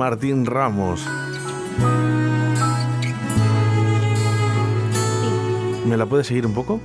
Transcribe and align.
Martín 0.00 0.46
Ramos. 0.46 1.02
¿Me 5.84 5.94
la 5.94 6.06
puedes 6.06 6.26
seguir 6.26 6.46
un 6.46 6.54
poco? 6.54 6.80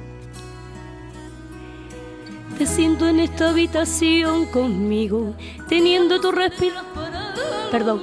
Te 2.57 2.66
siento 2.66 3.07
en 3.07 3.22
esta 3.22 3.52
habitación 3.52 4.47
conmigo, 4.47 5.33
teniendo 5.69 6.19
tu 6.19 6.33
respiración. 6.33 6.85
Perdón. 7.72 8.02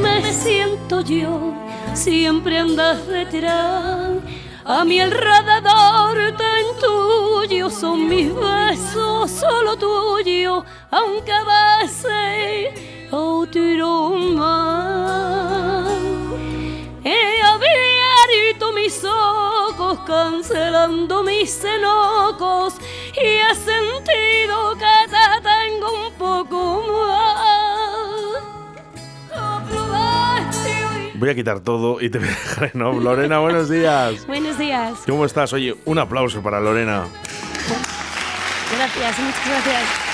Me 0.00 0.32
siento 0.32 1.02
yo, 1.02 1.52
siempre 1.92 2.60
andas 2.60 3.06
detrás. 3.06 4.12
A 4.64 4.84
mi 4.86 5.00
alrededor 5.00 6.16
te 6.38 6.50
intuyo, 6.70 7.68
son 7.68 8.08
mis 8.08 8.34
besos 8.34 9.30
solo 9.30 9.76
tuyos, 9.76 10.64
aunque 10.90 11.30
a 11.30 11.44
veces 11.82 12.91
otro 13.12 14.10
más. 14.34 15.92
He 17.04 17.42
abierto 17.42 18.72
mis 18.72 19.04
ojos 19.04 19.98
cancelando 20.06 21.22
mis 21.22 21.64
y 21.64 23.26
he 23.26 23.54
sentido 23.54 24.74
que 24.76 25.10
te 25.10 25.42
tengo 25.42 26.06
un 26.06 26.12
poco 26.14 26.82
más. 26.88 27.32
Voy 31.14 31.30
a 31.30 31.34
quitar 31.36 31.60
todo 31.60 32.00
y 32.00 32.10
te 32.10 32.18
voy 32.18 32.26
a 32.26 32.30
dejar 32.30 32.70
en 32.74 32.82
off. 32.82 33.00
Lorena, 33.00 33.38
buenos 33.38 33.68
días. 33.68 34.26
Buenos 34.26 34.58
días. 34.58 34.98
¿Cómo 35.06 35.24
estás? 35.24 35.52
Oye, 35.52 35.76
un 35.84 35.98
aplauso 36.00 36.42
para 36.42 36.58
Lorena. 36.60 37.06
Gracias, 38.76 39.18
muchas 39.20 39.46
gracias. 39.46 40.11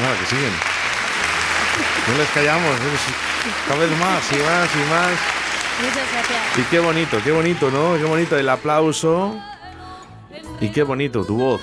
Nada, 0.00 0.18
que 0.18 0.26
siguen. 0.26 0.52
No 2.10 2.18
les 2.18 2.28
callamos. 2.30 2.70
es 2.74 3.66
Cada 3.68 3.80
vez 3.80 3.90
más 3.98 4.32
y 4.32 4.36
más 4.36 4.68
y 4.74 4.90
más. 4.90 5.10
Muchas 5.82 6.12
gracias. 6.12 6.58
Y 6.58 6.62
qué 6.70 6.78
bonito, 6.78 7.18
qué 7.22 7.32
bonito, 7.32 7.70
¿no? 7.70 7.96
Qué 7.96 8.04
bonito 8.04 8.36
el 8.38 8.48
aplauso. 8.48 9.34
Y 10.60 10.68
qué 10.70 10.82
bonito 10.82 11.24
tu 11.24 11.36
voz. 11.36 11.62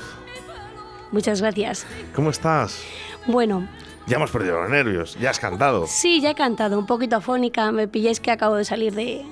Muchas 1.11 1.41
gracias. 1.41 1.85
¿Cómo 2.15 2.29
estás? 2.31 2.81
Bueno, 3.27 3.67
Ya 4.07 4.15
hemos 4.17 4.31
perdido 4.31 4.61
los 4.61 4.69
nervios, 4.69 5.17
ya 5.19 5.29
has 5.31 5.39
cantado. 5.39 5.85
sí, 5.87 6.21
ya 6.21 6.31
he 6.31 6.35
cantado, 6.35 6.79
un 6.79 6.85
poquito 6.85 7.17
afónica. 7.17 7.71
Me 7.71 7.87
pilláis 7.87 8.19
que 8.19 8.31
acabo 8.31 8.55
de 8.55 8.63
salir 8.65 8.93
de, 8.93 9.25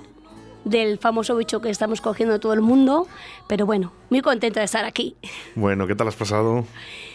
del 0.66 0.98
famoso 0.98 1.38
bicho 1.38 1.62
que 1.62 1.70
estamos 1.70 2.02
cogiendo 2.02 2.40
todo 2.40 2.54
el 2.54 2.62
mundo. 2.62 3.08
Pero 3.48 3.66
bueno, 3.66 3.94
muy 4.10 4.22
contenta 4.22 4.60
de 4.60 4.66
estar 4.66 4.84
aquí. 4.84 5.16
Bueno, 5.56 5.88
¿qué 5.88 5.96
tal 5.96 6.08
has 6.10 6.16
pasado 6.16 6.66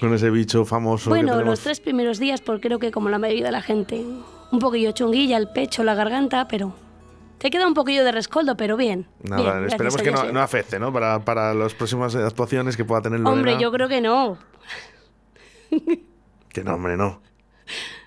con 0.01 0.15
ese 0.15 0.31
bicho 0.31 0.65
famoso? 0.65 1.11
Bueno, 1.11 1.43
los 1.43 1.61
tres 1.61 1.81
primeros 1.81 2.19
días, 2.19 2.41
pues 2.41 2.61
creo 2.63 2.79
que 2.79 2.91
como 2.91 3.09
la 3.11 3.19
mayoría 3.19 3.45
de 3.45 3.53
la 3.53 3.61
gente, 3.63 4.03
un 4.51 4.59
poquillo 4.59 4.93
chunguilla, 4.93 5.37
el 5.37 5.49
pecho, 5.49 5.85
la 5.85 5.95
garganta, 5.95 6.49
pero 6.49 6.75
te 7.39 7.51
queda 7.51 7.67
un 7.67 7.75
poquillo 7.75 8.05
de 8.05 8.13
rescoldo, 8.13 8.57
pero 8.57 8.77
bien. 8.77 9.07
Nada, 9.23 9.55
bien, 9.59 9.65
esperemos 9.67 10.01
que 10.01 10.11
no, 10.11 10.33
no 10.33 10.41
afecte, 10.41 10.79
¿no? 10.79 10.93
Para, 10.93 11.25
para 11.25 11.53
las 11.55 11.75
próximas 11.75 12.15
actuaciones 12.15 12.77
que 12.77 12.85
pueda 12.85 13.03
tener 13.03 13.21
Lorena. 13.21 13.37
Hombre, 13.37 13.59
yo 13.61 13.71
creo 13.73 13.89
que 13.89 14.01
no. 14.01 14.39
Que 16.53 16.65
no, 16.65 16.75
hombre, 16.75 16.97
no. 16.97 17.21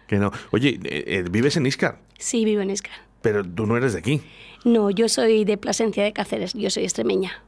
Que 0.06 0.18
no. 0.18 0.32
Oye, 0.52 0.80
eh, 0.84 1.04
eh, 1.08 1.26
vives 1.32 1.56
en 1.58 1.66
Iscar, 1.66 2.00
Sí, 2.18 2.44
vivo 2.44 2.62
en 2.62 2.72
Iscar. 2.72 2.94
pero 3.22 3.44
tú 3.44 3.66
no 3.66 3.78
eres 3.78 3.94
de 3.94 4.00
aquí. 4.00 4.22
No, 4.64 4.90
yo 4.90 5.10
soy 5.10 5.46
de 5.46 5.58
Plasencia 5.58 6.04
de 6.04 6.14
Cáceres, 6.14 6.54
yo 6.54 6.70
soy 6.70 6.84
extremeña. 6.84 7.44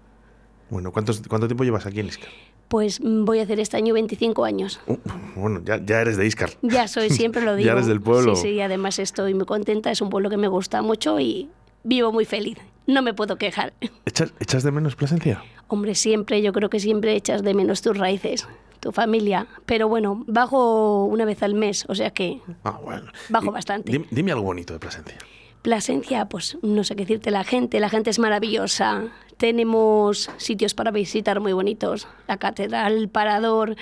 Bueno, 0.70 0.92
¿cuántos, 0.92 1.22
¿cuánto 1.28 1.48
tiempo 1.48 1.64
llevas 1.64 1.86
aquí 1.86 2.00
en 2.00 2.08
Iscar? 2.08 2.30
Pues 2.68 3.00
mm, 3.00 3.26
voy 3.26 3.40
a 3.40 3.44
hacer 3.44 3.60
este 3.60 3.78
año 3.78 3.94
25 3.94 4.44
años. 4.44 4.80
Uh, 4.88 4.98
bueno, 5.36 5.62
ya, 5.64 5.80
ya 5.84 6.02
eres 6.02 6.18
de 6.18 6.26
Iscar. 6.26 6.50
Ya 6.62 6.88
soy, 6.88 7.10
siempre 7.10 7.42
lo 7.44 7.52
Ya 7.52 7.58
digo. 7.58 7.72
eres 7.72 7.86
del 7.88 8.02
pueblo. 8.02 8.36
Sí, 8.36 8.42
sí, 8.54 8.62
además 8.62 9.00
estoy 9.00 9.34
muy 9.34 9.46
contenta, 9.46 9.92
es 9.92 10.02
un 10.02 10.10
pueblo 10.10 10.30
que 10.30 10.38
me 10.38 10.48
gusta 10.48 10.82
mucho 10.82 11.20
y 11.20 11.50
vivo 11.84 12.12
muy 12.12 12.26
feliz. 12.26 12.58
No 12.88 13.02
me 13.02 13.14
puedo 13.14 13.38
quejar. 13.38 13.74
¿Echas, 14.06 14.34
echas 14.40 14.64
de 14.64 14.72
menos 14.72 14.96
Plasencia? 14.96 15.44
Hombre, 15.68 15.96
siempre, 15.96 16.42
yo 16.42 16.52
creo 16.54 16.70
que 16.70 16.80
siempre 16.80 17.16
echas 17.16 17.44
de 17.44 17.54
menos 17.54 17.82
tus 17.82 17.98
raíces, 17.98 18.48
tu 18.80 18.92
familia. 18.92 19.48
Pero 19.66 19.88
bueno, 19.88 20.24
bajo 20.28 21.06
una 21.06 21.26
vez 21.26 21.42
al 21.44 21.54
mes, 21.54 21.86
o 21.88 21.96
sea 21.96 22.10
que 22.12 22.42
Ah, 22.64 22.80
bueno. 22.84 23.12
Bajo 23.30 23.48
Y 23.48 23.50
bastante. 23.50 23.92
Dime, 23.92 24.06
dime 24.12 24.32
algo 24.32 24.44
bonito 24.44 24.74
de 24.74 24.80
Plasencia. 24.80 25.18
Plasencia, 25.66 26.26
pues 26.26 26.60
no 26.62 26.84
sé 26.84 26.96
qué 26.96 27.06
decirte, 27.06 27.32
la 27.32 27.44
gente, 27.44 27.80
la 27.80 27.90
gente 27.90 28.12
es 28.12 28.20
maravillosa. 28.20 29.06
Tenemos 29.38 30.30
sitios 30.38 30.76
para 30.76 30.92
visitar 30.92 31.40
muy 31.40 31.54
bonitos, 31.54 32.08
la 32.28 32.38
catedral, 32.38 32.96
el 32.96 33.10
parador, 33.10 33.76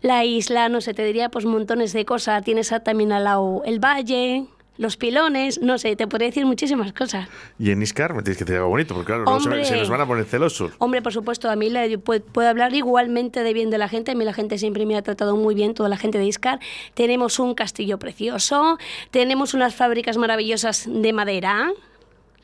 la 0.00 0.24
isla, 0.24 0.70
no 0.70 0.80
sé, 0.80 0.94
te 0.94 1.04
diría 1.04 1.28
pues 1.28 1.44
montones 1.44 1.92
de 1.92 2.06
cosas. 2.06 2.42
Tienes 2.44 2.72
también 2.82 3.12
al 3.12 3.24
lado 3.24 3.60
el 3.66 3.78
valle, 3.78 4.46
los 4.78 4.96
pilones, 4.96 5.60
no 5.60 5.76
sé, 5.76 5.96
te 5.96 6.06
podría 6.06 6.28
decir 6.28 6.46
muchísimas 6.46 6.92
cosas. 6.92 7.28
Y 7.58 7.72
en 7.72 7.82
Iscar 7.82 8.14
me 8.14 8.22
tienes 8.22 8.38
que 8.38 8.44
decir 8.44 8.56
algo 8.56 8.70
bonito, 8.70 8.94
porque 8.94 9.06
claro, 9.06 9.24
luego 9.24 9.40
se, 9.40 9.48
Hombre. 9.48 9.64
se 9.64 9.76
nos 9.76 9.90
van 9.90 10.00
a 10.00 10.06
poner 10.06 10.24
celosos. 10.24 10.72
Hombre, 10.78 11.02
por 11.02 11.12
supuesto, 11.12 11.50
a 11.50 11.56
mí 11.56 11.68
le, 11.68 11.98
puedo, 11.98 12.24
puedo 12.24 12.48
hablar 12.48 12.72
igualmente 12.72 13.42
de 13.42 13.52
bien 13.52 13.70
de 13.70 13.78
la 13.78 13.88
gente. 13.88 14.12
A 14.12 14.14
mí 14.14 14.24
la 14.24 14.32
gente 14.32 14.56
siempre 14.56 14.86
me 14.86 14.96
ha 14.96 15.02
tratado 15.02 15.36
muy 15.36 15.54
bien, 15.54 15.74
toda 15.74 15.88
la 15.88 15.96
gente 15.96 16.18
de 16.18 16.26
Iscar. 16.26 16.60
Tenemos 16.94 17.40
un 17.40 17.54
castillo 17.54 17.98
precioso, 17.98 18.78
tenemos 19.10 19.52
unas 19.52 19.74
fábricas 19.74 20.16
maravillosas 20.16 20.88
de 20.88 21.12
madera. 21.12 21.72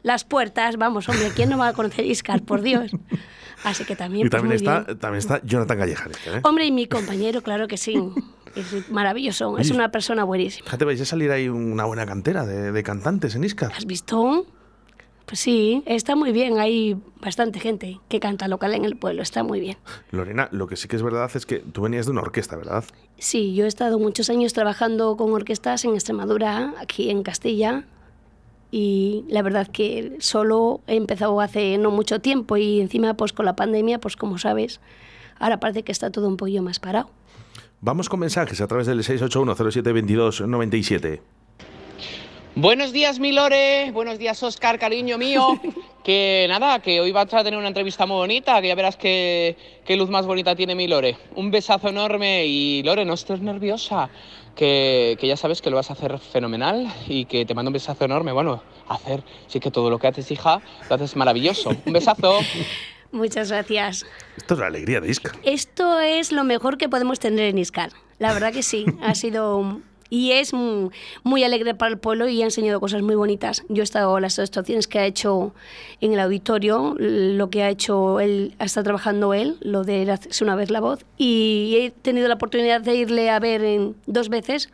Las 0.02 0.24
puertas, 0.24 0.76
vamos, 0.76 1.08
hombre, 1.08 1.30
¿quién 1.34 1.48
no 1.48 1.56
va 1.56 1.68
a 1.68 1.72
conocer 1.72 2.04
Iscar, 2.04 2.42
por 2.42 2.60
Dios? 2.62 2.90
Así 3.62 3.84
que 3.84 3.96
también. 3.96 4.26
Y 4.26 4.28
pues, 4.28 4.42
también 4.42 4.48
muy 4.48 4.56
está, 4.56 4.80
bien. 4.80 4.98
también 4.98 5.18
está 5.18 5.40
Jonathan 5.44 5.78
Callejar. 5.78 6.10
¿eh? 6.10 6.40
Hombre, 6.42 6.66
y 6.66 6.72
mi 6.72 6.86
compañero, 6.86 7.42
claro 7.42 7.68
que 7.68 7.78
sí. 7.78 7.96
Es 8.56 8.90
maravilloso, 8.90 9.58
es 9.58 9.68
Oye. 9.68 9.76
una 9.76 9.90
persona 9.90 10.24
buenísima. 10.24 10.64
Fíjate, 10.64 10.84
vais 10.84 11.00
a 11.00 11.04
salir 11.04 11.30
ahí 11.30 11.48
una 11.48 11.84
buena 11.84 12.06
cantera 12.06 12.46
de, 12.46 12.72
de 12.72 12.82
cantantes 12.82 13.34
en 13.34 13.44
Iscar. 13.44 13.72
¿Has 13.72 13.86
visto? 13.86 14.46
Pues 15.26 15.40
sí, 15.40 15.82
está 15.86 16.16
muy 16.16 16.32
bien. 16.32 16.58
Hay 16.58 16.96
bastante 17.20 17.58
gente 17.58 17.98
que 18.08 18.20
canta 18.20 18.46
local 18.46 18.74
en 18.74 18.84
el 18.84 18.96
pueblo, 18.96 19.22
está 19.22 19.42
muy 19.42 19.58
bien. 19.58 19.78
Lorena, 20.10 20.48
lo 20.52 20.66
que 20.66 20.76
sí 20.76 20.86
que 20.86 20.96
es 20.96 21.02
verdad 21.02 21.30
es 21.34 21.46
que 21.46 21.60
tú 21.60 21.82
venías 21.82 22.04
de 22.06 22.12
una 22.12 22.20
orquesta, 22.20 22.56
¿verdad? 22.56 22.84
Sí, 23.18 23.54
yo 23.54 23.64
he 23.64 23.68
estado 23.68 23.98
muchos 23.98 24.28
años 24.28 24.52
trabajando 24.52 25.16
con 25.16 25.32
orquestas 25.32 25.84
en 25.84 25.94
Extremadura, 25.94 26.74
aquí 26.78 27.10
en 27.10 27.22
Castilla, 27.22 27.84
y 28.70 29.24
la 29.28 29.40
verdad 29.42 29.68
que 29.68 30.16
solo 30.18 30.80
he 30.86 30.96
empezado 30.96 31.40
hace 31.40 31.78
no 31.78 31.90
mucho 31.90 32.20
tiempo 32.20 32.56
y 32.56 32.80
encima 32.80 33.14
pues 33.14 33.32
con 33.32 33.46
la 33.46 33.56
pandemia, 33.56 34.00
pues 34.00 34.16
como 34.16 34.36
sabes, 34.36 34.80
ahora 35.38 35.58
parece 35.60 35.84
que 35.84 35.92
está 35.92 36.10
todo 36.10 36.28
un 36.28 36.36
poquillo 36.36 36.62
más 36.62 36.80
parado. 36.80 37.08
Vamos 37.84 38.08
con 38.08 38.18
mensajes 38.18 38.60
a 38.62 38.66
través 38.66 38.86
del 38.86 39.00
681072297. 39.00 41.20
Buenos 42.54 42.94
días, 42.94 43.18
mi 43.18 43.30
Lore. 43.30 43.90
Buenos 43.92 44.18
días, 44.18 44.42
Oscar, 44.42 44.78
cariño 44.78 45.18
mío. 45.18 45.60
Que 46.02 46.46
nada, 46.50 46.80
que 46.80 47.00
hoy 47.00 47.12
vas 47.12 47.32
a 47.32 47.42
tener 47.42 47.58
una 47.58 47.68
entrevista 47.68 48.04
muy 48.04 48.16
bonita, 48.16 48.60
que 48.60 48.68
ya 48.68 48.74
verás 48.74 48.98
qué, 48.98 49.56
qué 49.86 49.96
luz 49.96 50.10
más 50.10 50.26
bonita 50.26 50.54
tiene 50.54 50.74
mi 50.74 50.86
Lore. 50.86 51.16
Un 51.34 51.50
besazo 51.50 51.88
enorme 51.88 52.44
y 52.44 52.82
Lore, 52.82 53.06
no 53.06 53.14
estés 53.14 53.40
nerviosa, 53.40 54.10
que, 54.54 55.16
que 55.18 55.26
ya 55.26 55.38
sabes 55.38 55.62
que 55.62 55.70
lo 55.70 55.76
vas 55.76 55.88
a 55.88 55.94
hacer 55.94 56.18
fenomenal 56.18 56.92
y 57.08 57.24
que 57.24 57.46
te 57.46 57.54
mando 57.54 57.70
un 57.70 57.72
besazo 57.72 58.04
enorme. 58.04 58.32
Bueno, 58.32 58.62
hacer, 58.86 59.22
sí 59.46 59.60
que 59.60 59.70
todo 59.70 59.88
lo 59.88 59.98
que 59.98 60.08
haces, 60.08 60.30
hija, 60.30 60.60
lo 60.90 60.96
haces 60.96 61.16
maravilloso. 61.16 61.70
Un 61.86 61.94
besazo. 61.94 62.40
Muchas 63.14 63.48
gracias. 63.48 64.04
Esto 64.36 64.54
es 64.54 64.60
la 64.60 64.66
alegría 64.66 65.00
de 65.00 65.08
Iscar. 65.08 65.36
Esto 65.44 66.00
es 66.00 66.32
lo 66.32 66.42
mejor 66.42 66.78
que 66.78 66.88
podemos 66.88 67.20
tener 67.20 67.44
en 67.46 67.58
Iscar. 67.58 67.90
La 68.18 68.32
verdad 68.32 68.52
que 68.52 68.64
sí, 68.64 68.86
ha 69.02 69.14
sido 69.14 69.80
y 70.10 70.32
es 70.32 70.52
muy 70.52 71.44
alegre 71.44 71.74
para 71.76 71.92
el 71.92 71.98
pueblo 71.98 72.28
y 72.28 72.42
ha 72.42 72.44
enseñado 72.44 72.80
cosas 72.80 73.02
muy 73.02 73.14
bonitas. 73.14 73.64
Yo 73.68 73.82
he 73.82 73.84
estado 73.84 74.16
en 74.16 74.22
las 74.22 74.38
actuaciones 74.40 74.88
que 74.88 74.98
ha 74.98 75.06
hecho 75.06 75.54
en 76.00 76.12
el 76.12 76.18
auditorio, 76.18 76.96
lo 76.98 77.50
que 77.50 77.62
ha 77.62 77.70
hecho 77.70 78.18
él, 78.18 78.56
estado 78.58 78.84
trabajando 78.84 79.32
él, 79.32 79.58
lo 79.60 79.84
de 79.84 80.10
hacerse 80.10 80.42
una 80.42 80.56
vez 80.56 80.70
la 80.70 80.80
voz, 80.80 81.04
y 81.16 81.76
he 81.78 81.90
tenido 81.90 82.26
la 82.26 82.34
oportunidad 82.34 82.80
de 82.80 82.96
irle 82.96 83.30
a 83.30 83.38
ver 83.38 83.62
en 83.62 83.96
dos 84.06 84.28
veces, 84.28 84.70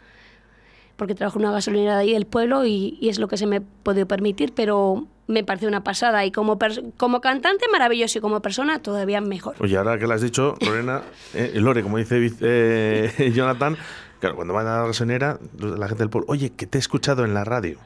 porque 0.96 1.14
trabajo 1.14 1.38
en 1.38 1.44
una 1.44 1.54
gasolinera 1.54 1.96
de 1.96 2.02
ahí 2.02 2.12
del 2.12 2.26
pueblo 2.26 2.66
y, 2.66 2.98
y 3.00 3.10
es 3.10 3.18
lo 3.18 3.28
que 3.28 3.36
se 3.36 3.46
me 3.46 3.56
ha 3.56 3.62
podido 3.82 4.06
permitir, 4.06 4.52
pero 4.54 5.06
me 5.30 5.44
parece 5.44 5.66
una 5.66 5.82
pasada 5.82 6.24
y 6.24 6.32
como, 6.32 6.58
como 6.96 7.20
cantante 7.20 7.66
maravilloso 7.70 8.18
y 8.18 8.20
como 8.20 8.40
persona 8.40 8.80
todavía 8.80 9.20
mejor. 9.20 9.56
Oye, 9.60 9.76
ahora 9.76 9.98
que 9.98 10.06
lo 10.06 10.14
has 10.14 10.22
dicho, 10.22 10.56
Lorena, 10.60 11.02
eh, 11.34 11.52
Lore, 11.54 11.82
como 11.82 11.98
dice 11.98 12.30
eh, 12.40 13.32
Jonathan, 13.34 13.76
Claro, 14.20 14.36
cuando 14.36 14.52
van 14.52 14.66
a 14.66 14.80
la 14.80 14.86
gasolinera, 14.86 15.38
la 15.58 15.88
gente 15.88 16.02
del 16.02 16.10
pueblo, 16.10 16.26
oye, 16.30 16.50
que 16.50 16.66
te 16.66 16.76
he 16.76 16.80
escuchado 16.80 17.24
en 17.24 17.32
la 17.32 17.42
radio. 17.42 17.78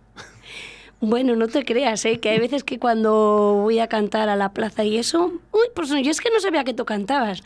Bueno, 1.01 1.37
no 1.37 1.49
te 1.49 1.65
creas, 1.65 2.05
¿eh? 2.07 2.19
que 2.19 2.31
hay 2.31 2.41
veces 2.41 2.65
que 2.65 2.79
cuando 2.79 3.61
voy 3.63 3.79
a 3.79 3.89
cantar 3.89 4.29
a 4.29 4.37
la 4.37 4.53
plaza 4.53 4.85
y 4.85 4.97
eso, 4.97 5.33
uy, 5.53 5.67
pues 5.75 5.91
yo 5.91 6.11
es 6.11 6.21
que 6.21 6.31
no 6.31 6.41
sabía 6.41 6.65
que 6.65 6.75
tú 6.75 6.85
cantabas. 6.85 7.43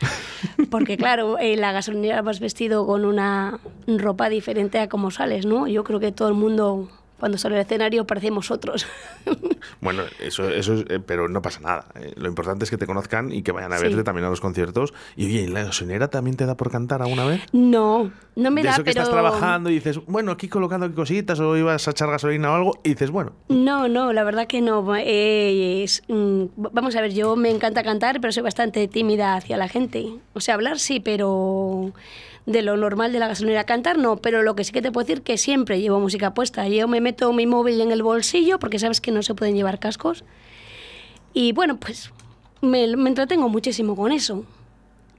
Porque 0.71 0.97
claro, 0.97 1.37
en 1.39 1.59
la 1.61 1.71
gasolinera 1.71 2.21
vas 2.21 2.39
vestido 2.39 2.87
con 2.87 3.05
una 3.05 3.59
ropa 3.85 4.29
diferente 4.29 4.79
a 4.79 4.87
como 4.89 5.11
sales, 5.11 5.45
¿no? 5.45 5.67
Yo 5.67 5.83
creo 5.83 5.99
que 5.99 6.11
todo 6.11 6.29
el 6.29 6.35
mundo 6.35 6.89
cuando 7.19 7.37
sale 7.37 7.55
al 7.55 7.61
escenario 7.61 8.05
parecemos 8.05 8.51
otros. 8.51 8.85
Bueno, 9.81 10.03
eso, 10.19 10.49
eso 10.49 10.73
es, 10.73 10.85
eh, 10.89 10.99
pero 11.05 11.27
no 11.27 11.41
pasa 11.41 11.59
nada. 11.59 11.85
Eh. 11.95 12.13
lo 12.15 12.27
importante 12.27 12.63
es 12.63 12.69
que 12.69 12.77
te 12.77 12.85
conozcan 12.85 13.31
y 13.31 13.43
que 13.43 13.51
vayan 13.51 13.71
a 13.73 13.79
verte 13.79 14.03
también 14.03 14.25
a 14.25 14.29
los 14.29 14.41
conciertos. 14.41 14.93
Y 15.15 15.25
oye, 15.25 15.47
¿la 15.47 15.63
gasolinera 15.63 16.09
también 16.09 16.37
te 16.37 16.45
da 16.45 16.55
por 16.55 16.71
cantar 16.71 17.01
alguna 17.01 17.25
vez? 17.25 17.41
No, 17.51 18.11
no 18.35 18.51
me 18.51 18.61
de 18.61 18.67
da, 18.67 18.73
eso 18.73 18.83
que 18.83 18.91
pero... 18.91 19.01
estás 19.01 19.09
trabajando 19.09 19.69
y 19.69 19.75
dices, 19.75 19.99
bueno, 20.05 20.31
aquí 20.31 20.47
colocando 20.47 20.93
cositas 20.93 21.39
o 21.39 21.55
ibas 21.57 21.87
a 21.87 21.91
echar 21.91 22.09
gasolina 22.09 22.51
o 22.51 22.55
algo 22.55 22.79
y 22.83 22.89
dices, 22.89 23.11
bueno. 23.11 23.33
No, 23.49 23.87
no, 23.87 24.13
la 24.13 24.23
verdad 24.23 24.47
que 24.47 24.61
no. 24.61 24.85
Eh, 24.97 25.85
mm, 26.07 26.43
vamos 26.55 26.95
a 26.95 27.01
ver, 27.01 27.13
yo 27.13 27.35
me 27.35 27.49
encanta 27.49 27.83
cantar, 27.83 28.21
pero 28.21 28.31
soy 28.31 28.43
bastante 28.43 28.87
tímida 28.87 29.35
hacia 29.35 29.57
la 29.57 29.67
gente. 29.67 30.07
O 30.33 30.41
sea, 30.41 30.55
hablar 30.55 30.79
sí, 30.79 30.99
pero 30.99 31.93
de 32.45 32.61
lo 32.61 32.77
normal 32.77 33.11
de 33.11 33.19
la 33.19 33.27
gasolinera. 33.27 33.65
Cantar 33.65 33.97
no, 33.97 34.17
pero 34.17 34.41
lo 34.43 34.55
que 34.55 34.63
sí 34.63 34.71
que 34.71 34.81
te 34.81 34.91
puedo 34.91 35.05
decir 35.05 35.21
que 35.21 35.37
siempre 35.37 35.79
llevo 35.81 35.99
música 35.99 36.33
puesta. 36.33 36.67
Yo 36.67 36.87
me 36.87 37.01
meto 37.01 37.31
mi 37.33 37.45
móvil 37.45 37.81
en 37.81 37.91
el 37.91 38.03
bolsillo 38.03 38.59
porque 38.59 38.79
sabes 38.79 39.01
que 39.01 39.11
no 39.11 39.21
se 39.23 39.35
pueden 39.35 39.55
llevar 39.55 39.79
cascos. 39.79 40.23
Y 41.33 41.51
bueno, 41.51 41.79
pues 41.79 42.11
me, 42.61 42.83
entretengo 42.83 43.49
muchísimo 43.49 43.95
con 43.95 44.11
eso. 44.11 44.45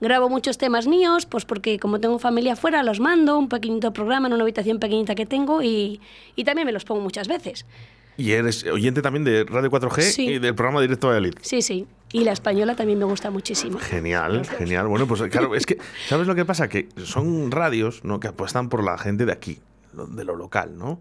Grabo 0.00 0.30
muchos 0.30 0.56
temas 0.56 0.86
míos, 0.86 1.26
pues 1.26 1.44
porque 1.44 1.78
como 1.78 2.00
tengo 2.00 2.18
familia 2.18 2.54
afuera, 2.54 2.82
los 2.82 3.00
mando, 3.00 3.38
un 3.38 3.48
pequeñito 3.48 3.92
programa 3.92 4.28
en 4.28 4.34
una 4.34 4.42
habitación 4.42 4.78
pequeñita 4.78 5.14
que 5.14 5.26
tengo 5.26 5.62
y, 5.62 6.00
y 6.36 6.44
también 6.44 6.66
me 6.66 6.72
los 6.72 6.84
pongo 6.84 7.02
muchas 7.02 7.28
veces. 7.28 7.66
Y 8.16 8.32
eres 8.32 8.64
oyente 8.66 9.02
también 9.02 9.24
de 9.24 9.44
Radio 9.44 9.70
4G 9.70 10.18
y 10.24 10.38
del 10.38 10.54
programa 10.54 10.80
Directo 10.80 11.08
Valladolid. 11.08 11.34
Sí, 11.42 11.62
sí. 11.62 11.86
Y 12.12 12.24
la 12.24 12.32
española 12.32 12.74
también 12.74 12.98
me 12.98 13.04
gusta 13.04 13.30
muchísimo. 13.30 13.78
Genial, 13.78 14.44
genial. 14.44 14.88
Bueno, 14.88 15.06
pues 15.06 15.22
claro, 15.30 15.54
es 15.54 15.64
que, 15.64 15.78
¿sabes 16.08 16.26
lo 16.26 16.34
que 16.34 16.44
pasa? 16.44 16.68
Que 16.68 16.88
son 17.04 17.50
radios 17.50 18.04
¿no? 18.04 18.18
que 18.18 18.28
apuestan 18.28 18.68
por 18.68 18.82
la 18.82 18.98
gente 18.98 19.26
de 19.26 19.32
aquí, 19.32 19.60
de 19.92 20.24
lo 20.24 20.34
local, 20.34 20.76
¿no? 20.76 21.00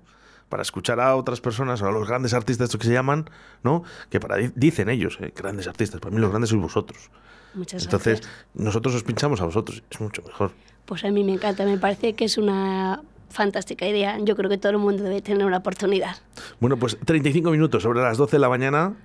Para 0.49 0.61
escuchar 0.61 0.99
a 0.99 1.15
otras 1.15 1.41
personas, 1.41 1.81
a 1.81 1.91
los 1.91 2.07
grandes 2.07 2.33
artistas, 2.33 2.65
estos 2.65 2.79
que 2.79 2.87
se 2.87 2.93
llaman, 2.93 3.29
¿no? 3.63 3.83
Que 4.09 4.19
para 4.19 4.37
dicen 4.37 4.89
ellos, 4.89 5.17
¿eh? 5.21 5.31
grandes 5.35 5.67
artistas. 5.67 5.99
Para 5.99 6.13
mí 6.13 6.21
los 6.21 6.29
grandes 6.29 6.49
sois 6.49 6.61
vosotros. 6.61 7.09
Muchas 7.53 7.83
Entonces, 7.83 8.21
gracias. 8.21 8.45
nosotros 8.53 8.95
os 8.95 9.03
pinchamos 9.03 9.41
a 9.41 9.45
vosotros. 9.45 9.83
Es 9.89 10.01
mucho 10.01 10.21
mejor. 10.23 10.51
Pues 10.85 11.03
a 11.03 11.11
mí 11.11 11.23
me 11.23 11.33
encanta. 11.33 11.65
Me 11.65 11.77
parece 11.77 12.13
que 12.13 12.25
es 12.25 12.37
una 12.37 13.01
fantástica 13.29 13.87
idea. 13.87 14.17
Yo 14.19 14.35
creo 14.35 14.49
que 14.49 14.57
todo 14.57 14.71
el 14.71 14.77
mundo 14.79 15.03
debe 15.03 15.21
tener 15.21 15.45
una 15.45 15.57
oportunidad. 15.57 16.17
Bueno, 16.59 16.77
pues 16.77 16.97
35 17.03 17.51
minutos 17.51 17.83
sobre 17.83 18.01
las 18.01 18.17
12 18.17 18.37
de 18.37 18.39
la 18.39 18.49
mañana 18.49 18.95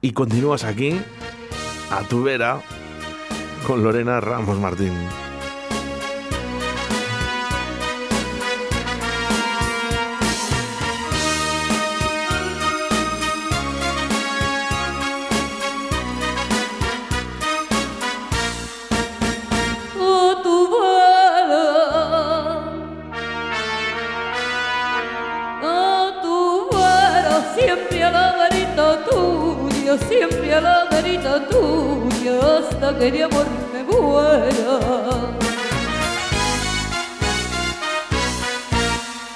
y 0.00 0.12
continúas 0.12 0.64
aquí 0.64 1.00
a 1.90 2.02
tu 2.08 2.22
vera 2.22 2.60
con 3.66 3.82
Lorena 3.82 4.20
Ramos 4.20 4.58
Martín. 4.58 4.92
Que 33.10 33.12
de 33.12 33.24
amor 33.24 33.46
me 33.72 33.82
muera. 33.84 34.80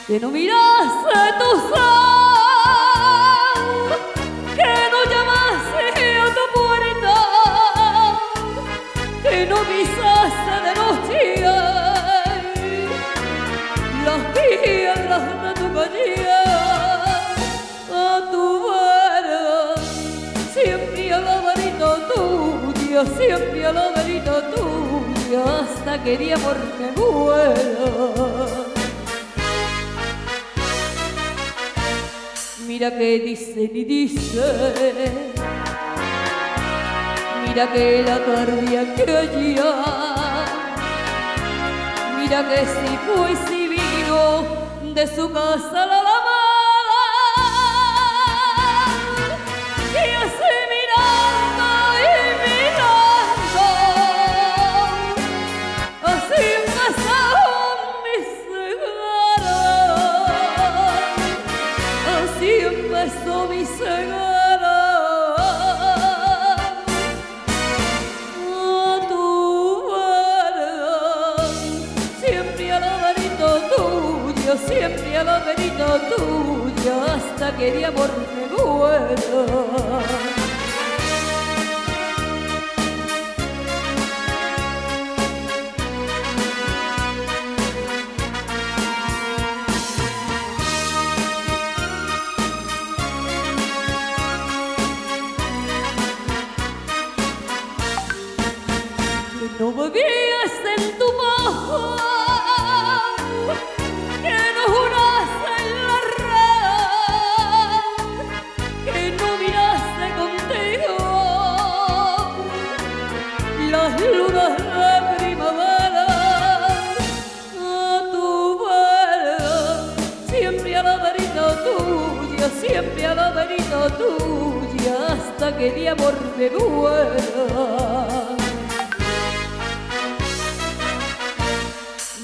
Que 0.07 0.21
no 0.21 0.31
miraste 0.31 0.52
hasta 25.85 26.05
que 26.05 26.17
de 26.17 26.33
amor 26.33 26.57
muera. 26.97 28.47
Mira 32.69 32.91
que 32.97 33.19
dice 33.19 33.71
y 33.75 33.85
dice, 33.85 34.45
mira 37.45 37.73
que 37.73 38.05
la 38.05 38.19
tardía 38.25 38.83
allá, 38.83 39.73
mira 42.17 42.49
que 42.49 42.61
si 42.75 42.97
fue 43.05 43.31
si 43.49 43.69
vino 43.69 44.95
de 44.95 45.07
su 45.09 45.33
casa 45.33 45.87
la 45.87 46.02
que 77.63 77.71
de 77.71 77.85
amor. 77.85 78.11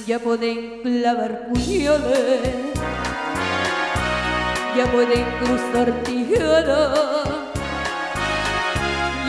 Ya 0.08 0.18
pueden 0.18 0.80
clavar 0.80 1.48
puñales, 1.48 2.40
ya 4.74 4.86
pueden 4.90 5.22
cruzar 5.38 6.02
tijeras, 6.02 7.28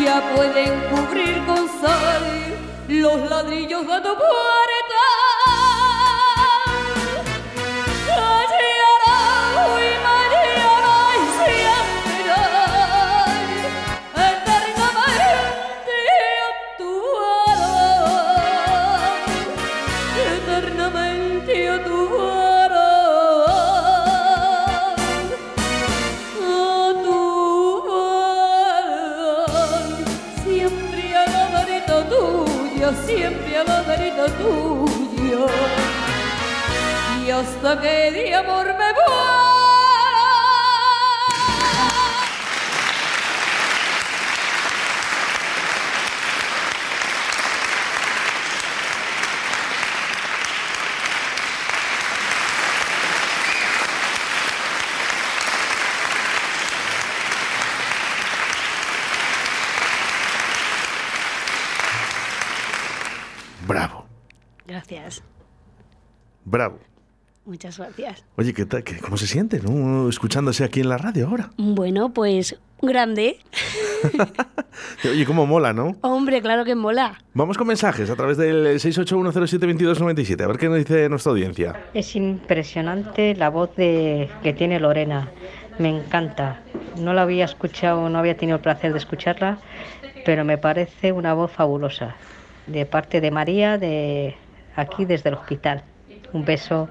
ya 0.02 0.34
pueden 0.34 0.80
cubrir 0.90 1.46
con 1.46 1.68
sal 1.82 2.24
los 2.88 3.30
ladrillos 3.30 3.82
de 3.82 3.98
tu 4.00 4.16
puerta. 4.16 4.79
Hasta 37.62 37.82
que 37.82 38.12
de 38.12 38.34
amor 38.34 38.74
me 38.78 38.89
Muchas 67.60 67.78
gracias. 67.78 68.24
Oye, 68.38 68.54
¿qué 68.54 68.66
tal? 68.66 68.86
¿Qué- 68.86 69.00
¿Cómo 69.00 69.18
se 69.18 69.28
siente, 69.28 69.60
no? 69.60 70.08
Escuchándose 70.08 70.64
aquí 70.64 70.80
en 70.80 70.88
la 70.88 70.98
radio 70.98 71.28
ahora. 71.28 71.50
Bueno, 71.58 72.14
pues 72.14 72.58
grande. 72.82 73.38
Oye, 75.04 75.26
cómo 75.26 75.46
mola, 75.46 75.74
¿no? 75.74 75.98
Hombre, 76.00 76.42
claro 76.42 76.64
que 76.64 76.74
mola. 76.76 77.22
Vamos 77.34 77.58
con 77.58 77.68
mensajes 77.68 78.10
a 78.10 78.16
través 78.16 78.38
del 78.38 78.80
681072297. 78.80 80.42
A 80.42 80.48
ver 80.48 80.58
qué 80.58 80.70
nos 80.70 80.78
dice 80.78 81.10
nuestra 81.10 81.32
audiencia. 81.34 81.78
Es 81.94 82.16
impresionante 82.16 83.36
la 83.36 83.50
voz 83.50 83.76
de, 83.76 84.30
que 84.42 84.54
tiene 84.54 84.80
Lorena. 84.80 85.28
Me 85.80 85.90
encanta. 85.90 86.62
No 86.98 87.12
la 87.14 87.24
había 87.24 87.44
escuchado, 87.44 88.08
no 88.10 88.20
había 88.20 88.38
tenido 88.38 88.56
el 88.56 88.62
placer 88.62 88.94
de 88.94 89.00
escucharla, 89.00 89.58
pero 90.26 90.46
me 90.46 90.58
parece 90.58 91.12
una 91.12 91.34
voz 91.34 91.52
fabulosa. 91.52 92.16
De 92.68 92.86
parte 92.86 93.20
de 93.20 93.32
María, 93.32 93.78
de 93.78 94.38
aquí 94.78 95.04
desde 95.04 95.28
el 95.28 95.36
hospital. 95.36 95.84
Un 96.32 96.46
beso. 96.46 96.88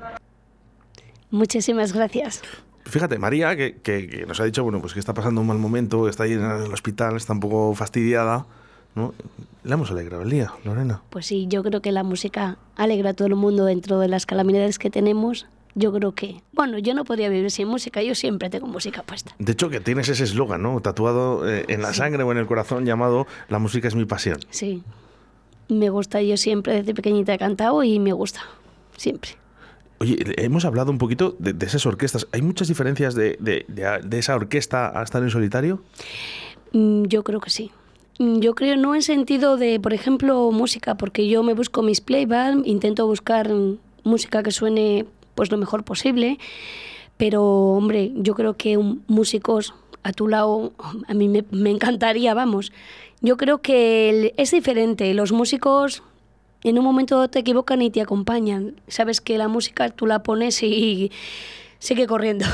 Muchísimas 1.30 1.92
gracias. 1.92 2.42
Fíjate, 2.84 3.18
María, 3.18 3.54
que, 3.56 3.76
que- 3.82 4.08
que 4.08 4.26
nos 4.26 4.40
ha 4.40 4.44
dicho, 4.44 4.62
bueno, 4.64 4.80
pues 4.80 4.94
que 4.94 5.00
está 5.00 5.12
pasando 5.14 5.40
un 5.42 5.46
mal 5.46 5.58
momento, 5.58 6.08
está 6.08 6.22
ahí 6.24 6.32
en 6.32 6.42
el 6.44 6.72
hospital, 6.72 7.16
está 7.16 7.34
un 7.34 7.40
poco 7.40 7.74
fastidiada, 7.74 8.46
¿no? 8.94 9.12
Le 9.64 9.74
hemos 9.74 9.90
alegrado 9.90 10.22
el 10.22 10.30
día, 10.30 10.52
Lorena. 10.64 11.02
Pues 11.10 11.26
sí, 11.26 11.46
yo 11.48 11.62
creo 11.62 11.82
que 11.82 11.92
la 11.92 12.02
música 12.02 12.56
alegra 12.76 13.10
a 13.10 13.14
todo 13.14 13.28
el 13.28 13.34
mundo 13.34 13.66
dentro 13.66 13.98
de 14.00 14.08
las 14.08 14.24
calamidades 14.24 14.78
que 14.78 14.88
tenemos. 14.88 15.46
Yo 15.74 15.92
creo 15.92 16.12
que, 16.12 16.40
bueno, 16.52 16.78
yo 16.78 16.94
no 16.94 17.04
podría 17.04 17.28
vivir 17.28 17.50
sin 17.50 17.68
música, 17.68 18.02
yo 18.02 18.14
siempre 18.14 18.48
tengo 18.48 18.66
música 18.66 19.02
puesta. 19.02 19.32
De 19.38 19.52
hecho, 19.52 19.68
que 19.68 19.80
tienes 19.80 20.08
ese 20.08 20.24
eslogan, 20.24 20.62
¿no? 20.62 20.80
Tatuado 20.80 21.46
eh, 21.48 21.66
en 21.68 21.82
la 21.82 21.92
sangre 21.92 22.22
o 22.22 22.32
en 22.32 22.38
el 22.38 22.46
corazón 22.46 22.86
llamado 22.86 23.26
La 23.50 23.58
música 23.58 23.86
es 23.86 23.94
mi 23.94 24.06
pasión. 24.06 24.38
Sí. 24.50 24.82
Me 25.68 25.90
gusta, 25.90 26.22
yo 26.22 26.38
siempre 26.38 26.72
desde 26.72 26.94
pequeñita 26.94 27.34
he 27.34 27.38
cantado 27.38 27.84
y 27.84 27.98
me 27.98 28.12
gusta, 28.14 28.40
siempre. 28.96 29.32
Oye, 30.00 30.16
hemos 30.36 30.64
hablado 30.64 30.90
un 30.92 30.98
poquito 30.98 31.34
de, 31.38 31.54
esas 31.66 31.84
orquestas. 31.86 32.28
¿Hay 32.32 32.40
muchas 32.42 32.68
diferencias 32.68 33.14
de, 33.14 33.36
de- 33.40 34.18
esa 34.18 34.36
orquesta 34.36 34.98
a 34.98 35.02
estar 35.02 35.22
en 35.22 35.30
solitario? 35.30 35.82
Mm, 36.72 37.04
Yo 37.04 37.24
creo 37.24 37.40
que 37.40 37.50
sí. 37.50 37.72
Mm, 38.18 38.38
Yo 38.38 38.54
creo 38.54 38.76
no 38.76 38.94
en 38.94 39.02
sentido 39.02 39.56
de, 39.56 39.80
por 39.80 39.92
ejemplo, 39.92 40.50
música, 40.52 40.96
porque 40.96 41.28
yo 41.28 41.42
me 41.42 41.54
busco 41.54 41.82
mis 41.82 42.00
playback, 42.00 42.64
intento 42.64 43.06
buscar 43.06 43.52
mm, 43.52 43.78
música 44.04 44.42
que 44.42 44.52
suene 44.52 45.04
pues 45.34 45.50
lo 45.52 45.58
mejor 45.58 45.84
posible, 45.84 46.38
pero 47.16 47.44
hombre, 47.44 48.12
yo 48.16 48.34
creo 48.34 48.56
que 48.56 48.76
músicos 49.06 49.74
a 50.02 50.12
tu 50.12 50.26
lado 50.28 50.72
a 51.06 51.14
mí 51.14 51.28
me, 51.28 51.70
encantaría, 51.70 52.34
vamos. 52.34 52.72
Yo 53.20 53.36
creo 53.36 53.58
que 53.58 54.32
es 54.36 54.50
diferente, 54.52 55.12
los 55.14 55.32
músicos 55.32 56.02
en 56.64 56.78
un 56.78 56.84
momento 56.84 57.28
te 57.28 57.40
equivocan 57.40 57.82
y 57.82 57.90
te 57.90 58.00
acompañan. 58.00 58.80
Sabes 58.88 59.20
que 59.20 59.38
la 59.38 59.48
música 59.48 59.90
tú 59.90 60.06
la 60.06 60.22
pones 60.22 60.62
y 60.62 61.10
sigue 61.78 62.06
corriendo. 62.06 62.46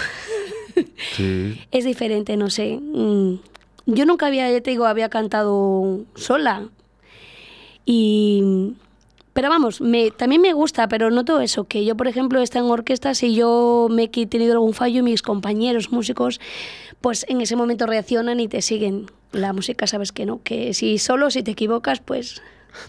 Sí. 1.16 1.60
Es 1.70 1.84
diferente, 1.84 2.36
no 2.36 2.50
sé. 2.50 2.78
Mm, 2.80 3.34
Yo 3.86 4.06
nunca 4.06 4.26
había, 4.26 4.50
ya 4.50 4.60
te 4.60 4.70
digo, 4.70 4.86
había 4.86 5.08
cantado 5.08 6.00
sola. 6.14 6.68
Y. 7.86 8.72
Pero 9.32 9.48
vamos, 9.48 9.80
me, 9.80 10.12
también 10.12 10.40
me 10.40 10.52
gusta, 10.52 10.86
pero 10.86 11.10
noto 11.10 11.40
eso, 11.40 11.64
que 11.64 11.84
yo, 11.84 11.96
por 11.96 12.06
ejemplo, 12.06 12.38
he 12.38 12.44
estado 12.44 12.66
en 12.66 12.70
orquestas 12.70 13.20
y 13.24 13.34
yo 13.34 13.88
me 13.90 14.04
he 14.04 14.26
tenido 14.26 14.52
algún 14.52 14.74
fallo 14.74 15.00
y 15.00 15.02
mis 15.02 15.22
compañeros 15.22 15.90
músicos, 15.90 16.40
pues 17.00 17.26
en 17.28 17.40
ese 17.40 17.56
momento 17.56 17.86
reaccionan 17.86 18.38
y 18.38 18.46
te 18.46 18.62
siguen. 18.62 19.06
La 19.32 19.52
música, 19.52 19.88
sabes 19.88 20.12
que 20.12 20.24
no, 20.24 20.40
que 20.44 20.72
si 20.74 20.98
solo, 20.98 21.28
si 21.32 21.42
te 21.42 21.50
equivocas, 21.50 21.98
pues 21.98 22.40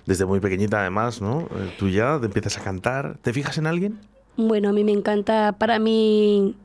Desde 0.05 0.25
muy 0.25 0.39
pequeñita, 0.39 0.81
además, 0.81 1.21
¿no? 1.21 1.41
Eh, 1.41 1.73
Tú 1.77 1.89
ya 1.89 2.19
te 2.19 2.25
empiezas 2.25 2.57
a 2.57 2.63
cantar. 2.63 3.17
¿Te 3.21 3.33
fijas 3.33 3.57
en 3.57 3.67
alguien? 3.67 3.99
Bueno, 4.37 4.69
a 4.69 4.71
mí 4.73 4.83
me 4.83 4.91
encanta, 4.91 5.53
para 5.53 5.79
mí 5.79 6.55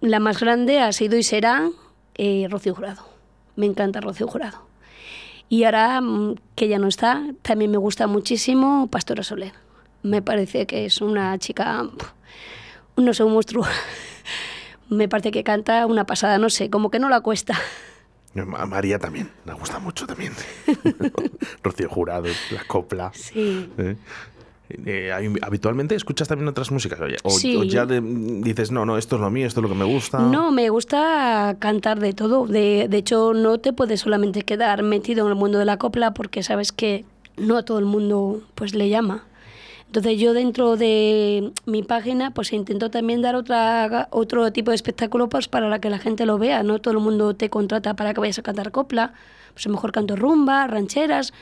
la 0.00 0.18
más 0.18 0.40
grande 0.40 0.80
ha 0.80 0.92
sido 0.92 1.16
y 1.16 1.22
será 1.22 1.68
eh, 2.16 2.46
Rocío 2.50 2.74
Jurado. 2.74 3.02
Me 3.56 3.66
encanta 3.66 4.00
Rocío 4.00 4.26
Jurado. 4.26 4.58
Y 5.48 5.64
ahora 5.64 6.00
mm, 6.00 6.36
que 6.54 6.68
ya 6.68 6.78
no 6.78 6.88
está, 6.88 7.22
también 7.42 7.70
me 7.70 7.78
gusta 7.78 8.06
muchísimo 8.06 8.88
Pastora 8.90 9.22
Soler. 9.22 9.52
Me 10.02 10.22
parece 10.22 10.66
que 10.66 10.86
es 10.86 11.00
una 11.00 11.38
chica, 11.38 11.84
no 12.96 13.14
sé, 13.14 13.24
un 13.24 13.32
monstruo. 13.32 13.66
me 14.88 15.08
parece 15.08 15.30
que 15.30 15.44
canta 15.44 15.86
una 15.86 16.04
pasada, 16.06 16.38
no 16.38 16.50
sé, 16.50 16.70
como 16.70 16.90
que 16.90 16.98
no 16.98 17.08
la 17.08 17.20
cuesta. 17.20 17.58
A 18.56 18.66
María 18.66 18.98
también, 18.98 19.28
me 19.44 19.54
gusta 19.54 19.78
mucho 19.80 20.06
también. 20.06 20.32
Rocío 21.62 21.88
Jurado, 21.88 22.26
la 22.52 22.64
copla. 22.66 23.10
Sí. 23.14 23.68
¿eh? 23.78 23.96
Eh, 24.86 25.10
¿Habitualmente 25.42 25.96
escuchas 25.96 26.28
también 26.28 26.46
otras 26.48 26.70
músicas? 26.70 27.00
Oye, 27.00 27.16
O, 27.24 27.30
Sí. 27.30 27.56
o 27.56 27.64
ya 27.64 27.86
de- 27.86 28.00
dices, 28.00 28.70
no, 28.70 28.86
no, 28.86 28.98
esto 28.98 29.16
es 29.16 29.20
lo 29.22 29.28
mío, 29.30 29.46
esto 29.48 29.58
es 29.58 29.62
lo 29.62 29.68
que 29.68 29.74
me 29.74 29.84
gusta. 29.84 30.20
No, 30.20 30.52
me 30.52 30.68
gusta 30.70 31.56
cantar 31.58 31.98
de 31.98 32.12
todo. 32.12 32.46
De, 32.46 32.86
de 32.88 32.96
hecho, 32.98 33.34
no 33.34 33.58
te 33.58 33.72
puedes 33.72 33.98
solamente 34.00 34.42
quedar 34.42 34.84
metido 34.84 35.24
en 35.24 35.30
el 35.30 35.34
mundo 35.34 35.58
de 35.58 35.64
la 35.64 35.76
copla 35.78 36.14
porque 36.14 36.44
sabes 36.44 36.70
que 36.70 37.04
no 37.36 37.56
a 37.56 37.64
todo 37.64 37.80
el 37.80 37.84
mundo 37.84 38.42
pues 38.54 38.74
le 38.76 38.88
llama. 38.88 39.24
Entonces 39.90 40.20
yo 40.20 40.34
dentro 40.34 40.76
de 40.76 41.50
mi 41.66 41.82
página 41.82 42.30
pues 42.30 42.52
intento 42.52 42.92
también 42.92 43.22
dar 43.22 43.34
otra, 43.34 44.06
otro 44.12 44.52
tipo 44.52 44.70
de 44.70 44.76
espectáculo 44.76 45.28
pues 45.28 45.48
para 45.48 45.68
la 45.68 45.80
que 45.80 45.90
la 45.90 45.98
gente 45.98 46.26
lo 46.26 46.38
vea. 46.38 46.62
No 46.62 46.80
todo 46.80 46.94
el 46.94 47.00
mundo 47.00 47.34
te 47.34 47.50
contrata 47.50 47.94
para 47.94 48.14
que 48.14 48.20
vayas 48.20 48.38
a 48.38 48.42
cantar 48.42 48.70
copla. 48.70 49.14
Pues 49.52 49.66
a 49.66 49.68
lo 49.68 49.74
mejor 49.74 49.90
canto 49.90 50.14
rumba, 50.14 50.68
rancheras, 50.68 51.32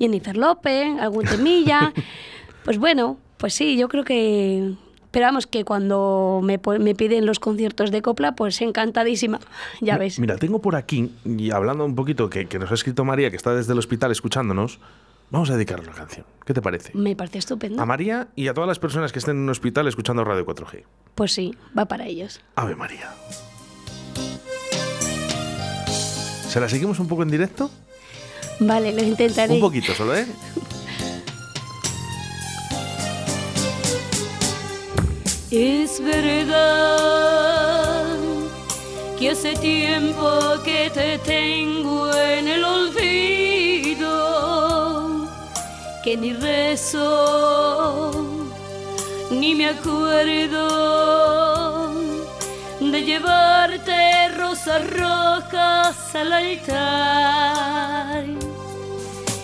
Jennifer 0.00 0.36
López, 0.36 0.98
algún 0.98 1.26
temilla. 1.26 1.92
pues 2.64 2.76
bueno, 2.76 3.18
pues 3.36 3.54
sí, 3.54 3.76
yo 3.76 3.86
creo 3.86 4.02
que... 4.02 4.74
Pero 5.12 5.26
vamos, 5.26 5.46
que 5.46 5.64
cuando 5.64 6.40
me, 6.42 6.58
me 6.80 6.96
piden 6.96 7.24
los 7.24 7.38
conciertos 7.38 7.92
de 7.92 8.02
copla, 8.02 8.34
pues 8.34 8.60
encantadísima, 8.62 9.38
ya 9.80 9.96
ves. 9.96 10.18
Mira, 10.18 10.38
tengo 10.38 10.60
por 10.60 10.74
aquí, 10.74 11.12
y 11.24 11.52
hablando 11.52 11.84
un 11.84 11.94
poquito, 11.94 12.28
que, 12.28 12.46
que 12.46 12.58
nos 12.58 12.72
ha 12.72 12.74
escrito 12.74 13.04
María, 13.04 13.30
que 13.30 13.36
está 13.36 13.54
desde 13.54 13.74
el 13.74 13.78
hospital 13.78 14.10
escuchándonos, 14.10 14.80
vamos 15.32 15.50
a 15.50 15.54
dedicarle 15.54 15.88
una 15.88 15.96
canción. 15.96 16.24
¿Qué 16.46 16.54
te 16.54 16.62
parece? 16.62 16.92
Me 16.94 17.16
parece 17.16 17.38
estupendo. 17.38 17.82
A 17.82 17.86
María 17.86 18.28
y 18.36 18.46
a 18.46 18.54
todas 18.54 18.68
las 18.68 18.78
personas 18.78 19.10
que 19.12 19.18
estén 19.18 19.36
en 19.36 19.42
un 19.42 19.50
hospital 19.50 19.88
escuchando 19.88 20.22
Radio 20.22 20.46
4G. 20.46 20.84
Pues 21.16 21.32
sí, 21.32 21.52
va 21.76 21.86
para 21.86 22.06
ellos. 22.06 22.40
Ave 22.54 22.76
María. 22.76 23.10
¿Se 26.48 26.60
la 26.60 26.68
seguimos 26.68 27.00
un 27.00 27.08
poco 27.08 27.22
en 27.22 27.30
directo? 27.30 27.70
Vale, 28.60 28.92
lo 28.92 29.02
intentaré. 29.02 29.54
Un 29.54 29.60
poquito 29.60 29.94
solo, 29.94 30.14
¿eh? 30.14 30.26
Es 35.50 36.02
verdad 36.02 38.16
que 39.18 39.30
hace 39.30 39.54
tiempo 39.54 40.38
que 40.64 40.90
te 40.92 41.18
tengo 41.18 42.10
en 42.16 42.48
el 42.48 42.64
olvido, 42.64 43.51
que 46.02 46.16
ni 46.16 46.32
rezo, 46.32 48.10
ni 49.30 49.54
me 49.54 49.68
acuerdo 49.68 51.12
de 52.80 53.02
llevarte 53.04 54.28
rosas 54.36 54.82
rojas 54.90 56.14
al 56.14 56.32
altar. 56.32 58.24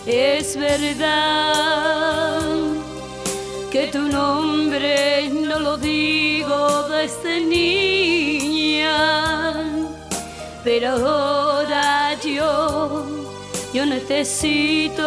Es 0.04 0.56
verdad 0.56 2.40
que 3.70 3.86
tu 3.88 4.00
nombre 4.00 5.28
no 5.30 5.60
lo 5.60 5.76
digo 5.76 6.88
desde 6.88 7.40
niña, 7.40 8.90
pero 10.64 10.88
ahora 10.90 12.14
yo, 12.20 13.06
yo 13.72 13.86
necesito 13.86 15.06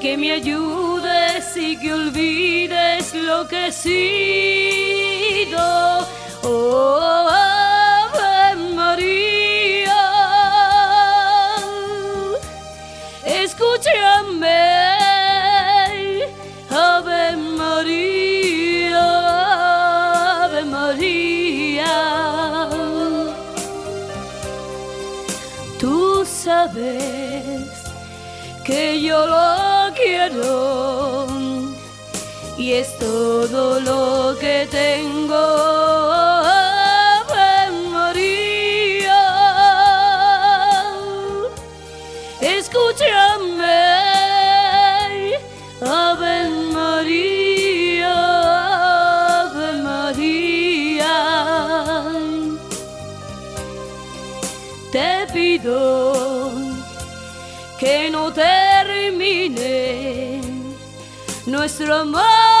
que 0.00 0.16
me 0.16 0.32
ayudes 0.32 1.56
y 1.56 1.76
que 1.76 1.92
olvides 1.92 3.14
lo 3.14 3.48
que 3.48 3.66
he 3.66 3.72
sido. 3.72 5.58
Oh, 6.42 7.28
Ave 7.30 8.56
María, 8.74 10.00
escúchame, 13.24 14.56
Ave 16.70 17.36
María, 17.36 19.04
Ave 20.44 20.64
María. 20.64 21.94
Tú 25.80 26.24
sabes 26.24 27.78
que 28.64 29.00
yo 29.00 29.26
lo 29.26 29.57
y 32.58 32.72
es 32.72 32.98
todo 32.98 33.80
lo 33.80 34.36
que 34.38 34.66
tengo. 34.70 35.67
Nuestro 61.46 61.94
amor. 61.94 62.57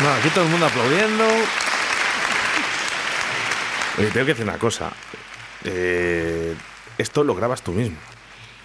No, 0.00 0.10
aquí 0.10 0.28
todo 0.30 0.44
el 0.44 0.50
mundo 0.50 0.66
aplaudiendo. 0.66 1.24
Oye, 3.98 4.10
tengo 4.10 4.26
que 4.26 4.32
decir 4.32 4.44
una 4.44 4.58
cosa. 4.58 4.90
Eh, 5.64 6.54
esto 6.98 7.22
lo 7.22 7.34
grabas 7.34 7.62
tú 7.62 7.72
mismo. 7.72 7.96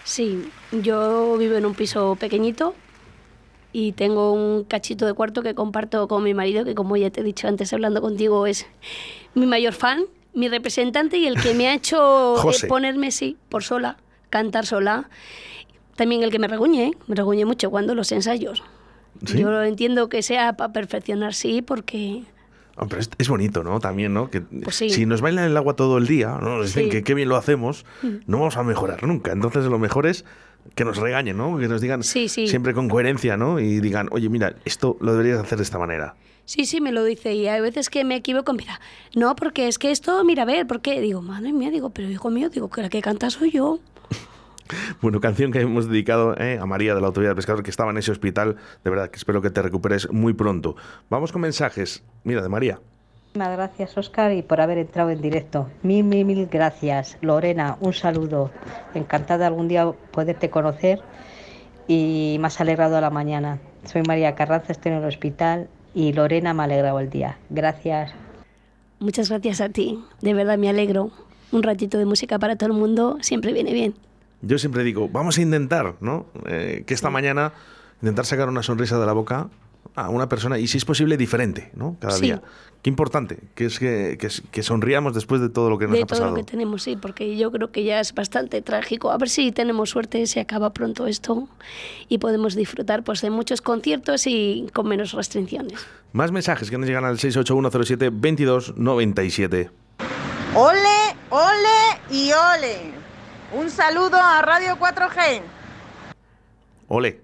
Sí, 0.03 0.49
yo 0.71 1.37
vivo 1.37 1.55
en 1.55 1.65
un 1.65 1.75
piso 1.75 2.15
pequeñito 2.19 2.73
y 3.71 3.91
tengo 3.91 4.33
un 4.33 4.63
cachito 4.63 5.05
de 5.05 5.13
cuarto 5.13 5.43
que 5.43 5.53
comparto 5.53 6.07
con 6.07 6.23
mi 6.23 6.33
marido, 6.33 6.65
que 6.65 6.73
como 6.73 6.97
ya 6.97 7.11
te 7.11 7.21
he 7.21 7.23
dicho 7.23 7.47
antes 7.47 7.71
hablando 7.73 8.01
contigo, 8.01 8.47
es 8.47 8.65
mi 9.35 9.45
mayor 9.45 9.73
fan, 9.73 10.05
mi 10.33 10.49
representante 10.49 11.17
y 11.17 11.27
el 11.27 11.39
que 11.39 11.53
me 11.53 11.67
ha 11.67 11.75
hecho 11.75 12.35
eh, 12.37 12.41
José. 12.41 12.67
ponerme, 12.67 13.11
sí, 13.11 13.37
por 13.49 13.63
sola, 13.63 13.97
cantar 14.31 14.65
sola. 14.65 15.09
También 15.95 16.23
el 16.23 16.31
que 16.31 16.39
me 16.39 16.47
reguñe, 16.47 16.85
¿eh? 16.85 16.91
me 17.05 17.15
reguñe 17.15 17.45
mucho 17.45 17.69
cuando 17.69 17.93
los 17.93 18.11
ensayos. 18.11 18.63
¿Sí? 19.25 19.39
Yo 19.39 19.49
lo 19.51 19.63
entiendo 19.63 20.07
que 20.09 20.21
sea 20.23 20.53
para 20.53 20.71
perfeccionar, 20.73 21.33
sí, 21.33 21.61
porque 21.61 22.23
pero 22.87 23.01
es, 23.01 23.09
es 23.17 23.27
bonito, 23.27 23.61
¿no? 23.61 23.81
También, 23.81 24.13
¿no? 24.13 24.29
Que 24.29 24.39
Pues 24.39 24.77
sí. 24.77 24.89
si 24.89 25.05
nos 25.05 25.19
bailan 25.19 25.43
el 25.43 25.57
agua 25.57 25.75
todo 25.75 25.97
el 25.97 26.07
día, 26.07 26.37
¿no? 26.41 26.57
nos 26.59 26.67
dicen 26.67 26.83
Sí. 26.83 26.87
Mm. 26.87 26.91
que 26.91 27.03
qué 27.03 27.13
bien 27.13 27.27
lo 27.27 27.35
hacemos, 27.35 27.85
no 28.25 28.37
vamos 28.39 28.55
a 28.55 28.63
mejorar 28.63 29.03
nunca. 29.03 29.33
Entonces 29.33 29.65
lo 29.65 29.77
mejor 29.79 30.05
es 30.07 30.23
que 30.75 30.85
nos 30.85 30.95
regañen, 30.97 31.35
¿no? 31.35 31.57
Que 31.57 31.67
nos 31.67 31.81
digan 31.81 32.03
Sí, 32.03 32.29
siempre 32.29 32.73
con 32.73 32.87
coherencia, 32.87 33.35
¿no? 33.35 33.59
Y 33.59 33.81
digan, 33.81 34.07
oye, 34.11 34.29
mira, 34.29 34.55
esto 34.63 34.95
lo 35.01 35.11
deberías 35.11 35.39
hacer 35.39 35.57
de 35.57 35.63
esta 35.65 35.77
manera. 35.77 36.15
Sí, 36.45 36.65
sí, 36.65 36.79
me 36.79 36.91
lo 36.93 37.03
dice. 37.03 37.33
Y 37.33 37.47
hay 37.47 37.59
veces 37.59 37.89
que 37.89 38.05
me 38.05 38.15
equivoco, 38.15 38.53
mira, 38.53 38.79
no, 39.13 39.35
porque 39.35 39.67
es 39.67 39.77
que 39.77 39.91
esto, 39.91 40.23
mira, 40.23 40.43
a 40.43 40.45
ver, 40.45 40.65
¿por 40.65 40.81
qué? 40.81 41.01
Digo, 41.01 41.21
madre 41.21 41.51
mía, 41.51 41.69
digo, 41.71 41.89
pero 41.89 42.09
hijo 42.09 42.29
mío, 42.29 42.49
digo, 42.49 42.69
que 42.69 42.81
la 42.81 42.89
que 42.89 43.01
canta 43.01 43.29
soy 43.29 43.51
yo. 43.51 43.79
Bueno, 45.01 45.19
canción 45.19 45.51
que 45.51 45.61
hemos 45.61 45.89
dedicado 45.89 46.35
eh, 46.37 46.59
a 46.61 46.65
María 46.65 46.95
de 46.95 47.01
la 47.01 47.07
Autovía 47.07 47.29
del 47.29 47.35
Pescador, 47.35 47.63
que 47.63 47.69
estaba 47.69 47.91
en 47.91 47.97
ese 47.97 48.11
hospital. 48.11 48.57
De 48.83 48.89
verdad 48.89 49.09
que 49.09 49.17
espero 49.17 49.41
que 49.41 49.49
te 49.49 49.61
recuperes 49.61 50.11
muy 50.11 50.33
pronto. 50.33 50.75
Vamos 51.09 51.31
con 51.31 51.41
mensajes. 51.41 52.03
Mira, 52.23 52.41
de 52.41 52.49
María. 52.49 52.79
Muchísimas 53.29 53.57
gracias, 53.57 53.97
Oscar, 53.97 54.33
y 54.33 54.41
por 54.41 54.59
haber 54.59 54.79
entrado 54.79 55.11
en 55.11 55.21
directo. 55.21 55.69
Mil, 55.83 56.03
mil, 56.03 56.25
mil 56.25 56.47
gracias. 56.47 57.17
Lorena, 57.21 57.77
un 57.79 57.93
saludo. 57.93 58.51
Encantada 58.95 59.47
algún 59.47 59.67
día 59.67 59.91
poderte 60.11 60.49
conocer 60.49 60.99
y 61.87 62.37
me 62.39 62.47
has 62.47 62.59
alegrado 62.59 62.99
la 62.99 63.11
mañana. 63.11 63.59
Soy 63.85 64.01
María 64.01 64.33
Carranza, 64.35 64.71
estoy 64.71 64.93
en 64.93 64.97
el 64.99 65.05
hospital 65.05 65.69
y 65.93 66.13
Lorena 66.13 66.53
me 66.53 66.63
ha 66.63 66.65
alegrado 66.65 66.99
el 66.99 67.09
día. 67.09 67.37
Gracias. 67.49 68.11
Muchas 68.99 69.29
gracias 69.29 69.61
a 69.61 69.69
ti. 69.69 70.03
De 70.21 70.33
verdad 70.33 70.57
me 70.57 70.69
alegro. 70.69 71.11
Un 71.51 71.63
ratito 71.63 71.97
de 71.97 72.05
música 72.05 72.37
para 72.39 72.55
todo 72.55 72.71
el 72.71 72.77
mundo 72.77 73.17
siempre 73.21 73.53
viene 73.53 73.73
bien. 73.73 73.93
Yo 74.41 74.57
siempre 74.57 74.83
digo, 74.83 75.07
vamos 75.09 75.37
a 75.37 75.41
intentar, 75.41 75.95
¿no? 76.01 76.25
Eh, 76.45 76.83
que 76.87 76.93
esta 76.93 77.09
mañana 77.09 77.51
intentar 78.01 78.25
sacar 78.25 78.47
una 78.49 78.63
sonrisa 78.63 78.97
de 78.99 79.05
la 79.05 79.11
boca 79.13 79.49
a 79.95 80.09
una 80.09 80.27
persona 80.29 80.57
y 80.59 80.67
si 80.67 80.77
es 80.77 80.85
posible 80.85 81.17
diferente, 81.17 81.71
¿no? 81.75 81.97
Cada 81.99 82.13
Sí. 82.15 82.21
día. 82.23 82.41
Qué 82.81 82.89
importante 82.89 83.39
que 83.55 83.65
es 83.65 83.77
que, 83.77 84.15
que, 84.17 84.29
que 84.51 84.63
sonriamos 84.63 85.13
después 85.13 85.41
de 85.41 85.49
todo 85.49 85.69
lo 85.69 85.77
que 85.77 85.85
nos 85.87 85.95
de 85.97 86.03
ha 86.03 86.05
todo 86.05 86.19
pasado. 86.19 86.29
lo 86.29 86.35
que 86.37 86.43
tenemos, 86.49 86.83
sí, 86.83 86.95
porque 86.95 87.35
yo 87.35 87.51
creo 87.51 87.73
que 87.73 87.83
ya 87.83 87.99
es 87.99 88.13
bastante 88.15 88.61
trágico. 88.61 89.11
A 89.11 89.17
ver 89.17 89.27
si 89.27 89.51
tenemos 89.51 89.89
suerte, 89.89 90.25
se 90.27 90.39
acaba 90.39 90.71
pronto 90.71 91.05
esto 91.05 91.49
y 92.07 92.19
podemos 92.19 92.55
disfrutar 92.55 93.03
pues 93.03 93.21
de 93.21 93.31
muchos 93.31 93.61
conciertos 93.61 94.25
y 94.27 94.67
con 94.71 94.87
menos 94.87 95.11
restricciones. 95.11 95.85
Más 96.13 96.31
mensajes 96.31 96.69
que 96.71 96.77
nos 96.77 96.87
llegan 96.87 97.03
al 97.03 97.17
68107-2297. 97.17 99.69
Ole, 100.55 101.15
ole 101.29 101.99
y 102.11 102.31
ole. 102.31 102.93
Un 103.51 103.69
saludo 103.69 104.17
a 104.17 104.41
Radio 104.41 104.77
4G. 104.77 105.41
Ole, 106.87 107.21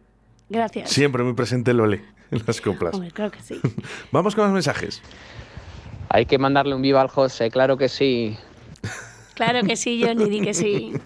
Gracias. 0.50 0.90
siempre 0.90 1.24
muy 1.24 1.34
presente 1.34 1.72
el 1.72 1.80
ole 1.80 2.04
en 2.32 2.44
las 2.46 2.62
coplas. 2.62 2.94
Hombre, 2.94 3.12
claro 3.12 3.32
que 3.32 3.42
sí. 3.42 3.60
Vamos 4.12 4.36
con 4.36 4.46
más 4.46 4.54
mensajes. 4.54 5.02
Hay 6.10 6.26
que 6.26 6.38
mandarle 6.38 6.76
un 6.76 6.82
viva 6.82 7.02
al 7.02 7.08
José, 7.10 7.50
claro 7.50 7.78
que 7.78 7.90
sí. 7.90 8.38
Claro 9.34 9.64
que 9.68 9.76
sí, 9.76 10.02
Johnny, 10.04 10.30
di 10.30 10.42
que 10.42 10.54
sí. 10.54 10.94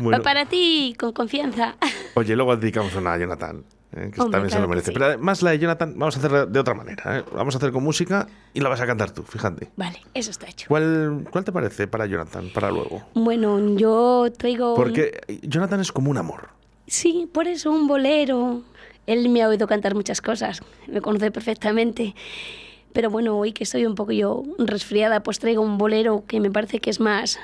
Bueno, 0.00 0.18
Va 0.18 0.22
para 0.22 0.46
ti, 0.46 0.94
con 0.96 1.12
confianza. 1.12 1.74
oye, 2.14 2.36
luego 2.36 2.56
dedicamos 2.56 2.94
una 2.94 3.14
a 3.14 3.18
Jonathan, 3.18 3.64
eh, 3.92 4.10
que 4.12 4.20
Hombre, 4.20 4.32
también 4.32 4.50
se 4.50 4.56
claro 4.56 4.60
lo 4.62 4.66
que 4.66 4.68
merece. 4.68 4.86
sí. 4.86 4.92
Pero 4.92 5.04
además 5.06 5.42
la 5.42 5.50
de 5.50 5.58
Jonathan 5.58 5.94
vamos 5.96 6.16
a 6.16 6.18
hacer 6.18 6.48
de 6.48 6.58
otra 6.60 6.74
manera. 6.74 7.18
¿eh? 7.18 7.24
Vamos 7.34 7.54
a 7.54 7.58
hacer 7.58 7.72
con 7.72 7.82
música 7.82 8.26
y 8.54 8.60
la 8.60 8.68
vas 8.68 8.80
a 8.80 8.86
cantar 8.86 9.10
tú, 9.12 9.22
fíjate. 9.22 9.70
Vale, 9.76 10.00
eso 10.14 10.30
está 10.30 10.46
hecho. 10.48 10.66
¿Cuál, 10.68 11.26
¿Cuál 11.30 11.44
te 11.44 11.52
parece 11.52 11.86
para 11.86 12.06
Jonathan, 12.06 12.50
para 12.54 12.70
luego? 12.70 13.02
Bueno, 13.14 13.76
yo 13.76 14.26
traigo... 14.36 14.70
un- 14.70 14.76
Porque 14.76 15.20
Jonathan 15.42 15.80
es 15.80 15.90
como 15.92 16.10
un 16.10 16.18
amor. 16.18 16.48
Sí, 16.86 17.28
por 17.32 17.46
eso 17.48 17.70
un 17.70 17.86
bolero. 17.86 18.62
Él 19.06 19.28
me 19.30 19.42
ha 19.42 19.48
oído 19.48 19.66
cantar 19.66 19.94
muchas 19.94 20.20
cosas, 20.20 20.60
me 20.86 21.00
conoce 21.00 21.30
perfectamente. 21.30 22.14
Pero 22.92 23.10
bueno, 23.10 23.38
hoy 23.38 23.52
que 23.52 23.64
estoy 23.64 23.86
un 23.86 23.94
poco 23.94 24.12
yo 24.12 24.42
resfriada, 24.58 25.22
pues 25.22 25.38
traigo 25.38 25.62
un 25.62 25.78
bolero 25.78 26.24
que 26.26 26.40
me 26.40 26.50
parece 26.50 26.78
que 26.80 26.90
es 26.90 27.00
más, 27.00 27.38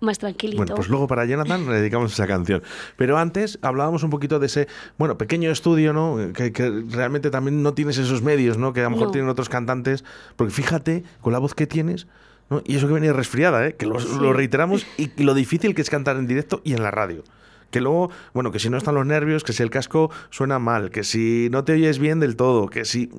más 0.00 0.18
tranquilito. 0.18 0.58
Bueno, 0.58 0.74
pues 0.74 0.88
luego 0.88 1.06
para 1.06 1.24
Jonathan 1.24 1.66
le 1.66 1.76
dedicamos 1.78 2.12
esa 2.12 2.26
canción. 2.26 2.62
Pero 2.96 3.16
antes 3.18 3.58
hablábamos 3.62 4.02
un 4.02 4.10
poquito 4.10 4.38
de 4.38 4.46
ese, 4.46 4.68
bueno, 4.98 5.16
pequeño 5.18 5.50
estudio, 5.50 5.92
¿no? 5.92 6.18
Que, 6.34 6.52
que 6.52 6.82
realmente 6.90 7.30
también 7.30 7.62
no 7.62 7.74
tienes 7.74 7.98
esos 7.98 8.22
medios, 8.22 8.58
¿no? 8.58 8.72
Que 8.72 8.80
a 8.80 8.84
lo 8.84 8.90
mejor 8.90 9.06
No. 9.06 9.12
tienen 9.12 9.30
otros 9.30 9.48
cantantes. 9.48 10.04
Porque 10.36 10.52
fíjate, 10.52 11.02
con 11.20 11.32
la 11.32 11.38
voz 11.38 11.54
que 11.54 11.66
tienes, 11.66 12.06
¿no? 12.50 12.62
Y 12.66 12.76
eso 12.76 12.86
que 12.88 12.92
venía 12.94 13.12
resfriada, 13.12 13.66
¿eh? 13.66 13.74
Que 13.74 13.86
lo, 13.86 13.98
lo 13.98 14.32
reiteramos 14.32 14.86
y 14.98 15.10
lo 15.22 15.34
difícil 15.34 15.74
que 15.74 15.82
es 15.82 15.90
cantar 15.90 16.16
en 16.16 16.26
directo 16.26 16.60
y 16.62 16.74
en 16.74 16.82
la 16.82 16.90
radio. 16.90 17.24
Que 17.70 17.80
luego, 17.80 18.10
bueno, 18.32 18.52
que 18.52 18.60
si 18.60 18.70
no 18.70 18.76
están 18.76 18.94
los 18.94 19.04
nervios, 19.06 19.42
que 19.42 19.52
si 19.52 19.62
el 19.62 19.70
casco 19.70 20.10
suena 20.30 20.58
mal, 20.60 20.90
que 20.90 21.02
si 21.02 21.48
no 21.50 21.64
te 21.64 21.72
oyes 21.72 21.98
bien 21.98 22.20
del 22.20 22.36
todo, 22.36 22.68
que 22.68 22.84
si... 22.84 23.10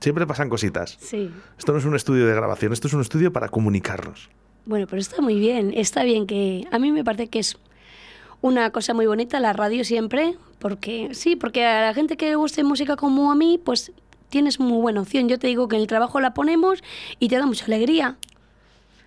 Siempre 0.00 0.26
pasan 0.26 0.48
cositas. 0.48 0.96
Sí. 1.00 1.30
Esto 1.58 1.72
no 1.72 1.78
es 1.78 1.84
un 1.86 1.96
estudio 1.96 2.26
de 2.26 2.34
grabación, 2.34 2.72
esto 2.72 2.86
es 2.86 2.94
un 2.94 3.00
estudio 3.00 3.32
para 3.32 3.48
comunicarnos. 3.48 4.28
Bueno, 4.66 4.86
pero 4.88 5.00
está 5.00 5.22
muy 5.22 5.38
bien. 5.38 5.72
Está 5.74 6.02
bien 6.04 6.26
que... 6.26 6.66
A 6.70 6.78
mí 6.78 6.92
me 6.92 7.04
parece 7.04 7.28
que 7.28 7.38
es 7.38 7.56
una 8.42 8.70
cosa 8.70 8.92
muy 8.94 9.06
bonita 9.06 9.40
la 9.40 9.52
radio 9.52 9.84
siempre, 9.84 10.36
porque 10.58 11.10
sí, 11.14 11.36
porque 11.36 11.64
a 11.64 11.80
la 11.82 11.94
gente 11.94 12.16
que 12.16 12.34
guste 12.34 12.64
música 12.64 12.96
como 12.96 13.30
a 13.32 13.34
mí, 13.34 13.60
pues 13.64 13.92
tienes 14.28 14.58
muy 14.60 14.78
buena 14.80 15.00
opción. 15.00 15.28
Yo 15.28 15.38
te 15.38 15.46
digo 15.46 15.68
que 15.68 15.76
en 15.76 15.82
el 15.82 15.88
trabajo 15.88 16.20
la 16.20 16.34
ponemos 16.34 16.82
y 17.18 17.28
te 17.28 17.36
da 17.38 17.46
mucha 17.46 17.64
alegría. 17.66 18.16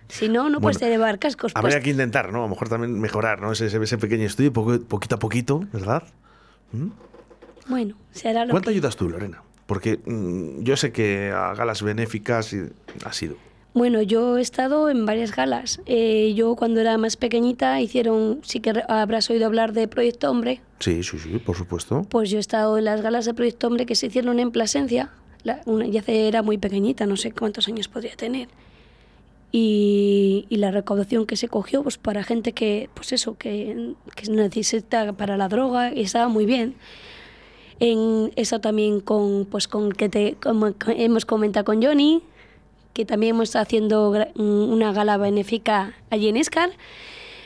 Si 0.08 0.28
no, 0.28 0.50
no 0.50 0.60
puedes 0.60 0.78
Bueno, 0.80 0.92
llevar 0.94 1.18
cascos. 1.20 1.52
Habría 1.54 1.74
puestos. 1.76 1.84
que 1.84 1.90
intentar, 1.90 2.32
¿no? 2.32 2.38
A 2.40 2.42
lo 2.42 2.48
mejor 2.48 2.68
también 2.68 2.98
mejorar, 2.98 3.40
¿no? 3.40 3.52
Ese, 3.52 3.66
ese, 3.66 3.98
pequeño 3.98 4.24
estudio, 4.26 4.52
poco- 4.52 4.80
poquito 4.80 5.14
a 5.14 5.18
poquito, 5.20 5.60
¿verdad? 5.72 6.02
Bueno, 7.68 7.94
se 8.12 8.28
hará 8.28 8.44
lo 8.44 8.50
¿Cuánto 8.50 8.68
que... 8.70 8.74
ayudas 8.74 8.96
tú, 8.96 9.08
Lorena? 9.08 9.42
Porque 9.66 10.00
mm, 10.04 10.62
yo 10.62 10.76
sé 10.76 10.90
que 10.90 11.30
a 11.30 11.54
galas 11.54 11.82
benéficas 11.82 12.52
y- 12.52 12.70
ha 13.04 13.12
sido. 13.12 13.36
Bueno, 13.72 14.02
yo 14.02 14.36
he 14.36 14.40
estado 14.40 14.90
en 14.90 15.06
varias 15.06 15.34
galas. 15.34 15.80
Eh, 15.86 16.32
yo 16.34 16.56
cuando 16.56 16.80
era 16.80 16.98
más 16.98 17.16
pequeñita 17.16 17.80
hicieron, 17.80 18.40
sí 18.42 18.58
que 18.60 18.72
habrás 18.88 19.30
oído 19.30 19.46
hablar 19.46 19.72
de 19.72 19.86
Proyecto 19.86 20.30
Hombre, 20.30 20.60
Sí, 20.80 21.02
sí, 21.04 21.18
sí, 21.18 21.38
por 21.38 21.56
supuesto. 21.56 22.04
pues 22.08 22.30
yo 22.30 22.38
he 22.38 22.40
estado 22.40 22.78
en 22.78 22.84
las 22.86 23.00
galas 23.00 23.26
de 23.26 23.34
Proyecto 23.34 23.66
Hombre 23.68 23.86
que 23.86 23.94
se 23.94 24.06
hicieron 24.06 24.40
en 24.40 24.50
Plasencia. 24.50 25.10
La, 25.44 25.60
una, 25.66 25.86
ya 25.86 26.02
era 26.06 26.42
muy 26.42 26.58
pequeñita, 26.58 27.06
no 27.06 27.16
sé 27.16 27.30
cuántos 27.32 27.68
años 27.68 27.86
podría 27.88 28.16
tener. 28.16 28.48
Y, 29.52 30.46
y 30.48 30.56
la 30.56 30.70
recaudación 30.70 31.26
que 31.26 31.36
se 31.36 31.48
cogió 31.48 31.82
pues 31.82 31.98
para 31.98 32.22
gente 32.22 32.52
que, 32.52 32.88
pues 32.94 33.12
eso, 33.12 33.36
que, 33.36 33.94
que 34.14 34.30
necesita 34.30 35.12
para 35.12 35.36
la 35.36 35.48
droga 35.48 35.92
y 35.94 36.02
estaba 36.02 36.28
muy 36.28 36.46
bien. 36.46 36.74
En 37.80 38.32
eso 38.36 38.60
también 38.60 39.00
con, 39.00 39.46
pues 39.46 39.66
con 39.66 39.92
que 39.92 40.08
te, 40.08 40.36
como 40.42 40.74
hemos 40.88 41.24
comentado 41.24 41.64
con 41.64 41.82
Johnny, 41.82 42.22
que 42.92 43.04
también 43.04 43.34
hemos 43.34 43.48
estado 43.48 43.62
haciendo 43.62 44.12
mm, 44.34 44.72
una 44.72 44.92
gala 44.92 45.16
benéfica 45.16 45.94
allí 46.10 46.28
en 46.28 46.36
Escar, 46.36 46.70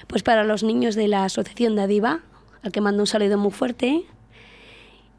pues 0.07 0.23
para 0.23 0.45
los 0.45 0.63
niños 0.63 0.95
de 0.95 1.09
la 1.09 1.25
Asociación 1.25 1.77
Dadiva, 1.77 2.21
al 2.63 2.73
que 2.73 2.81
mando 2.81 3.03
un 3.03 3.07
saludo 3.07 3.39
muy 3.39 3.51
fuerte. 3.51 4.05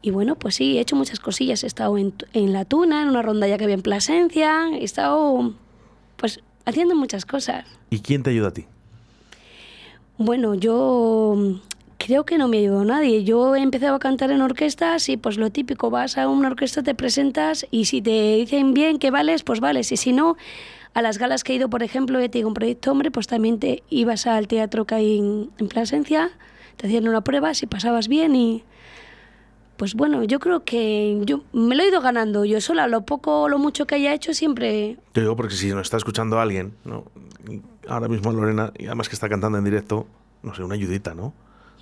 Y 0.02 0.10
bueno, 0.10 0.36
pues 0.36 0.56
sí, 0.56 0.78
he 0.78 0.80
hecho 0.80 0.94
muchas 0.94 1.20
cosillas. 1.20 1.64
He 1.64 1.66
estado 1.66 1.98
en, 1.98 2.14
en 2.32 2.52
La 2.52 2.64
Tuna, 2.64 3.02
en 3.02 3.08
una 3.08 3.22
rondalla 3.22 3.58
que 3.58 3.64
había 3.64 3.74
en 3.74 3.82
Plasencia, 3.82 4.68
he 4.72 4.84
estado 4.84 5.54
pues 6.16 6.40
haciendo 6.64 6.94
muchas 6.94 7.24
cosas. 7.24 7.64
¿Y 7.90 8.00
quién 8.00 8.22
te 8.22 8.30
ayuda 8.30 8.48
a 8.48 8.52
ti? 8.52 8.66
Bueno, 10.18 10.54
yo 10.54 11.60
creo 11.98 12.24
que 12.24 12.38
no 12.38 12.48
me 12.48 12.58
ayudó 12.58 12.84
nadie. 12.84 13.24
Yo 13.24 13.54
he 13.56 13.60
empezado 13.60 13.94
a 13.94 13.98
cantar 13.98 14.30
en 14.30 14.42
orquestas 14.42 15.08
y 15.08 15.16
pues 15.16 15.38
lo 15.38 15.50
típico, 15.50 15.90
vas 15.90 16.18
a 16.18 16.28
una 16.28 16.48
orquesta, 16.48 16.82
te 16.82 16.94
presentas 16.94 17.66
y 17.70 17.86
si 17.86 18.02
te 18.02 18.36
dicen 18.36 18.74
bien 18.74 18.98
que 18.98 19.10
vales, 19.10 19.42
pues 19.42 19.60
vales. 19.60 19.92
Y 19.92 19.96
si 19.96 20.12
no, 20.12 20.36
a 20.94 21.02
las 21.02 21.18
galas 21.18 21.44
que 21.44 21.52
he 21.52 21.56
ido, 21.56 21.68
por 21.68 21.82
ejemplo, 21.82 22.18
he 22.18 22.28
tenido 22.28 22.48
un 22.48 22.54
proyecto 22.54 22.90
hombre, 22.90 23.10
pues 23.10 23.26
también 23.26 23.58
te 23.58 23.82
ibas 23.90 24.26
al 24.26 24.48
teatro 24.48 24.84
que 24.84 24.94
hay 24.94 25.18
en, 25.18 25.50
en 25.58 25.68
Plasencia, 25.68 26.30
te 26.76 26.86
hacían 26.86 27.08
una 27.08 27.22
prueba, 27.22 27.54
si 27.54 27.66
pasabas 27.66 28.08
bien 28.08 28.34
y... 28.34 28.64
Pues 29.76 29.92
bueno, 29.92 30.24
yo 30.24 30.40
creo 30.40 30.64
que 30.64 31.20
yo 31.26 31.42
me 31.52 31.74
lo 31.74 31.82
he 31.82 31.88
ido 31.88 32.00
ganando 32.00 32.46
yo 32.46 32.62
sola, 32.62 32.88
lo 32.88 33.02
poco 33.02 33.42
o 33.42 33.48
lo 33.50 33.58
mucho 33.58 33.86
que 33.86 33.96
haya 33.96 34.14
hecho 34.14 34.32
siempre 34.32 34.96
Te 35.12 35.20
digo 35.20 35.36
porque 35.36 35.54
si 35.54 35.68
nos 35.68 35.82
está 35.82 35.98
escuchando 35.98 36.40
alguien, 36.40 36.72
¿no? 36.86 37.04
Ahora 37.86 38.08
mismo 38.08 38.32
Lorena, 38.32 38.72
y 38.78 38.86
además 38.86 39.10
que 39.10 39.16
está 39.16 39.28
cantando 39.28 39.58
en 39.58 39.64
directo, 39.64 40.06
no 40.42 40.54
sé, 40.54 40.64
una 40.64 40.76
ayudita, 40.76 41.14
¿no? 41.14 41.34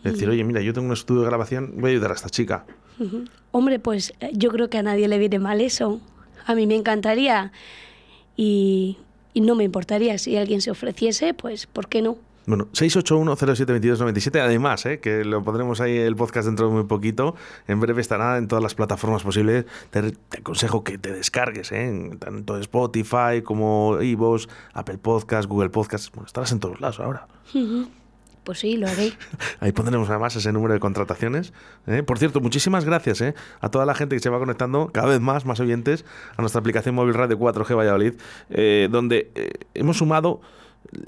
Decir, 0.04 0.28
oye, 0.28 0.44
mira, 0.44 0.60
yo 0.60 0.72
tengo 0.72 0.86
un 0.86 0.92
estudio 0.92 1.22
de 1.22 1.26
grabación, 1.28 1.72
voy 1.76 1.90
a 1.90 1.92
ayudar 1.92 2.10
a 2.12 2.14
esta 2.14 2.28
chica. 2.28 2.64
Hombre, 3.50 3.78
pues 3.78 4.12
eh, 4.20 4.30
yo 4.34 4.50
creo 4.50 4.68
que 4.70 4.78
a 4.78 4.82
nadie 4.82 5.08
le 5.08 5.18
viene 5.18 5.38
mal 5.38 5.60
eso. 5.60 6.00
A 6.46 6.54
mí 6.54 6.66
me 6.66 6.76
encantaría 6.76 7.52
y, 8.36 8.98
y 9.32 9.40
no 9.40 9.54
me 9.54 9.64
importaría 9.64 10.18
si 10.18 10.36
alguien 10.36 10.60
se 10.60 10.70
ofreciese, 10.70 11.34
pues 11.34 11.66
¿por 11.66 11.88
qué 11.88 12.02
no? 12.02 12.18
Bueno, 12.46 12.68
681-072297, 12.72 14.38
además, 14.40 14.84
¿eh? 14.84 15.00
que 15.00 15.24
lo 15.24 15.42
pondremos 15.42 15.80
ahí 15.80 15.96
el 15.96 16.14
podcast 16.14 16.46
dentro 16.46 16.68
de 16.68 16.74
muy 16.74 16.84
poquito. 16.84 17.34
En 17.66 17.80
breve 17.80 18.02
estará 18.02 18.36
en 18.36 18.48
todas 18.48 18.62
las 18.62 18.74
plataformas 18.74 19.22
posibles. 19.22 19.64
Te, 19.90 20.10
te 20.12 20.38
aconsejo 20.40 20.84
que 20.84 20.98
te 20.98 21.10
descargues, 21.10 21.72
¿eh? 21.72 22.10
tanto 22.18 22.58
Spotify 22.58 23.40
como 23.42 23.98
Ivos, 24.02 24.50
Apple 24.74 24.98
Podcast, 24.98 25.48
Google 25.48 25.70
Podcast. 25.70 26.14
Bueno, 26.14 26.26
estarás 26.26 26.52
en 26.52 26.60
todos 26.60 26.80
lados 26.82 27.00
ahora. 27.00 27.26
Ujú. 27.54 27.86
Pues 28.44 28.58
sí, 28.58 28.76
lo 28.76 28.86
haré. 28.86 29.12
Ahí 29.60 29.72
pondremos 29.72 30.08
además 30.10 30.36
ese 30.36 30.52
número 30.52 30.74
de 30.74 30.80
contrataciones. 30.80 31.52
¿eh? 31.86 32.02
Por 32.02 32.18
cierto, 32.18 32.40
muchísimas 32.40 32.84
gracias 32.84 33.20
¿eh? 33.22 33.34
a 33.60 33.70
toda 33.70 33.86
la 33.86 33.94
gente 33.94 34.16
que 34.16 34.20
se 34.20 34.30
va 34.30 34.38
conectando, 34.38 34.90
cada 34.92 35.08
vez 35.08 35.20
más, 35.20 35.46
más 35.46 35.60
oyentes, 35.60 36.04
a 36.36 36.42
nuestra 36.42 36.60
aplicación 36.60 36.94
móvil 36.94 37.14
Radio 37.14 37.38
4G 37.38 37.76
Valladolid, 37.76 38.14
eh, 38.50 38.88
donde 38.90 39.30
hemos 39.74 39.96
sumado 39.96 40.40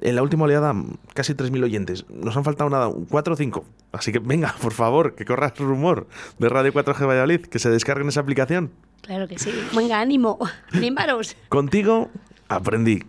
en 0.01 0.17
la 0.17 0.23
última 0.23 0.45
oleada 0.45 0.75
casi 1.15 1.35
3.000 1.35 1.65
oyentes. 1.65 2.07
Nos 2.09 2.37
han 2.37 2.45
faltado 2.45 2.71
nada, 2.71 2.91
4 3.11 3.35
o 3.35 3.37
5. 3.37 3.65
Así 3.93 4.13
que 4.13 4.19
venga, 4.19 4.55
por 4.61 4.73
favor, 4.73 5.15
que 5.15 5.25
corra 5.25 5.53
el 5.57 5.67
rumor 5.67 6.07
de 6.39 6.49
Radio 6.49 6.73
4G 6.73 7.07
Valladolid, 7.07 7.41
que 7.43 7.59
se 7.59 7.71
descarguen 7.71 8.09
esa 8.09 8.21
aplicación. 8.21 8.73
Claro 9.03 9.29
que 9.29 9.39
sí. 9.39 9.53
Venga, 9.77 10.01
ánimo. 10.01 10.39
Animaros. 10.73 11.37
Contigo 11.49 12.11
aprendí. 12.49 13.03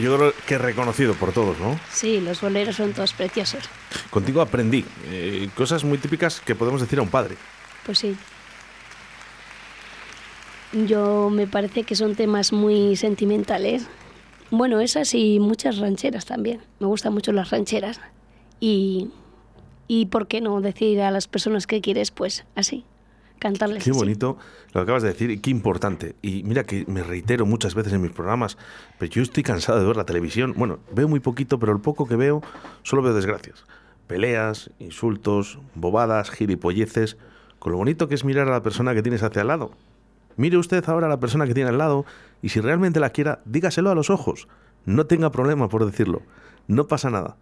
Yo 0.00 0.16
creo 0.16 0.32
que 0.46 0.58
reconocido 0.58 1.14
por 1.14 1.32
todos, 1.32 1.58
¿no? 1.58 1.78
Sí, 1.90 2.20
los 2.20 2.40
boleros 2.40 2.76
son 2.76 2.92
todos 2.92 3.12
preciosos. 3.12 3.64
Contigo 4.10 4.40
aprendí 4.40 4.84
eh, 5.06 5.48
cosas 5.54 5.84
muy 5.84 5.98
típicas 5.98 6.40
que 6.40 6.54
podemos 6.54 6.80
decir 6.80 6.98
a 6.98 7.02
un 7.02 7.08
padre. 7.08 7.36
Pues 7.84 7.98
sí. 7.98 8.16
Yo 10.72 11.30
me 11.30 11.46
parece 11.46 11.84
que 11.84 11.94
son 11.94 12.14
temas 12.14 12.52
muy 12.52 12.96
sentimentales. 12.96 13.86
Bueno, 14.50 14.80
esas 14.80 15.14
y 15.14 15.38
muchas 15.40 15.78
rancheras 15.78 16.26
también. 16.26 16.60
Me 16.80 16.86
gustan 16.86 17.12
mucho 17.12 17.32
las 17.32 17.50
rancheras. 17.50 18.00
Y, 18.60 19.10
y 19.88 20.06
¿por 20.06 20.26
qué 20.28 20.40
no 20.40 20.60
decir 20.60 21.00
a 21.00 21.10
las 21.10 21.28
personas 21.28 21.66
que 21.66 21.80
quieres, 21.80 22.10
pues 22.10 22.44
así? 22.54 22.84
Cantarles 23.38 23.84
Qué 23.84 23.90
así. 23.90 23.98
bonito 23.98 24.38
lo 24.72 24.80
que 24.80 24.82
acabas 24.82 25.02
de 25.02 25.10
decir 25.10 25.30
y 25.30 25.38
qué 25.38 25.50
importante. 25.50 26.16
Y 26.22 26.42
mira 26.44 26.64
que 26.64 26.84
me 26.88 27.02
reitero 27.02 27.46
muchas 27.46 27.74
veces 27.74 27.92
en 27.92 28.02
mis 28.02 28.12
programas, 28.12 28.56
pero 28.98 29.10
yo 29.12 29.22
estoy 29.22 29.42
cansado 29.42 29.78
de 29.78 29.86
ver 29.86 29.96
la 29.96 30.04
televisión. 30.06 30.54
Bueno, 30.56 30.78
veo 30.92 31.08
muy 31.08 31.20
poquito, 31.20 31.58
pero 31.58 31.72
el 31.72 31.80
poco 31.80 32.06
que 32.06 32.16
veo 32.16 32.42
solo 32.82 33.02
veo 33.02 33.14
desgracias. 33.14 33.64
Peleas, 34.06 34.70
insultos, 34.78 35.58
bobadas, 35.74 36.30
gilipolleces, 36.30 37.16
con 37.58 37.72
lo 37.72 37.78
bonito 37.78 38.08
que 38.08 38.14
es 38.14 38.24
mirar 38.24 38.48
a 38.48 38.52
la 38.52 38.62
persona 38.62 38.94
que 38.94 39.02
tienes 39.02 39.22
hacia 39.22 39.42
al 39.42 39.48
lado. 39.48 39.72
Mire 40.36 40.58
usted 40.58 40.84
ahora 40.88 41.06
a 41.06 41.10
la 41.10 41.18
persona 41.20 41.46
que 41.46 41.54
tiene 41.54 41.70
al 41.70 41.78
lado 41.78 42.04
y 42.42 42.50
si 42.50 42.60
realmente 42.60 43.00
la 43.00 43.10
quiera, 43.10 43.40
dígaselo 43.46 43.90
a 43.90 43.94
los 43.94 44.10
ojos. 44.10 44.48
No 44.84 45.06
tenga 45.06 45.32
problema 45.32 45.68
por 45.68 45.84
decirlo. 45.84 46.22
No 46.68 46.86
pasa 46.86 47.10
nada. 47.10 47.36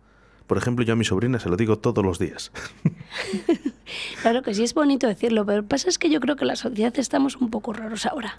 Por 0.46 0.58
ejemplo, 0.58 0.84
yo 0.84 0.92
a 0.92 0.96
mi 0.96 1.04
sobrina 1.04 1.38
se 1.40 1.48
lo 1.48 1.56
digo 1.56 1.78
todos 1.78 2.04
los 2.04 2.18
días. 2.18 2.52
Claro 4.22 4.42
que 4.42 4.54
sí 4.54 4.62
es 4.64 4.74
bonito 4.74 5.06
decirlo, 5.06 5.44
pero 5.46 5.58
lo 5.58 5.62
que 5.64 5.68
pasa 5.68 5.88
es 5.88 5.98
que 5.98 6.10
yo 6.10 6.20
creo 6.20 6.36
que 6.36 6.44
en 6.44 6.48
la 6.48 6.56
sociedad 6.56 6.92
estamos 6.98 7.36
un 7.36 7.50
poco 7.50 7.72
raros 7.72 8.06
ahora. 8.06 8.38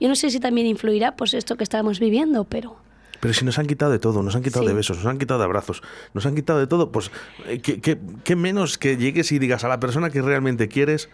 Yo 0.00 0.08
no 0.08 0.14
sé 0.16 0.30
si 0.30 0.40
también 0.40 0.66
influirá 0.66 1.16
pues 1.16 1.34
esto 1.34 1.56
que 1.56 1.64
estamos 1.64 2.00
viviendo, 2.00 2.44
pero 2.44 2.76
Pero 3.20 3.32
si 3.32 3.44
nos 3.44 3.58
han 3.58 3.66
quitado 3.66 3.90
de 3.92 3.98
todo, 3.98 4.22
nos 4.22 4.34
han 4.36 4.42
quitado 4.42 4.64
Sí. 4.64 4.68
de 4.68 4.74
besos, 4.74 4.96
nos 4.98 5.06
han 5.06 5.18
quitado 5.18 5.38
de 5.38 5.44
abrazos, 5.44 5.82
nos 6.12 6.26
han 6.26 6.34
quitado 6.34 6.58
de 6.58 6.66
todo, 6.66 6.90
pues 6.92 7.10
eh, 7.46 7.60
¿qué, 7.60 7.80
qué- 7.80 7.98
qué 8.24 8.36
menos 8.36 8.76
que 8.76 8.96
llegues 8.96 9.30
y 9.32 9.38
digas 9.38 9.64
a 9.64 9.68
la 9.68 9.78
persona 9.80 10.10
que 10.10 10.20
realmente 10.20 10.68
quieres, 10.68 11.08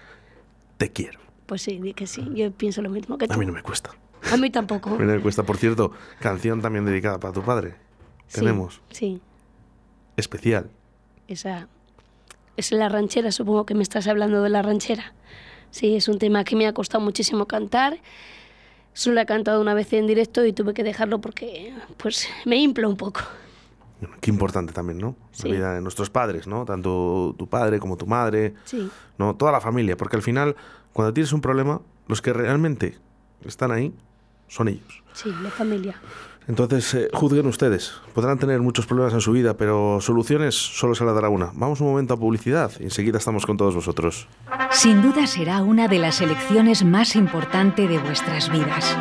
te 0.79 0.91
quiero. 0.91 1.21
pues 1.47 1.63
sí, 1.63 1.79
que 1.95 2.07
sí. 2.07 2.27
Yo 2.35 2.51
pienso 2.53 2.81
lo 2.81 2.89
mismo 2.91 3.19
que 3.19 3.27
tú. 3.29 3.35
A 3.35 3.37
mí 3.37 3.45
no 3.47 3.53
me 3.53 3.63
cuesta. 3.63 3.91
A 4.33 4.37
mí 4.37 4.51
tampoco. 4.51 4.91
A 4.95 4.99
mí 4.99 5.05
no 5.07 5.13
me 5.15 5.21
cuesta. 5.21 5.43
Por 5.43 5.57
cierto, 5.59 5.93
canción 6.21 6.61
también 6.63 6.85
dedicada 6.85 7.19
para 7.21 7.33
tu 7.35 7.43
padre. 7.43 7.75
Sí, 8.29 8.39
Tenemos. 8.41 8.81
Sí, 8.91 9.21
Especial. 10.17 10.71
esa 11.29 11.69
es 12.61 12.73
la 12.73 12.89
ranchera, 12.89 13.33
supongo 13.33 13.67
que 13.67 13.75
me 13.75 13.83
estás 13.83 14.07
hablando 14.07 14.43
de 14.43 14.49
la 14.51 14.63
ranchera. 14.63 15.13
Sí, 15.71 15.97
es 15.97 16.09
un 16.09 16.19
tema 16.19 16.45
que 16.45 16.57
me 16.57 16.67
ha 16.67 16.73
costado 16.73 17.03
muchísimo 17.03 17.47
cantar. 17.47 17.99
Solo 18.93 19.21
he 19.21 19.27
cantado 19.27 19.61
una 19.61 19.75
vez 19.75 19.93
en 19.93 20.07
directo 20.07 20.45
y 20.45 20.53
tuve 20.53 20.75
que 20.75 20.83
dejarlo 20.83 21.21
porque 21.21 21.73
pues 21.97 22.29
me 22.45 22.57
infla 22.57 22.89
un 22.89 22.97
poco. 22.97 23.21
Qué 24.21 24.31
importante 24.31 24.73
también, 24.73 24.99
¿no? 24.99 25.15
Sí. 25.31 25.49
La 25.49 25.55
vida 25.55 25.75
de 25.75 25.81
nuestros 25.83 26.09
padres, 26.11 26.47
¿no? 26.47 26.65
Tanto 26.65 27.35
tu 27.39 27.47
padre 27.49 27.79
como 27.79 27.97
tu 27.97 28.07
madre, 28.07 28.55
Sí, 28.65 28.91
¿no? 29.19 29.37
Toda 29.37 29.53
la 29.53 29.61
familia. 29.61 29.97
Porque 29.97 30.17
al 30.17 30.23
final, 30.23 30.57
cuando 30.93 31.13
tienes 31.13 31.33
un 31.33 31.41
problema, 31.43 31.81
los 32.09 32.23
que 32.23 32.33
realmente 32.33 32.97
están 33.45 33.71
ahí 33.71 33.93
son 34.49 34.69
ellos. 34.69 35.03
sí, 35.13 35.31
la 35.43 35.51
familia. 35.51 36.01
Entonces, 36.51 36.95
eh, 36.95 37.09
juzguen 37.13 37.47
ustedes. 37.47 37.93
Podrán 38.13 38.37
tener 38.37 38.59
muchos 38.59 38.85
problemas 38.85 39.15
en 39.15 39.21
su 39.21 39.31
vida, 39.31 39.55
pero 39.55 40.01
soluciones 40.01 40.57
solo 40.57 40.97
se 40.97 41.05
la 41.05 41.13
dará 41.13 41.29
una. 41.29 41.53
Vamos 41.55 41.81
un 41.81 41.87
momento 41.87 42.15
a 42.15 42.17
publicidad 42.17 42.73
y 42.81 42.85
enseguida 42.85 43.19
estamos 43.19 43.47
con 43.47 43.57
todos 43.57 43.77
vosotros. 43.77 44.27
Sin 44.73 45.01
duda 45.01 45.29
será 45.29 45.63
una 45.63 45.87
de 45.87 46.01
las 46.01 46.21
elecciones 46.21 46.85
más 46.85 47.15
importantes 47.15 47.89
de 47.89 47.99
vuestras 47.99 48.51
vidas. 48.51 48.97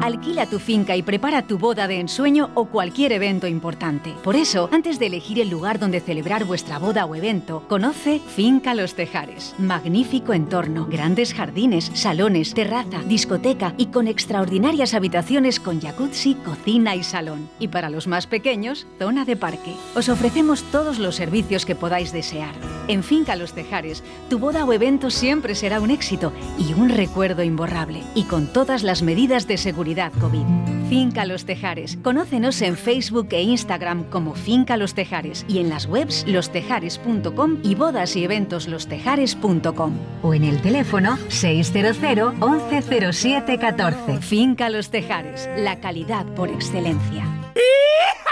Alquila 0.00 0.46
tu 0.46 0.58
finca 0.58 0.96
y 0.96 1.02
prepara 1.02 1.46
tu 1.46 1.58
boda 1.58 1.86
de 1.86 2.00
ensueño 2.00 2.50
o 2.54 2.66
cualquier 2.66 3.12
evento 3.12 3.46
importante. 3.46 4.14
Por 4.22 4.36
eso, 4.36 4.68
antes 4.72 4.98
de 4.98 5.06
elegir 5.06 5.40
el 5.40 5.50
lugar 5.50 5.78
donde 5.78 6.00
celebrar 6.00 6.44
vuestra 6.44 6.78
boda 6.78 7.04
o 7.04 7.14
evento, 7.14 7.64
conoce 7.68 8.20
Finca 8.20 8.74
Los 8.74 8.94
Tejares. 8.94 9.54
Magnífico 9.58 10.32
entorno, 10.32 10.86
grandes 10.86 11.34
jardines, 11.34 11.90
salones, 11.94 12.54
terraza, 12.54 13.02
discoteca 13.06 13.74
y 13.76 13.86
con 13.86 14.06
extraordinarias 14.06 14.94
habitaciones 14.94 15.60
con 15.60 15.80
jacuzzi, 15.80 16.34
cocina 16.34 16.91
y 16.94 17.02
salón. 17.02 17.48
Y 17.58 17.68
para 17.68 17.90
los 17.90 18.06
más 18.06 18.26
pequeños, 18.26 18.86
zona 18.98 19.24
de 19.24 19.36
parque. 19.36 19.74
Os 19.94 20.08
ofrecemos 20.08 20.62
todos 20.70 20.98
los 20.98 21.16
servicios 21.16 21.64
que 21.66 21.74
podáis 21.74 22.12
desear. 22.12 22.54
En 22.88 23.02
Finca 23.02 23.36
Los 23.36 23.52
Tejares, 23.52 24.02
tu 24.28 24.38
boda 24.38 24.64
o 24.64 24.72
evento 24.72 25.10
siempre 25.10 25.54
será 25.54 25.80
un 25.80 25.90
éxito 25.90 26.32
y 26.58 26.72
un 26.74 26.88
recuerdo 26.88 27.42
imborrable. 27.42 28.02
Y 28.14 28.24
con 28.24 28.52
todas 28.52 28.82
las 28.82 29.02
medidas 29.02 29.46
de 29.46 29.56
seguridad 29.56 30.12
COVID. 30.20 30.81
Finca 30.92 31.24
Los 31.24 31.46
Tejares. 31.46 31.96
Conócenos 32.02 32.60
en 32.60 32.76
Facebook 32.76 33.28
e 33.30 33.40
Instagram 33.40 34.04
como 34.10 34.34
Finca 34.34 34.76
Los 34.76 34.92
Tejares 34.92 35.46
y 35.48 35.58
en 35.58 35.70
las 35.70 35.86
webs 35.86 36.22
lostejares.com 36.28 37.60
y 37.62 37.74
bodas 37.74 38.14
y 38.14 38.24
eventos 38.24 38.68
lostejares.com. 38.68 39.94
O 40.22 40.34
en 40.34 40.44
el 40.44 40.60
teléfono 40.60 41.16
600 41.28 41.98
1107 41.98 43.58
14. 43.58 44.20
Finca 44.20 44.68
Los 44.68 44.90
Tejares. 44.90 45.48
La 45.56 45.80
calidad 45.80 46.26
por 46.34 46.50
excelencia. 46.50 47.24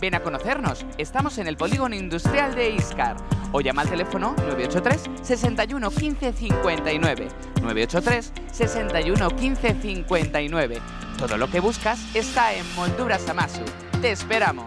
Ven 0.00 0.14
a 0.14 0.20
conocernos, 0.20 0.84
estamos 0.98 1.38
en 1.38 1.46
el 1.46 1.56
polígono 1.56 1.94
industrial 1.94 2.54
de 2.54 2.70
Iscar 2.70 3.16
o 3.52 3.60
llama 3.60 3.82
al 3.82 3.90
teléfono 3.90 4.34
983 4.38 5.10
61 5.22 5.90
15 5.90 6.32
59. 6.32 7.28
983 7.62 8.32
61 8.52 9.30
15 9.30 9.76
59. 9.80 10.80
Todo 11.18 11.36
lo 11.36 11.48
que 11.48 11.60
buscas 11.60 12.00
está 12.14 12.52
en 12.54 12.64
Molduras 12.74 13.28
Amasu. 13.28 13.62
Te 14.02 14.10
esperamos. 14.10 14.66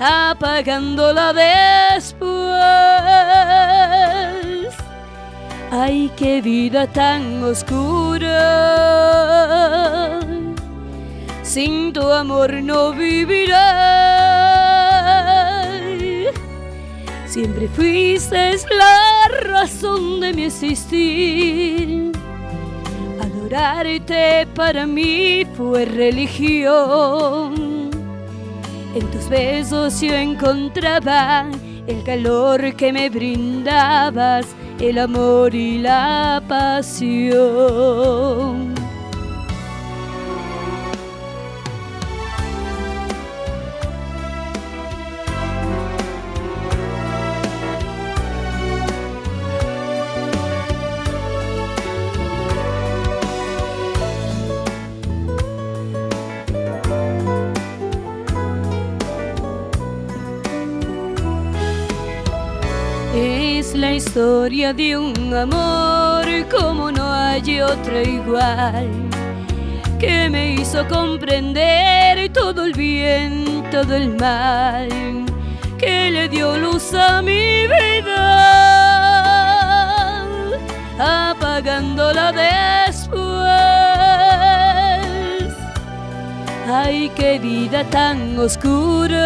apagándola 0.00 1.32
después. 1.34 2.30
Ay, 5.70 6.10
qué 6.16 6.40
vida 6.40 6.86
tan 6.88 7.44
oscura, 7.44 8.30
sin 11.42 11.92
tu 11.92 12.10
amor 12.10 12.52
no 12.54 12.92
viviré. 12.92 13.54
Siempre 17.26 17.68
fuiste 17.68 18.56
la 18.76 19.28
razón 19.42 20.20
de 20.20 20.32
mi 20.32 20.44
existir. 20.46 22.10
Adorarte 23.20 24.48
para 24.56 24.86
mí 24.86 25.46
fue 25.56 25.84
religión. 25.84 27.69
En 28.94 29.08
tus 29.12 29.28
besos 29.28 30.00
yo 30.00 30.14
encontraba 30.14 31.46
el 31.86 32.02
calor 32.02 32.74
que 32.74 32.92
me 32.92 33.08
brindabas, 33.08 34.46
el 34.80 34.98
amor 34.98 35.54
y 35.54 35.78
la 35.78 36.42
pasión. 36.48 37.60
Historia 64.20 64.74
de 64.74 64.98
un 64.98 65.34
amor 65.34 66.26
como 66.50 66.92
no 66.92 67.10
hay 67.10 67.62
otro 67.62 68.02
igual, 68.02 68.86
que 69.98 70.28
me 70.28 70.56
hizo 70.56 70.86
comprender 70.88 72.30
todo 72.30 72.66
el 72.66 72.74
bien, 72.74 73.64
todo 73.70 73.94
el 73.94 74.14
mal, 74.18 74.90
que 75.78 76.10
le 76.10 76.28
dio 76.28 76.58
luz 76.58 76.92
a 76.92 77.22
mi 77.22 77.66
vida, 77.66 78.20
apagándola 81.30 82.30
después. 82.30 83.08
Ay, 86.68 87.10
qué 87.16 87.38
vida 87.38 87.84
tan 87.84 88.38
oscura 88.38 89.20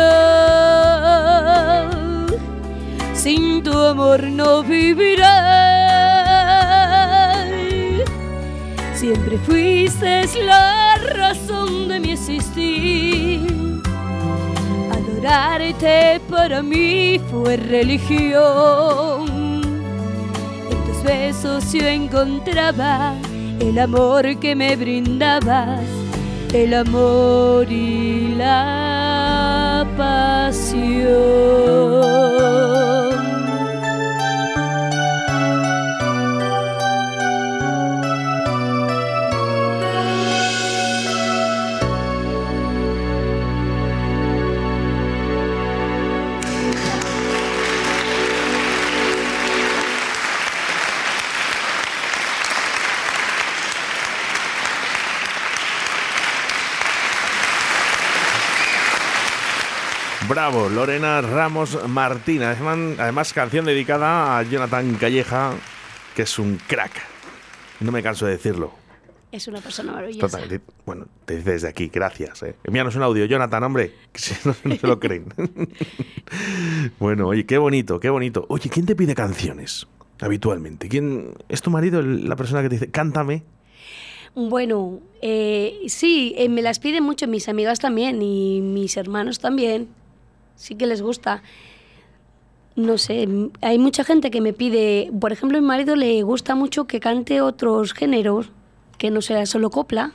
sin 3.25 3.63
tu 3.63 3.73
amor 3.73 4.23
no 4.25 4.63
viviré. 4.63 5.25
Siempre 8.93 9.39
fuiste 9.39 10.27
la 10.45 10.97
razón 11.15 11.89
de 11.89 12.01
mi 12.01 12.11
existir. 12.11 13.81
Adorarte 14.93 16.21
para 16.29 16.63
mí 16.63 17.19
fue 17.31 17.57
religión. 17.57 19.25
En 20.71 20.79
tus 20.87 21.03
besos 21.03 21.73
yo 21.73 21.87
encontraba 21.87 23.15
el 23.59 23.79
amor 23.79 24.39
que 24.39 24.55
me 24.55 24.77
brindabas, 24.77 25.81
el 26.53 26.75
amor 26.75 27.73
y 27.73 28.35
la 28.37 29.87
pasión. 29.97 31.55
Bravo, 60.47 60.69
Lorena 60.69 61.23
Ramos 61.23 61.89
Martín. 61.89 62.43
Además, 62.43 63.33
canción 63.33 63.65
dedicada 63.65 64.37
a 64.37 64.43
Jonathan 64.43 64.97
Calleja, 64.97 65.55
que 66.15 66.21
es 66.21 66.39
un 66.39 66.59
crack. 66.69 66.93
No 67.81 67.91
me 67.91 68.03
canso 68.03 68.27
de 68.27 68.33
decirlo. 68.33 68.71
Es 69.33 69.49
una 69.49 69.63
persona 69.63 69.93
maravillosa. 69.93 70.27
Totalmente. 70.27 70.61
Bueno, 70.85 71.07
te 71.25 71.37
dice 71.37 71.53
desde 71.53 71.69
aquí, 71.69 71.89
gracias. 71.89 72.43
¿eh? 72.43 72.57
Envíanos 72.63 72.95
un 72.95 73.05
audio, 73.05 73.25
Jonathan, 73.25 73.63
hombre, 73.63 73.95
que 74.13 74.19
si 74.19 74.35
no, 74.45 74.55
no 74.65 74.77
se 74.77 74.87
lo 74.87 75.01
creen. 75.01 75.33
bueno, 76.99 77.29
oye, 77.29 77.47
qué 77.47 77.57
bonito, 77.57 77.99
qué 77.99 78.11
bonito. 78.11 78.45
Oye, 78.51 78.69
¿quién 78.69 78.85
te 78.85 78.95
pide 78.95 79.15
canciones 79.15 79.87
habitualmente? 80.21 80.91
¿Quién 80.91 81.39
es 81.49 81.63
tu 81.63 81.71
marido 81.71 82.03
la 82.03 82.37
persona 82.37 82.61
que 82.61 82.69
te 82.69 82.75
dice, 82.75 82.91
cántame? 82.91 83.45
Bueno, 84.35 85.01
eh, 85.23 85.85
sí, 85.87 86.35
eh, 86.37 86.51
me 86.51 86.61
las 86.61 86.81
piden 86.81 87.03
mucho 87.03 87.27
mis 87.29 87.49
amigas 87.49 87.79
también 87.79 88.21
y 88.21 88.61
mis 88.61 88.99
hermanos 88.99 89.39
también. 89.39 89.89
Sí 90.57 90.75
que 90.75 90.87
les 90.87 91.03
gusta. 91.03 91.43
No 92.77 92.99
sé, 92.99 93.29
hay 93.61 93.79
mucha 93.79 94.03
gente 94.03 94.31
que 94.31 94.41
me 94.41 94.53
pide, 94.53 95.11
por 95.21 95.33
ejemplo, 95.33 95.59
a 95.59 95.61
mi 95.61 95.67
marido 95.67 95.95
le 95.95 96.23
gusta 96.23 96.57
mucho 96.57 96.87
que 96.87 96.99
cante 96.99 97.41
otros 97.41 97.93
géneros, 97.93 98.51
que 98.99 99.11
no 99.11 99.23
sea 99.23 99.47
solo 99.47 99.71
copla. 99.71 100.13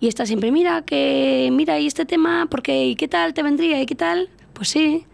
Y 0.00 0.08
está 0.08 0.26
siempre, 0.26 0.50
mira, 0.50 0.82
que 0.82 1.48
mira, 1.52 1.78
y 1.78 1.86
este 1.86 2.04
tema, 2.04 2.48
porque 2.50 2.86
¿y 2.86 2.96
qué 2.96 3.06
tal 3.06 3.32
te 3.34 3.42
vendría? 3.42 3.80
¿Y 3.80 3.86
qué 3.86 3.94
tal? 3.94 4.28
Pues 4.54 4.70
sí. 4.70 5.06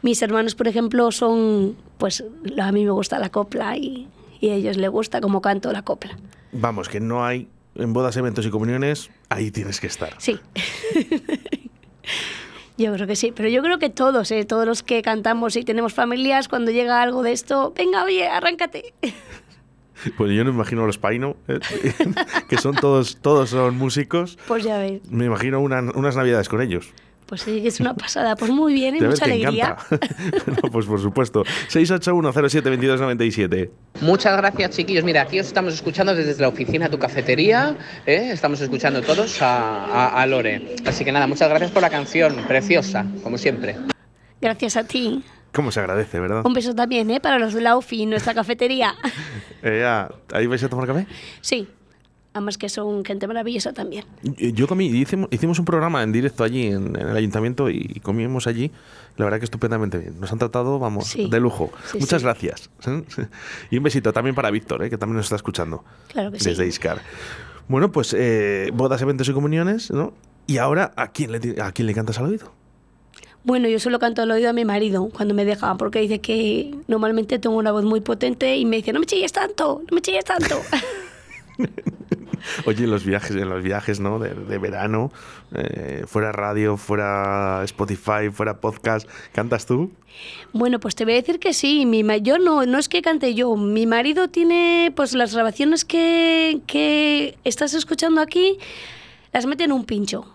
Mis 0.00 0.22
hermanos, 0.22 0.54
por 0.54 0.68
ejemplo, 0.68 1.12
son, 1.12 1.76
pues 1.98 2.24
a 2.58 2.72
mí 2.72 2.84
me 2.84 2.92
gusta 2.92 3.18
la 3.18 3.28
copla 3.28 3.76
y, 3.76 4.08
y 4.40 4.50
a 4.50 4.54
ellos 4.54 4.76
les 4.76 4.90
gusta 4.90 5.20
como 5.20 5.42
canto 5.42 5.70
la 5.72 5.82
copla. 5.82 6.16
Vamos, 6.52 6.88
que 6.88 7.00
no 7.00 7.24
hay 7.24 7.48
en 7.74 7.92
bodas, 7.92 8.16
eventos 8.16 8.46
y 8.46 8.50
comuniones, 8.50 9.10
ahí 9.28 9.50
tienes 9.50 9.80
que 9.80 9.86
estar. 9.86 10.14
Sí. 10.18 10.38
Yo 12.78 12.92
creo 12.92 13.06
que 13.06 13.16
sí, 13.16 13.32
pero 13.34 13.48
yo 13.48 13.62
creo 13.62 13.78
que 13.78 13.88
todos, 13.88 14.30
¿eh? 14.30 14.44
todos 14.44 14.66
los 14.66 14.82
que 14.82 15.00
cantamos 15.02 15.56
y 15.56 15.64
tenemos 15.64 15.94
familias, 15.94 16.46
cuando 16.48 16.70
llega 16.70 17.00
algo 17.00 17.22
de 17.22 17.32
esto, 17.32 17.72
venga, 17.76 18.04
oye, 18.04 18.26
arráncate. 18.28 18.92
Pues 20.18 20.30
yo 20.32 20.44
no 20.44 20.50
me 20.52 20.56
imagino 20.56 20.82
a 20.84 20.86
los 20.86 20.98
Paino, 20.98 21.36
eh, 21.48 21.58
que 22.50 22.58
son 22.58 22.74
todos, 22.76 23.16
todos 23.22 23.48
son 23.48 23.78
músicos. 23.78 24.38
Pues 24.46 24.62
ya 24.62 24.76
ves. 24.78 25.00
Me 25.10 25.24
imagino 25.24 25.58
una- 25.58 25.80
unas 25.94 26.14
navidades 26.14 26.50
con 26.50 26.60
ellos. 26.60 26.90
Pues 27.26 27.42
sí, 27.42 27.62
es 27.66 27.80
una 27.80 27.94
pasada. 27.94 28.36
Pues 28.36 28.50
muy 28.52 28.72
bien 28.72 28.94
y 28.96 29.00
ves 29.00 29.10
mucha 29.10 29.24
alegría. 29.24 29.76
No, 30.62 30.70
pues 30.70 30.86
por 30.86 31.00
supuesto. 31.00 31.42
681072297. 31.70 33.70
Muchas 34.00 34.36
gracias, 34.36 34.70
chiquillos. 34.76 35.04
Mira, 35.04 35.22
aquí 35.22 35.40
os 35.40 35.46
estamos 35.46 35.74
escuchando 35.74 36.14
desde 36.14 36.40
la 36.40 36.48
oficina 36.48 36.88
Tu 36.88 36.98
Cafetería. 36.98 37.76
¿eh? 38.06 38.30
Estamos 38.32 38.60
escuchando 38.60 39.02
todos 39.02 39.40
a, 39.42 39.84
a- 39.86 40.22
a 40.22 40.26
Lore. 40.26 40.76
Así 40.86 41.04
que 41.04 41.12
nada, 41.12 41.26
muchas 41.26 41.48
gracias 41.48 41.70
por 41.70 41.82
la 41.82 41.90
canción. 41.90 42.36
Preciosa, 42.46 43.06
como 43.22 43.38
siempre. 43.38 43.76
Gracias 44.40 44.76
a 44.76 44.84
ti. 44.84 45.22
¿Cómo 45.52 45.72
se 45.72 45.80
agradece, 45.80 46.20
verdad? 46.20 46.42
Un 46.44 46.52
beso 46.52 46.74
también, 46.74 47.10
¿eh? 47.10 47.20
Para 47.20 47.38
los 47.38 47.54
de 47.54 47.62
la 47.62 47.76
UFI, 47.76 48.06
nuestra 48.06 48.34
cafetería. 48.34 48.94
Eh, 49.62 49.78
ya, 49.80 50.08
¿Ahí 50.32 50.46
vais 50.46 50.62
a 50.62 50.68
tomar 50.68 50.86
café? 50.86 51.06
Sí. 51.40 51.66
Además 52.36 52.58
que 52.58 52.68
son 52.68 53.02
gente 53.02 53.26
maravillosa 53.26 53.72
también. 53.72 54.04
Yo 54.22 54.48
yo 54.50 54.68
comí, 54.68 54.86
hicimos, 54.88 55.28
hicimos 55.30 55.58
un 55.58 55.64
programa 55.64 56.02
en 56.02 56.12
directo 56.12 56.44
allí 56.44 56.66
en, 56.66 56.94
en 56.94 57.08
el 57.08 57.16
ayuntamiento 57.16 57.70
y 57.70 58.00
comimos 58.02 58.46
allí. 58.46 58.70
La 59.16 59.24
verdad 59.24 59.38
que 59.38 59.44
estupendamente 59.46 59.96
bien. 59.96 60.20
Nos 60.20 60.30
han 60.32 60.38
tratado, 60.38 60.78
vamos, 60.78 61.06
Sí. 61.06 61.28
de 61.30 61.40
lujo. 61.40 61.70
Sí, 61.90 61.98
Muchas 61.98 62.20
sí. 62.20 62.24
gracias. 62.26 62.70
Y 63.70 63.78
un 63.78 63.82
besito 63.84 64.12
también 64.12 64.34
para 64.34 64.50
Víctor, 64.50 64.82
eh, 64.84 64.90
que 64.90 64.98
también 64.98 65.16
nos 65.16 65.26
está 65.26 65.36
escuchando. 65.36 65.82
Claro 66.08 66.30
que 66.30 66.38
sí. 66.38 66.50
Desde 66.50 66.66
Iscar. 66.66 67.00
Bueno, 67.68 67.90
pues 67.90 68.14
eh, 68.16 68.70
bodas, 68.74 69.00
eventos 69.00 69.26
y 69.28 69.32
comuniones, 69.32 69.90
¿no? 69.90 70.12
Y 70.46 70.58
ahora, 70.58 70.92
¿a 70.96 71.08
quién 71.12 71.32
le, 71.32 71.60
a 71.62 71.72
quién 71.72 71.86
le 71.86 71.94
cantas 71.94 72.18
al 72.18 72.26
oído? 72.26 72.52
Bueno, 73.44 73.66
yo 73.68 73.78
solo 73.78 73.98
canto 73.98 74.22
al 74.22 74.30
oído 74.30 74.50
a 74.50 74.52
mi 74.52 74.64
marido 74.64 75.08
cuando 75.14 75.32
me 75.32 75.44
deja, 75.44 75.74
porque 75.76 76.00
dice 76.00 76.20
que 76.20 76.74
normalmente 76.88 77.38
tengo 77.38 77.56
una 77.56 77.72
voz 77.72 77.84
muy 77.84 78.00
potente 78.00 78.56
y 78.56 78.64
me 78.66 78.76
dice, 78.76 78.92
no 78.92 79.00
me 79.00 79.06
chilles 79.06 79.32
tanto, 79.32 79.82
no 79.88 79.94
me 79.94 80.02
chilles 80.02 80.24
tanto. 80.24 80.60
Oye, 82.66 82.84
en 82.84 82.90
los 82.90 83.04
viajes, 83.04 83.30
en 83.36 83.48
los 83.48 83.62
viajes, 83.62 84.00
¿no? 84.00 84.18
De, 84.18 84.34
de 84.34 84.58
verano, 84.58 85.10
eh, 85.54 86.04
fuera 86.06 86.32
radio, 86.32 86.76
fuera 86.76 87.62
Spotify, 87.64 88.30
fuera 88.32 88.60
podcast, 88.60 89.08
¿cantas 89.32 89.66
tú? 89.66 89.90
Bueno, 90.52 90.80
pues 90.80 90.94
te 90.94 91.04
voy 91.04 91.14
a 91.14 91.16
decir 91.16 91.38
que 91.38 91.52
sí. 91.52 91.86
Mi 91.86 92.04
yo 92.22 92.38
no, 92.38 92.64
no 92.66 92.78
es 92.78 92.88
que 92.88 93.02
cante 93.02 93.34
yo. 93.34 93.56
Mi 93.56 93.86
marido 93.86 94.28
tiene, 94.28 94.92
pues 94.94 95.14
las 95.14 95.34
grabaciones 95.34 95.84
que, 95.84 96.60
que 96.66 97.38
estás 97.44 97.74
escuchando 97.74 98.20
aquí, 98.20 98.58
las 99.32 99.46
mete 99.46 99.64
en 99.64 99.72
un 99.72 99.84
pincho. 99.84 100.32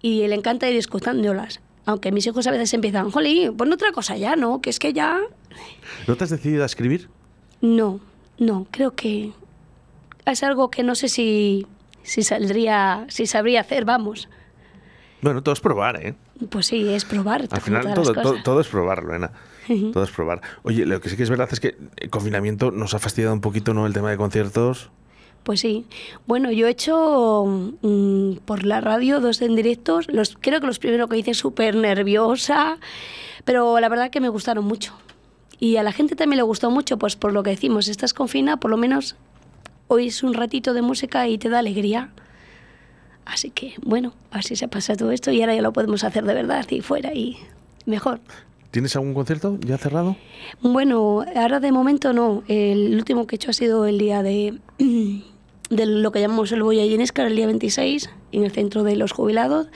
Y 0.00 0.26
le 0.26 0.34
encanta 0.34 0.68
ir 0.68 0.76
escuchándolas. 0.76 1.60
Aunque 1.86 2.12
mis 2.12 2.26
hijos 2.26 2.46
a 2.46 2.50
veces 2.50 2.72
empiezan, 2.72 3.10
jolí, 3.10 3.50
pon 3.50 3.72
otra 3.72 3.92
cosa 3.92 4.16
ya, 4.16 4.36
¿no? 4.36 4.62
Que 4.62 4.70
es 4.70 4.78
que 4.78 4.92
ya... 4.92 5.20
¿No 6.06 6.16
te 6.16 6.24
has 6.24 6.30
decidido 6.30 6.62
a 6.62 6.66
escribir? 6.66 7.08
No, 7.60 8.00
no, 8.38 8.66
creo 8.70 8.94
que 8.94 9.32
es 10.32 10.42
algo 10.42 10.70
que 10.70 10.82
no 10.82 10.94
sé 10.94 11.08
si, 11.08 11.66
si 12.02 12.22
saldría, 12.22 13.06
si 13.08 13.26
sabría 13.26 13.60
hacer, 13.60 13.84
vamos. 13.84 14.28
Bueno, 15.20 15.42
todo 15.42 15.54
es 15.54 15.60
probar, 15.60 16.04
¿eh? 16.04 16.14
Pues 16.50 16.66
sí, 16.66 16.88
es 16.88 17.04
probar. 17.04 17.48
Al 17.50 17.60
final 17.60 17.94
todo, 17.94 18.12
todo, 18.12 18.42
todo 18.42 18.60
es 18.60 18.68
probar, 18.68 19.02
Lorena. 19.02 19.30
Todo 19.92 20.04
es 20.04 20.10
probar. 20.10 20.42
Oye, 20.62 20.84
lo 20.84 21.00
que 21.00 21.08
sí 21.08 21.16
que 21.16 21.22
es 21.22 21.30
verdad 21.30 21.48
es 21.50 21.60
que 21.60 21.76
el 21.96 22.10
confinamiento 22.10 22.70
nos 22.70 22.92
ha 22.92 22.98
fastidiado 22.98 23.32
un 23.32 23.40
poquito, 23.40 23.72
¿no? 23.72 23.86
El 23.86 23.94
tema 23.94 24.10
de 24.10 24.18
conciertos. 24.18 24.90
Pues 25.42 25.60
sí. 25.60 25.86
Bueno, 26.26 26.50
yo 26.50 26.66
he 26.66 26.70
hecho 26.70 27.44
mm, 27.80 28.36
por 28.44 28.64
la 28.64 28.80
radio 28.80 29.20
dos 29.20 29.40
en 29.42 29.56
directos. 29.56 30.08
Los, 30.08 30.36
creo 30.40 30.60
que 30.60 30.66
los 30.66 30.78
primeros 30.78 31.08
que 31.08 31.18
hice 31.18 31.34
súper 31.34 31.76
nerviosa, 31.76 32.78
pero 33.44 33.78
la 33.80 33.88
verdad 33.88 34.10
que 34.10 34.20
me 34.20 34.28
gustaron 34.28 34.64
mucho. 34.64 34.94
Y 35.60 35.76
a 35.76 35.82
la 35.82 35.92
gente 35.92 36.16
también 36.16 36.38
le 36.38 36.42
gustó 36.42 36.70
mucho, 36.70 36.98
pues 36.98 37.16
por 37.16 37.32
lo 37.32 37.42
que 37.42 37.50
decimos, 37.50 37.88
estás 37.88 38.12
confina, 38.12 38.58
por 38.58 38.70
lo 38.70 38.76
menos 38.76 39.16
oís 39.88 40.22
un 40.22 40.34
ratito 40.34 40.74
de 40.74 40.82
música 40.82 41.28
y 41.28 41.38
te 41.38 41.48
da 41.48 41.58
alegría. 41.60 42.10
Así 43.24 43.50
que, 43.50 43.74
bueno, 43.82 44.12
así 44.30 44.54
se 44.56 44.68
pasa 44.68 44.96
todo 44.96 45.10
esto 45.10 45.30
y 45.30 45.40
ahora 45.40 45.54
ya 45.54 45.62
lo 45.62 45.72
podemos 45.72 46.04
hacer 46.04 46.24
de 46.24 46.34
verdad 46.34 46.66
y 46.70 46.80
fuera 46.82 47.14
y 47.14 47.38
mejor. 47.86 48.20
¿Tienes 48.70 48.96
algún 48.96 49.14
concierto 49.14 49.56
ya 49.60 49.78
cerrado? 49.78 50.16
Bueno, 50.60 51.24
ahora 51.36 51.60
de 51.60 51.70
momento 51.72 52.12
no. 52.12 52.42
El 52.48 52.94
último 52.96 53.26
que 53.26 53.36
he 53.36 53.38
hecho 53.38 53.50
ha 53.50 53.54
sido 53.54 53.86
el 53.86 53.98
día 53.98 54.22
de, 54.22 54.58
de 55.70 55.86
lo 55.86 56.10
que 56.12 56.20
llamamos 56.20 56.50
el 56.52 56.62
Boya 56.62 56.84
Yenescar, 56.84 57.26
el 57.28 57.36
día 57.36 57.46
26, 57.46 58.10
en 58.32 58.44
el 58.44 58.50
centro 58.50 58.82
de 58.82 58.96
los 58.96 59.12
jubilados. 59.12 59.68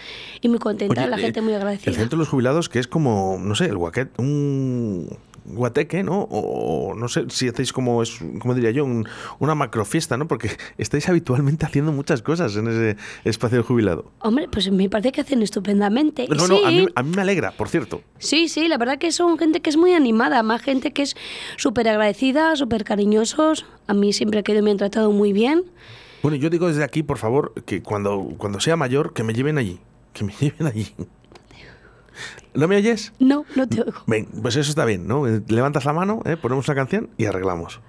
Y 0.42 0.48
muy 0.48 0.58
contenta, 0.58 1.00
Oye, 1.02 1.10
la 1.10 1.16
eh, 1.16 1.20
gente 1.20 1.40
muy 1.40 1.52
El 1.52 1.58
agradecida. 1.58 1.92
centro 1.94 2.16
de 2.18 2.22
los 2.22 2.28
jubilados, 2.28 2.68
que 2.68 2.80
es 2.80 2.88
como, 2.88 3.38
no 3.40 3.54
sé, 3.54 3.66
el 3.66 3.76
guaquet, 3.78 4.10
un 4.18 5.08
guateque, 5.50 6.02
¿no? 6.02 6.20
O, 6.30 6.90
o 6.90 6.94
no 6.94 7.08
sé 7.08 7.24
si 7.28 7.48
hacéis 7.48 7.72
como, 7.72 8.02
es, 8.02 8.18
como 8.40 8.54
diría 8.54 8.70
yo, 8.70 8.84
un- 8.84 9.06
una 9.38 9.54
macrofiesta, 9.54 10.16
¿no? 10.16 10.26
Porque 10.28 10.50
estáis 10.78 11.08
habitualmente 11.08 11.66
haciendo 11.66 11.92
muchas 11.92 12.22
cosas 12.22 12.54
en 12.56 12.68
ese 12.68 12.96
espacio 13.24 13.58
del 13.58 13.64
jubilado. 13.64 14.10
Hombre, 14.20 14.48
pues 14.50 14.70
me 14.70 14.88
parece 14.88 15.12
que 15.12 15.20
hacen 15.22 15.42
estupendamente. 15.42 16.26
No, 16.28 16.46
sí, 16.46 16.52
no, 16.62 16.66
a 16.66 16.70
mí, 16.70 16.86
a 16.94 17.02
mí 17.02 17.12
me 17.16 17.22
alegra, 17.22 17.50
por 17.52 17.68
cierto. 17.68 18.02
sí, 18.18 18.48
sí, 18.48 18.68
la 18.68 18.78
verdad 18.78 18.98
que 18.98 19.12
son 19.12 19.38
gente 19.38 19.60
que 19.60 19.70
es 19.70 19.76
muy 19.76 19.92
animada, 19.92 20.42
más 20.42 20.62
gente 20.62 20.92
que 20.92 21.02
es 21.02 21.16
súper 21.56 21.88
agradecida, 21.88 22.54
súper 22.56 22.84
cariñosos. 22.84 23.66
A 23.86 23.94
mí 23.94 24.12
siempre 24.12 24.42
que 24.42 24.60
me 24.62 24.70
han 24.70 24.76
tratado 24.76 25.10
muy 25.12 25.32
bien. 25.32 25.64
Bueno, 26.22 26.36
yo 26.36 26.50
digo 26.50 26.68
desde 26.68 26.82
aquí, 26.84 27.02
por 27.02 27.16
favor, 27.18 27.54
que 27.64 27.82
cuando, 27.82 28.28
cuando 28.38 28.60
sea 28.60 28.76
mayor, 28.76 29.12
que 29.14 29.22
me 29.22 29.32
lleven 29.32 29.56
allí. 29.56 29.78
Que 30.12 30.24
me 30.24 30.32
lleven 30.40 30.66
allí. 30.66 30.88
¿No 32.54 32.68
me 32.68 32.76
oyes? 32.76 33.12
No, 33.18 33.44
no 33.56 33.68
te 33.68 33.82
oigo. 33.82 34.02
Ven, 34.06 34.26
pues 34.42 34.56
eso 34.56 34.70
está 34.70 34.84
bien, 34.84 35.06
¿no? 35.06 35.24
Levantas 35.26 35.84
la 35.84 35.92
mano, 35.92 36.20
¿eh? 36.24 36.36
ponemos 36.36 36.66
una 36.68 36.74
canción 36.74 37.10
y 37.16 37.26
arreglamos. 37.26 37.80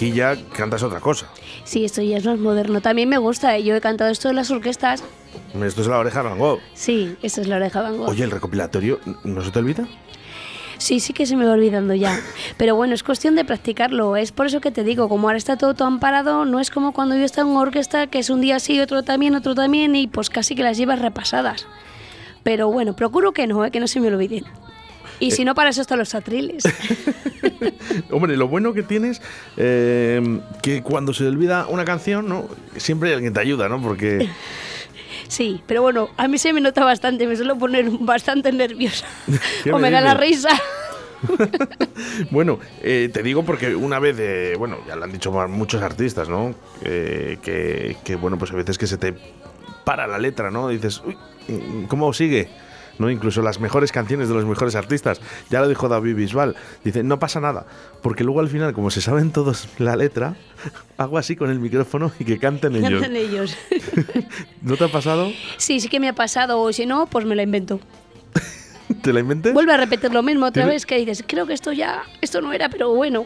Aquí 0.00 0.12
ya 0.12 0.34
cantas 0.56 0.82
otra 0.82 0.98
cosa. 0.98 1.26
Sí, 1.64 1.84
esto 1.84 2.00
ya 2.00 2.16
es 2.16 2.24
más 2.24 2.38
moderno. 2.38 2.80
También 2.80 3.06
me 3.06 3.18
gusta. 3.18 3.54
¿eh? 3.56 3.62
Yo 3.62 3.76
he 3.76 3.82
cantado 3.82 4.10
esto 4.10 4.30
en 4.30 4.36
las 4.36 4.50
orquestas. 4.50 5.04
Esto 5.62 5.82
es 5.82 5.86
la 5.88 5.98
oreja 5.98 6.22
Van 6.22 6.38
Gogh. 6.38 6.58
Sí, 6.72 7.16
esto 7.22 7.42
es 7.42 7.48
la 7.48 7.56
oreja 7.56 7.82
Van 7.82 7.98
Gogh. 7.98 8.08
Oye, 8.08 8.24
el 8.24 8.30
recopilatorio, 8.30 8.98
¿no 9.24 9.44
se 9.44 9.50
te 9.50 9.58
olvida? 9.58 9.86
Sí, 10.78 11.00
sí 11.00 11.12
que 11.12 11.26
se 11.26 11.36
me 11.36 11.44
va 11.44 11.52
olvidando 11.52 11.92
ya. 11.92 12.18
Pero 12.56 12.76
bueno, 12.76 12.94
es 12.94 13.02
cuestión 13.02 13.36
de 13.36 13.44
practicarlo. 13.44 14.16
Es 14.16 14.32
por 14.32 14.46
eso 14.46 14.62
que 14.62 14.70
te 14.70 14.84
digo, 14.84 15.10
como 15.10 15.28
ahora 15.28 15.36
está 15.36 15.58
todo 15.58 15.74
tan 15.74 16.00
parado, 16.00 16.46
no 16.46 16.60
es 16.60 16.70
como 16.70 16.92
cuando 16.92 17.14
yo 17.14 17.24
estaba 17.26 17.46
en 17.46 17.54
una 17.54 17.60
orquesta, 17.60 18.06
que 18.06 18.20
es 18.20 18.30
un 18.30 18.40
día 18.40 18.58
sí, 18.58 18.80
otro 18.80 19.02
también, 19.02 19.34
otro 19.34 19.54
también, 19.54 19.94
y 19.94 20.06
pues 20.06 20.30
casi 20.30 20.54
que 20.54 20.62
las 20.62 20.78
llevas 20.78 21.00
repasadas. 21.00 21.66
Pero 22.42 22.70
bueno, 22.70 22.96
procuro 22.96 23.32
que 23.32 23.46
no, 23.46 23.66
¿eh? 23.66 23.70
que 23.70 23.80
no 23.80 23.86
se 23.86 24.00
me 24.00 24.08
olviden. 24.08 24.46
Y 25.20 25.30
si 25.32 25.44
no, 25.44 25.54
para 25.54 25.70
eso 25.70 25.82
están 25.82 25.98
los 25.98 26.14
atriles. 26.14 26.64
Hombre, 28.10 28.36
lo 28.36 28.48
bueno 28.48 28.72
que 28.72 28.82
tienes, 28.82 29.22
eh, 29.56 30.40
que 30.62 30.82
cuando 30.82 31.12
se 31.12 31.24
te 31.24 31.28
olvida 31.28 31.66
una 31.68 31.84
canción, 31.84 32.28
¿no? 32.28 32.48
Siempre 32.76 33.10
hay 33.10 33.14
alguien 33.14 33.32
te 33.32 33.40
ayuda, 33.40 33.68
¿no? 33.68 33.80
Porque 33.80 34.28
Sí, 35.30 35.62
pero 35.64 35.80
bueno, 35.80 36.08
a 36.16 36.26
mí 36.26 36.38
se 36.38 36.52
me 36.52 36.60
nota 36.60 36.84
bastante, 36.84 37.24
me 37.28 37.36
suelo 37.36 37.56
poner 37.56 37.88
bastante 38.00 38.50
nerviosa. 38.50 39.06
¿Qué 39.62 39.72
o 39.72 39.76
me 39.76 39.82
me 39.82 39.90
da 39.92 40.00
la 40.00 40.14
risa. 40.14 40.50
Bueno, 42.30 42.58
eh, 42.82 43.10
te 43.12 43.22
digo 43.22 43.44
porque 43.44 43.74
una 43.76 44.00
vez, 44.00 44.16
eh, 44.18 44.54
bueno, 44.58 44.78
ya 44.88 44.96
lo 44.96 45.04
han 45.04 45.12
dicho 45.12 45.30
muchos 45.48 45.82
artistas, 45.82 46.28
¿no? 46.28 46.54
Eh, 46.82 47.38
que, 47.42 47.96
que, 48.02 48.16
bueno, 48.16 48.38
pues 48.38 48.50
a 48.50 48.56
veces 48.56 48.76
que 48.76 48.88
se 48.88 48.96
te 48.96 49.14
para 49.84 50.08
la 50.08 50.18
letra, 50.18 50.50
¿no? 50.50 50.68
Dices, 50.68 51.00
uy, 51.04 51.16
¿cómo 51.86 52.12
sigue? 52.12 52.48
¿No? 53.00 53.10
Incluso 53.10 53.42
las 53.42 53.58
mejores 53.58 53.90
canciones 53.90 54.28
de 54.28 54.34
los 54.34 54.44
mejores 54.44 54.76
artistas. 54.76 55.20
Ya 55.50 55.60
lo 55.60 55.68
dijo 55.68 55.88
David 55.88 56.14
Bisbal. 56.14 56.54
Dice, 56.84 57.02
no 57.02 57.18
pasa 57.18 57.40
nada, 57.40 57.66
porque 58.02 58.22
luego 58.22 58.38
al 58.40 58.48
final, 58.48 58.72
como 58.74 58.90
se 58.90 59.00
saben 59.00 59.32
todos 59.32 59.68
la 59.78 59.96
letra, 59.96 60.36
hago 60.98 61.18
así 61.18 61.34
con 61.34 61.50
el 61.50 61.58
micrófono 61.58 62.12
y 62.20 62.24
que 62.24 62.38
canten 62.38 62.76
ellos. 62.76 63.00
Cantan 63.00 63.16
ellos. 63.16 63.56
¿No 64.62 64.76
te 64.76 64.84
ha 64.84 64.88
pasado? 64.88 65.32
Sí, 65.56 65.80
sí 65.80 65.88
que 65.88 65.98
me 65.98 66.08
ha 66.08 66.14
pasado, 66.14 66.60
o 66.60 66.72
si 66.72 66.86
no, 66.86 67.06
pues 67.06 67.24
me 67.24 67.34
la 67.34 67.42
invento. 67.42 67.80
¿Te 69.02 69.12
la 69.12 69.20
inventé? 69.20 69.52
Vuelve 69.52 69.72
a 69.72 69.76
repetir 69.76 70.12
lo 70.12 70.22
mismo 70.22 70.46
otra 70.46 70.64
Tiene- 70.64 70.72
vez, 70.74 70.84
que 70.84 70.98
dices, 70.98 71.24
creo 71.26 71.46
que 71.46 71.54
esto 71.54 71.72
ya, 71.72 72.02
esto 72.20 72.40
no 72.42 72.52
era, 72.52 72.68
pero 72.68 72.92
bueno. 72.94 73.24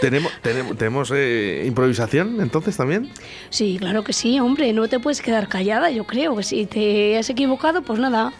¿Tenemos, 0.00 0.30
tenemos, 0.42 0.76
tenemos 0.76 1.10
eh, 1.14 1.64
improvisación 1.66 2.40
entonces 2.40 2.76
también? 2.76 3.10
Sí, 3.50 3.76
claro 3.80 4.04
que 4.04 4.12
sí, 4.12 4.38
hombre, 4.38 4.72
no 4.72 4.86
te 4.88 5.00
puedes 5.00 5.20
quedar 5.22 5.48
callada, 5.48 5.90
yo 5.90 6.04
creo 6.04 6.36
que 6.36 6.42
si 6.42 6.66
te 6.66 7.18
has 7.18 7.28
equivocado, 7.30 7.82
pues 7.82 7.98
nada. 7.98 8.32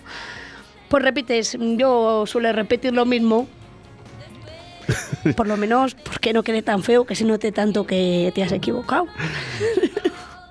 Pues 0.88 1.02
repites, 1.02 1.56
yo 1.60 2.24
suelo 2.26 2.52
repetir 2.52 2.92
lo 2.92 3.04
mismo. 3.04 3.48
Por 5.36 5.48
lo 5.48 5.56
menos, 5.56 5.96
porque 5.96 6.32
no 6.32 6.44
quede 6.44 6.62
tan 6.62 6.82
feo 6.82 7.04
que 7.04 7.16
se 7.16 7.24
note 7.24 7.50
tanto 7.50 7.86
que 7.86 8.30
te 8.34 8.42
has 8.44 8.52
equivocado. 8.52 9.06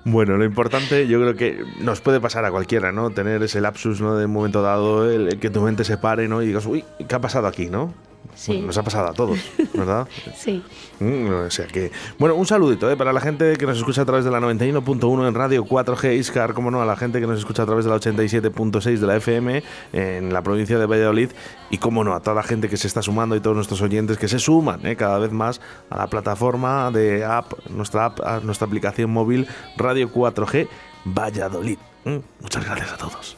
Bueno, 0.04 0.38
lo 0.38 0.46
importante 0.46 1.08
yo 1.08 1.20
creo 1.20 1.36
que 1.36 1.64
nos 1.80 2.00
puede 2.00 2.20
pasar 2.20 2.46
a 2.46 2.52
cualquiera, 2.52 2.92
¿no? 2.92 3.10
Tener 3.10 3.42
ese 3.42 3.60
lapsus, 3.60 4.02
¿no? 4.02 4.16
De 4.18 4.26
un 4.26 4.34
momento 4.34 4.62
dado, 4.62 5.10
el, 5.10 5.30
el 5.30 5.40
que 5.40 5.50
tu 5.50 5.62
mente 5.62 5.84
se 5.84 5.98
pare, 5.98 6.28
¿no? 6.28 6.44
Y 6.44 6.48
digas, 6.48 6.66
uy, 6.68 6.86
¿qué 7.08 7.16
ha 7.16 7.20
pasado 7.20 7.48
aquí, 7.48 7.68
no? 7.72 7.94
Sí. 8.36 8.54
Bueno, 8.54 8.68
nos 8.68 8.78
ha 8.78 8.84
pasado 8.84 9.10
a 9.10 9.14
todos, 9.14 9.40
¿verdad? 9.74 10.08
Sí. 10.36 10.64
Mm, 11.00 11.30
o 11.48 11.50
sea 11.50 11.68
que, 11.68 11.92
bueno, 12.20 12.36
un 12.36 12.46
saludito 12.46 12.90
¿eh? 12.90 12.96
para 12.96 13.12
la 13.12 13.20
gente 13.20 13.56
que 13.58 13.66
nos 13.66 13.78
escucha 13.78 14.04
a 14.04 14.06
través 14.06 14.24
de 14.26 14.32
la 14.32 14.40
91.1 14.40 15.28
en 15.28 15.34
radio 15.34 15.66
4G 15.66 16.18
Iscar, 16.18 16.54
como 16.54 16.72
no, 16.72 16.82
a 16.82 16.86
la 16.86 16.96
gente 16.96 17.20
que 17.20 17.28
nos 17.28 17.40
escucha 17.40 17.64
a 17.64 17.66
través 17.66 17.86
de 17.86 17.92
la 17.92 17.98
87.6 17.98 18.98
de 19.00 19.08
la 19.08 19.16
FM 19.18 19.64
en 19.94 20.34
la 20.34 20.42
provincia 20.42 20.78
de 20.78 20.86
Valladolid 20.86 21.32
y, 21.70 21.78
como 21.78 22.04
no, 22.04 22.14
a 22.14 22.22
toda 22.22 22.36
la 22.36 22.44
gente 22.44 22.70
que 22.70 22.78
se 22.78 22.88
está 22.88 23.02
sumando 23.02 23.36
y 23.36 23.40
todos 23.40 23.56
nuestros 23.56 23.82
oyentes 23.82 24.18
que 24.18 24.28
se 24.28 24.40
suman 24.40 24.86
¿eh? 24.86 24.96
cada 24.96 25.20
vez 25.20 25.32
más 25.32 25.62
a 25.90 25.98
la 25.98 26.08
plataforma 26.08 26.92
de 26.92 27.26
app, 27.26 27.54
nuestra 27.70 28.06
app, 28.06 28.22
a 28.22 28.40
nuestra 28.40 28.68
aplicación 28.68 29.12
móvil 29.12 29.48
Radio 29.78 30.12
4G 30.12 30.68
Valladolid. 31.06 31.78
Mm, 32.04 32.18
muchas 32.42 32.66
gracias 32.66 32.94
a 32.94 32.98
todos. 32.98 33.38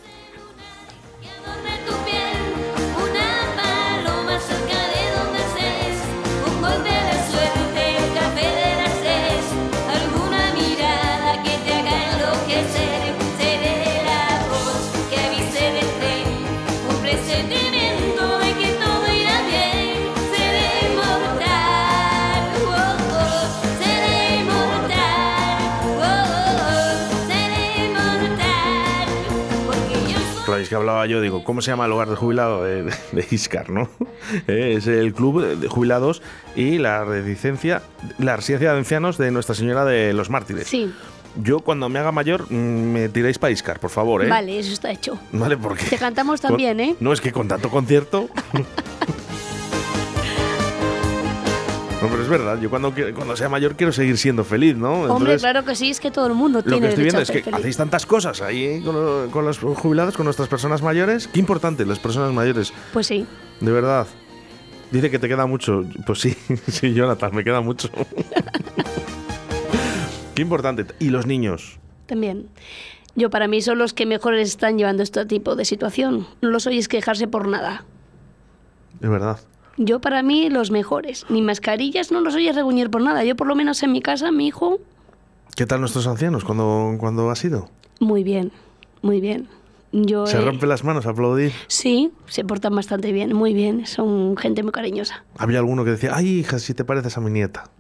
Que 30.70 30.76
hablaba 30.76 31.06
yo, 31.06 31.22
digo, 31.22 31.44
¿cómo 31.44 31.62
se 31.62 31.72
llama 31.72 31.86
el 31.86 31.92
hogar 31.92 32.10
de 32.10 32.16
jubilado 32.16 32.64
de, 32.64 32.84
de 32.84 33.28
Iscar, 33.32 33.70
no? 33.70 33.90
Eh, 34.48 34.76
es 34.78 34.88
el 34.88 35.14
club 35.14 35.42
de 35.44 35.68
jubilados 35.68 36.22
y 36.56 36.80
la 36.80 37.06
residencia, 37.06 37.82
la 38.18 38.36
residencia 38.36 38.74
de 38.74 38.78
ancianos 38.80 39.18
de 39.18 39.32
Nuestra 39.32 39.56
Señora 39.56 39.86
de 39.86 40.12
los 40.14 40.30
Mártires. 40.30 40.68
Sí, 40.68 40.94
Yo 41.42 41.60
cuando 41.62 41.88
me 41.88 42.00
haga 42.00 42.12
mayor 42.12 42.52
mm, 42.52 42.56
me 42.56 43.10
tiréis 43.10 43.40
para 43.40 43.52
Iscar, 43.52 43.80
por 43.80 43.90
favor, 43.90 44.26
¿eh? 44.26 44.28
vale, 44.28 44.60
eso 44.60 44.74
está 44.74 44.92
hecho. 44.92 45.18
Vale, 45.32 45.56
porque... 45.56 45.86
Te 45.86 45.98
cantamos 45.98 46.42
también, 46.48 46.80
¿eh? 46.80 46.96
No, 47.00 47.14
es 47.14 47.22
que 47.22 47.32
con 47.32 47.48
tanto 47.48 47.70
concierto... 47.70 48.30
No, 52.02 52.08
pero 52.10 52.22
es 52.22 52.30
verdad, 52.30 52.60
yo 52.62 52.70
cuando, 52.70 52.94
cuando 53.16 53.36
sea 53.36 53.50
mayor 53.50 53.76
quiero 53.76 53.92
seguir 53.92 54.20
siendo 54.20 54.44
feliz, 54.44 54.76
¿no? 54.76 55.02
Hombre, 55.04 55.36
claro 55.38 55.66
que 55.66 55.74
sí, 55.76 55.90
es 55.90 56.00
que 56.00 56.12
todo 56.12 56.28
el 56.28 56.36
mundo 56.36 56.60
lo 56.60 56.64
tiene 56.64 56.82
que 56.82 56.88
estoy 56.90 57.04
viendo 57.06 57.22
es 57.22 57.32
que 57.32 57.42
feliz. 57.42 57.60
hacéis 57.60 57.76
tantas 57.78 58.06
cosas 58.06 58.40
ahí 58.44 58.64
¿eh? 58.66 58.82
con, 58.86 58.94
lo- 58.94 59.32
con 59.32 59.46
los 59.46 59.58
jubilados, 59.58 60.16
con 60.16 60.26
nuestras 60.26 60.48
personas 60.48 60.84
mayores. 60.84 61.28
Qué 61.28 61.40
importante, 61.40 61.88
las 61.88 61.98
personas 61.98 62.32
mayores. 62.34 62.72
Pues 62.94 63.08
sí. 63.08 63.26
De 63.62 63.72
verdad. 63.72 64.06
Dice 64.92 65.10
que 65.10 65.18
te 65.18 65.28
queda 65.28 65.48
mucho. 65.48 65.86
Pues 66.06 66.20
sí, 66.20 66.38
sí, 66.68 66.94
Jonathan, 66.94 67.34
me 67.34 67.44
queda 67.44 67.62
mucho. 67.62 67.90
Qué 70.36 70.42
importante. 70.44 70.86
Y 71.00 71.10
los 71.10 71.26
niños. 71.26 71.80
También. 72.06 72.48
Yo 73.16 73.32
para 73.32 73.48
mí 73.48 73.60
son 73.64 73.80
los 73.80 73.94
que 73.94 74.06
mejor 74.06 74.36
están 74.36 74.78
llevando 74.78 75.02
este 75.02 75.26
tipo 75.26 75.56
de 75.56 75.66
situación. 75.66 76.28
No 76.42 76.52
los 76.52 76.68
oyes 76.68 76.88
quejarse 76.88 77.28
por 77.28 77.48
nada. 77.48 77.86
Es 79.02 79.10
verdad. 79.10 79.40
Yo 79.78 80.02
para 80.02 80.24
mí 80.24 80.50
los 80.50 80.72
mejores. 80.72 81.26
Ni 81.30 81.42
mascarillas 81.42 82.12
no 82.12 82.22
los 82.22 82.36
oyes 82.36 82.56
reguñir 82.56 82.90
por 82.90 83.02
nada. 83.02 83.24
Yo 83.24 83.36
por 83.36 83.48
lo 83.48 83.56
menos 83.56 83.82
en 83.84 83.92
mi 83.92 84.02
casa, 84.02 84.32
mi 84.32 84.48
hijo, 84.48 84.80
¿Qué 85.56 85.66
tal 85.66 85.80
nuestros 85.80 86.06
ancianos 86.06 86.44
cuando, 86.44 86.96
cuando 87.00 87.32
ha 87.32 87.36
sido? 87.36 87.70
muy 88.00 88.24
bien, 88.24 88.52
muy 89.02 89.20
bien. 89.20 89.48
Yo 89.92 90.28
Se 90.28 90.38
eh, 90.38 90.42
rompen 90.42 90.70
las 90.70 90.84
manos 90.84 91.08
a 91.08 91.10
aplaudir. 91.10 91.52
Sí, 91.66 92.12
se 92.28 92.44
portan 92.44 92.76
bastante 92.76 93.12
bien, 93.12 93.34
muy 93.34 93.56
bien. 93.56 93.88
Son 93.88 94.38
gente 94.38 94.62
muy 94.62 94.72
cariñosa. 94.72 95.24
Había 95.36 95.58
alguno 95.58 95.84
que 95.84 95.92
decía, 95.92 96.12
ay, 96.14 96.28
hija, 96.28 96.60
si 96.60 96.76
te 96.76 96.86
pareces 96.86 97.18
a 97.18 97.22
mi 97.22 97.32
nieta. 97.32 97.72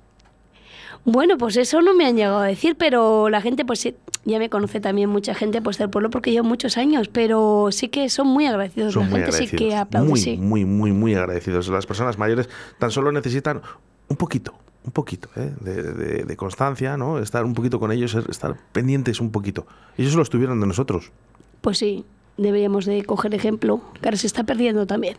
Bueno, 1.09 1.37
pues 1.37 1.55
eso 1.55 1.81
no 1.81 1.93
me 1.93 2.05
han 2.05 2.17
llegado 2.17 2.39
a 2.39 2.45
decir, 2.47 2.75
pero 2.77 3.29
la 3.29 3.39
gente, 3.39 3.63
pues 3.63 3.79
sí, 3.79 3.95
ya 4.25 4.39
me 4.39 4.49
conoce 4.49 4.81
también 4.81 5.09
mucha 5.09 5.33
gente 5.33 5.61
pues 5.61 5.77
del 5.77 5.89
pueblo 5.89 6.09
porque 6.09 6.31
llevo 6.33 6.45
muchos 6.45 6.77
años, 6.77 7.07
pero 7.07 7.69
sí 7.71 7.87
que 7.87 8.09
son 8.09 8.27
muy 8.27 8.45
agradecidos. 8.45 8.93
Son 8.93 9.03
la 9.03 9.09
muy 9.11 9.19
gente 9.21 9.31
sí 9.31 9.43
agradecidos. 9.45 9.69
que 9.71 9.75
aplaude, 9.77 10.09
muy, 10.09 10.19
sí. 10.19 10.35
muy, 10.37 10.65
muy, 10.65 10.91
muy 10.91 11.15
agradecidos. 11.15 11.69
Las 11.69 11.85
personas 11.85 12.17
mayores 12.17 12.49
tan 12.77 12.91
solo 12.91 13.13
necesitan 13.13 13.61
un 14.09 14.17
poquito, 14.17 14.53
un 14.83 14.91
poquito 14.91 15.29
¿eh? 15.37 15.53
de, 15.61 15.81
de- 15.81 16.23
de 16.25 16.35
constancia, 16.35 16.97
¿no? 16.97 17.19
Estar 17.19 17.45
un 17.45 17.53
poquito 17.53 17.79
con 17.79 17.93
ellos, 17.93 18.13
estar 18.29 18.57
pendientes 18.73 19.21
un 19.21 19.31
poquito. 19.31 19.65
Ellos 19.97 20.13
lo 20.13 20.23
estuvieron 20.23 20.59
de 20.59 20.67
nosotros. 20.67 21.13
Pues 21.61 21.77
sí, 21.77 22.03
deberíamos 22.35 22.83
de 22.85 23.05
coger 23.05 23.33
ejemplo, 23.33 23.79
que 24.01 24.09
ahora 24.09 24.17
se 24.17 24.27
está 24.27 24.43
perdiendo 24.43 24.85
también. 24.85 25.15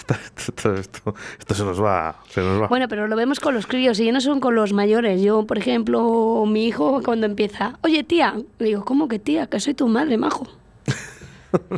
Esto, 0.00 0.14
esto- 0.46 0.74
esto- 0.74 1.14
esto 1.38 1.54
se 1.54 1.64
nos 1.64 1.82
va, 1.82 2.16
se 2.30 2.40
nos 2.40 2.62
va. 2.62 2.68
Bueno, 2.68 2.88
pero 2.88 3.06
lo 3.06 3.16
vemos 3.16 3.38
con 3.40 3.54
los 3.54 3.66
críos 3.66 4.00
y 4.00 4.06
ya 4.06 4.12
no 4.12 4.20
son 4.20 4.40
con 4.40 4.54
los 4.54 4.72
mayores. 4.72 5.20
Yo, 5.22 5.46
por 5.46 5.58
ejemplo, 5.58 6.44
mi 6.46 6.66
hijo 6.66 7.02
cuando 7.04 7.26
empieza, 7.26 7.78
oye 7.82 8.02
tía, 8.04 8.34
le 8.58 8.66
digo, 8.66 8.84
¿cómo 8.84 9.08
que 9.08 9.18
tía? 9.18 9.46
Que 9.46 9.60
soy 9.60 9.74
tu 9.74 9.86
madre, 9.88 10.16
majo. 10.18 10.46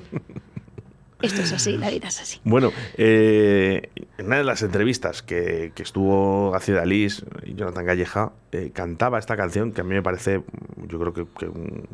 Esto 1.23 1.41
es 1.43 1.53
así, 1.53 1.77
la 1.77 1.89
vida 1.89 2.09
es 2.09 2.21
así. 2.21 2.41
Bueno, 2.43 2.73
eh, 2.97 3.91
en 4.19 4.27
una 4.27 4.39
de 4.39 4.45
las 4.45 4.63
entrevistas 4.63 5.23
que, 5.23 5.71
que 5.75 5.85
estuvo 5.85 6.53
Hacia 6.57 6.85
Liz 6.85 7.25
y 7.45 7.55
Jonathan 7.55 7.87
Galleja, 7.87 8.33
eh, 8.51 8.73
cantaba 8.75 9.21
esta 9.21 9.37
canción 9.37 9.71
que 9.71 9.83
a 9.83 9.85
mí 9.85 9.95
me 9.95 10.03
parece, 10.03 10.43
yo 10.89 10.99
creo 10.99 11.13
que, 11.15 11.25
que 11.39 11.47
un, 11.47 11.87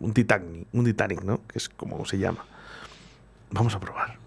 un 0.00 0.12
Titanic, 0.12 0.66
un 0.72 0.84
Titanic, 0.84 1.22
¿no? 1.22 1.40
Que 1.48 1.58
es 1.58 1.70
como 1.70 2.04
se 2.04 2.18
llama. 2.18 2.44
Vamos 3.52 3.74
a 3.74 3.80
probar. 3.80 4.18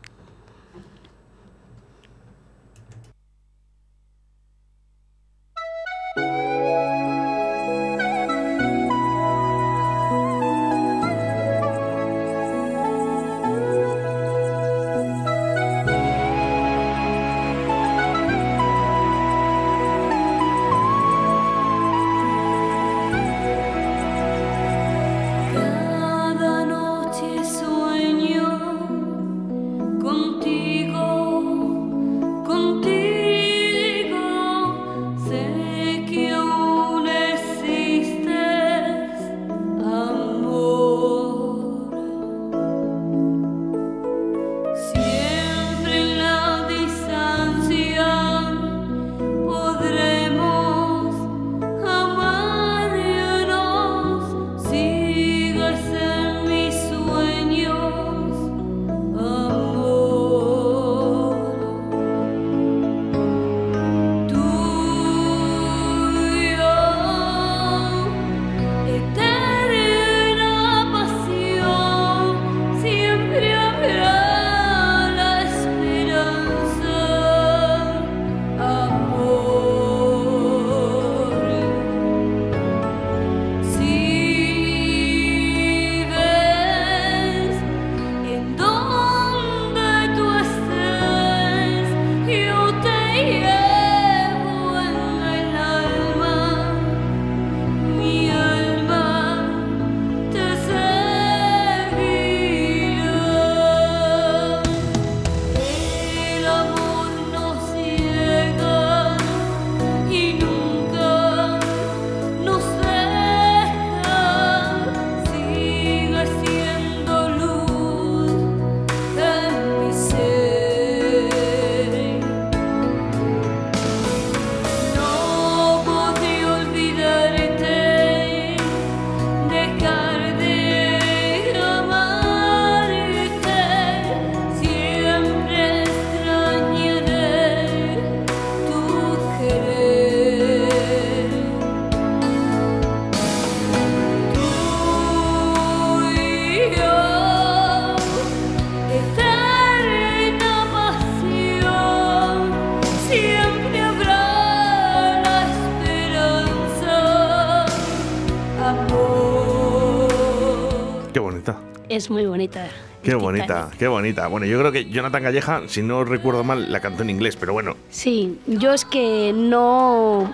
Es 161.99 162.09
muy 162.09 162.25
bonita. 162.25 162.65
Qué 163.03 163.13
bonita, 163.13 163.71
qué 163.77 163.85
bonita. 163.85 164.27
Bueno, 164.27 164.45
yo 164.45 164.57
creo 164.57 164.71
que 164.71 164.89
Jonathan 164.89 165.21
Calleja, 165.21 165.63
si 165.67 165.83
no 165.83 166.05
recuerdo 166.05 166.45
mal, 166.45 166.71
la 166.71 166.79
cantó 166.79 167.03
en 167.03 167.09
inglés, 167.09 167.35
pero 167.35 167.51
bueno, 167.51 167.75
Sí, 167.89 168.39
yo 168.47 168.73
es 168.73 168.85
que 168.85 169.33
no, 169.35 170.33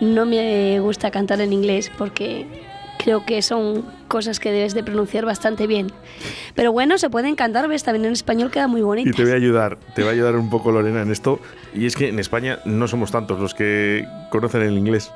no 0.00 0.24
me 0.24 0.78
gusta 0.78 1.10
cantar 1.10 1.40
en 1.40 1.52
inglés 1.52 1.90
porque 1.98 2.46
creo 3.02 3.26
que 3.26 3.42
son 3.42 3.84
cosas 4.06 4.38
que 4.38 4.52
debes 4.52 4.72
de 4.72 4.84
pronunciar 4.84 5.24
bastante 5.24 5.66
bien. 5.66 5.90
Pero 6.54 6.70
bueno, 6.70 6.96
se 6.96 7.10
pueden 7.10 7.34
cantar, 7.34 7.66
ves, 7.66 7.82
también 7.82 8.04
en 8.04 8.12
español 8.12 8.52
queda 8.52 8.68
muy 8.68 8.82
bonito. 8.82 9.10
Y 9.10 9.12
te 9.12 9.24
voy 9.24 9.32
a 9.32 9.34
ayudar, 9.34 9.78
te 9.96 10.04
va 10.04 10.10
a 10.10 10.12
ayudar 10.12 10.36
un 10.36 10.48
poco 10.48 10.70
Lorena 10.70 11.02
en 11.02 11.10
esto. 11.10 11.40
Y 11.74 11.86
es 11.86 11.96
que 11.96 12.08
en 12.08 12.20
España 12.20 12.60
no 12.66 12.86
somos 12.86 13.10
tantos 13.10 13.40
los 13.40 13.52
que 13.52 14.06
conocen 14.30 14.62
el 14.62 14.78
inglés. 14.78 15.10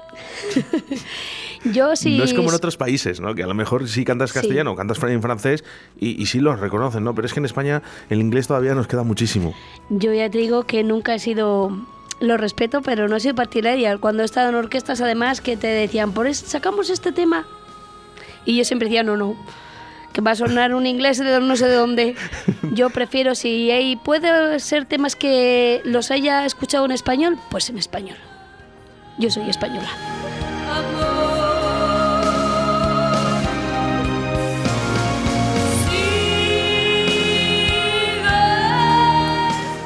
Yo 1.72 1.96
sí. 1.96 2.18
No 2.18 2.24
es 2.24 2.34
como 2.34 2.50
en 2.50 2.54
otros 2.54 2.76
países, 2.76 3.20
¿no? 3.20 3.34
Que 3.34 3.42
a 3.42 3.46
lo 3.46 3.54
mejor 3.54 3.88
sí 3.88 4.04
cantas 4.04 4.30
Sí. 4.30 4.34
castellano 4.40 4.72
o 4.72 4.76
cantas 4.76 5.02
en 5.04 5.22
francés 5.22 5.64
y, 5.98 6.20
y 6.22 6.26
sí 6.26 6.40
los 6.40 6.60
reconocen, 6.60 7.04
¿no? 7.04 7.14
Pero 7.14 7.26
es 7.26 7.32
que 7.32 7.40
en 7.40 7.46
España 7.46 7.82
el 8.10 8.20
inglés 8.20 8.46
todavía 8.48 8.74
nos 8.74 8.86
queda 8.86 9.02
muchísimo. 9.02 9.54
Yo 9.88 10.12
ya 10.12 10.28
te 10.30 10.38
digo 10.38 10.64
que 10.64 10.82
nunca 10.84 11.14
he 11.14 11.18
sido. 11.18 11.70
Lo 12.20 12.36
respeto, 12.36 12.80
pero 12.82 13.08
no 13.08 13.16
he 13.16 13.20
sido 13.20 13.34
partidaria. 13.34 13.98
Cuando 13.98 14.22
he 14.22 14.26
estado 14.26 14.48
en 14.50 14.54
orquestas, 14.54 15.00
además, 15.00 15.40
que 15.40 15.56
te 15.56 15.66
decían, 15.66 16.12
por 16.12 16.26
es- 16.26 16.38
sacamos 16.38 16.88
este 16.90 17.10
tema. 17.12 17.44
Y 18.44 18.56
yo 18.56 18.64
siempre 18.64 18.88
decía, 18.88 19.02
no, 19.02 19.16
no. 19.16 19.34
Que 20.12 20.20
va 20.20 20.30
a 20.30 20.36
sonar 20.36 20.74
un 20.74 20.86
inglés 20.86 21.18
de 21.18 21.40
no 21.40 21.56
sé 21.56 21.66
de 21.66 21.74
dónde. 21.74 22.14
Yo 22.72 22.88
prefiero, 22.90 23.34
si 23.34 23.72
hay, 23.72 23.96
puede 23.96 24.60
ser 24.60 24.84
temas 24.84 25.16
que 25.16 25.80
los 25.84 26.12
haya 26.12 26.46
escuchado 26.46 26.84
en 26.84 26.92
español, 26.92 27.36
pues 27.50 27.68
en 27.68 27.78
español. 27.78 28.16
Yo 29.18 29.28
soy 29.28 29.50
española. 29.50 29.88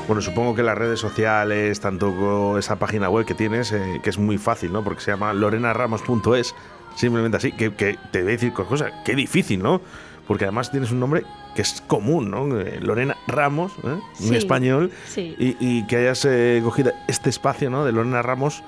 Bueno, 0.09 0.23
supongo 0.23 0.55
que 0.55 0.63
las 0.63 0.77
redes 0.77 0.99
sociales, 0.99 1.81
tanto 1.81 2.59
esa 2.59 2.77
página 2.79 3.11
web 3.11 3.27
que 3.27 3.35
tienes, 3.35 3.73
eh, 3.73 4.01
que 4.03 4.09
es 4.09 4.17
muy 4.17 4.39
fácil, 4.39 4.73
¿no? 4.73 4.83
Porque 4.83 5.03
se 5.03 5.11
llama 5.11 5.35
lorenaramos.es, 5.35 6.55
simplemente 6.97 7.37
así, 7.37 7.53
que, 7.53 7.75
que 7.75 7.99
te 8.11 8.23
voy 8.23 8.31
a 8.31 8.33
decir 8.33 8.55
cosas, 8.55 8.91
qué 9.05 9.15
difícil, 9.15 9.63
¿no? 9.63 9.83
Porque 10.27 10.45
además 10.45 10.71
tienes 10.71 10.93
un 10.93 11.01
nombre 11.01 11.25
que 11.55 11.61
es 11.61 11.83
común, 11.87 12.31
¿no? 12.31 12.59
Eh, 12.59 12.81
Lorena 12.81 13.19
Ramos, 13.27 13.73
¿eh? 13.85 13.99
en 14.27 14.35
español, 14.35 14.91
sí. 15.07 15.37
y, 15.39 15.57
y 15.61 15.87
que 15.87 15.97
hayas 15.97 16.25
eh, 16.25 16.61
cogido 16.65 16.93
este 17.07 17.29
espacio, 17.29 17.69
¿no? 17.69 17.85
De 17.85 17.93
Lorena 17.93 18.23
Ramos 18.23 18.63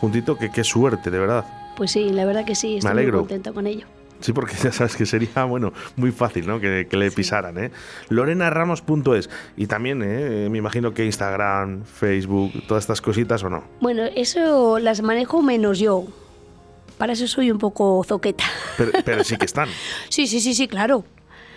juntito, 0.00 0.38
que 0.38 0.50
qué 0.50 0.64
suerte, 0.64 1.10
de 1.10 1.18
verdad. 1.18 1.44
Pues 1.76 1.90
sí, 1.90 2.08
la 2.08 2.24
verdad 2.24 2.46
que 2.46 2.54
sí, 2.54 2.76
estoy 2.78 2.90
alegro. 2.90 3.18
muy 3.18 3.28
contenta 3.28 3.52
con 3.52 3.66
ello. 3.66 3.86
Sí, 4.20 4.32
porque 4.32 4.54
ya 4.62 4.72
sabes 4.72 4.96
que 4.96 5.06
sería, 5.06 5.44
bueno, 5.44 5.72
muy 5.96 6.10
fácil, 6.10 6.46
¿no? 6.46 6.58
Que, 6.60 6.86
que 6.88 6.96
le 6.96 7.10
pisaran, 7.10 7.58
¿eh? 7.58 7.70
lorenaramos.es. 8.08 9.30
Y 9.56 9.66
también, 9.66 10.02
¿eh? 10.02 10.48
Me 10.50 10.58
imagino 10.58 10.92
que 10.94 11.04
Instagram, 11.04 11.84
Facebook, 11.84 12.52
todas 12.66 12.84
estas 12.84 13.00
cositas, 13.00 13.42
¿o 13.44 13.50
no? 13.50 13.64
Bueno, 13.80 14.04
eso 14.14 14.78
las 14.78 15.02
manejo 15.02 15.42
menos 15.42 15.78
yo. 15.78 16.04
Para 16.98 17.12
eso 17.12 17.26
soy 17.26 17.50
un 17.50 17.58
poco 17.58 18.02
zoqueta. 18.04 18.44
Pero, 18.78 18.92
pero 19.04 19.24
sí 19.24 19.36
que 19.36 19.44
están. 19.52 19.68
Sí, 20.08 20.26
sí, 20.26 20.40
sí, 20.40 20.54
sí, 20.54 20.66
claro. 20.66 21.04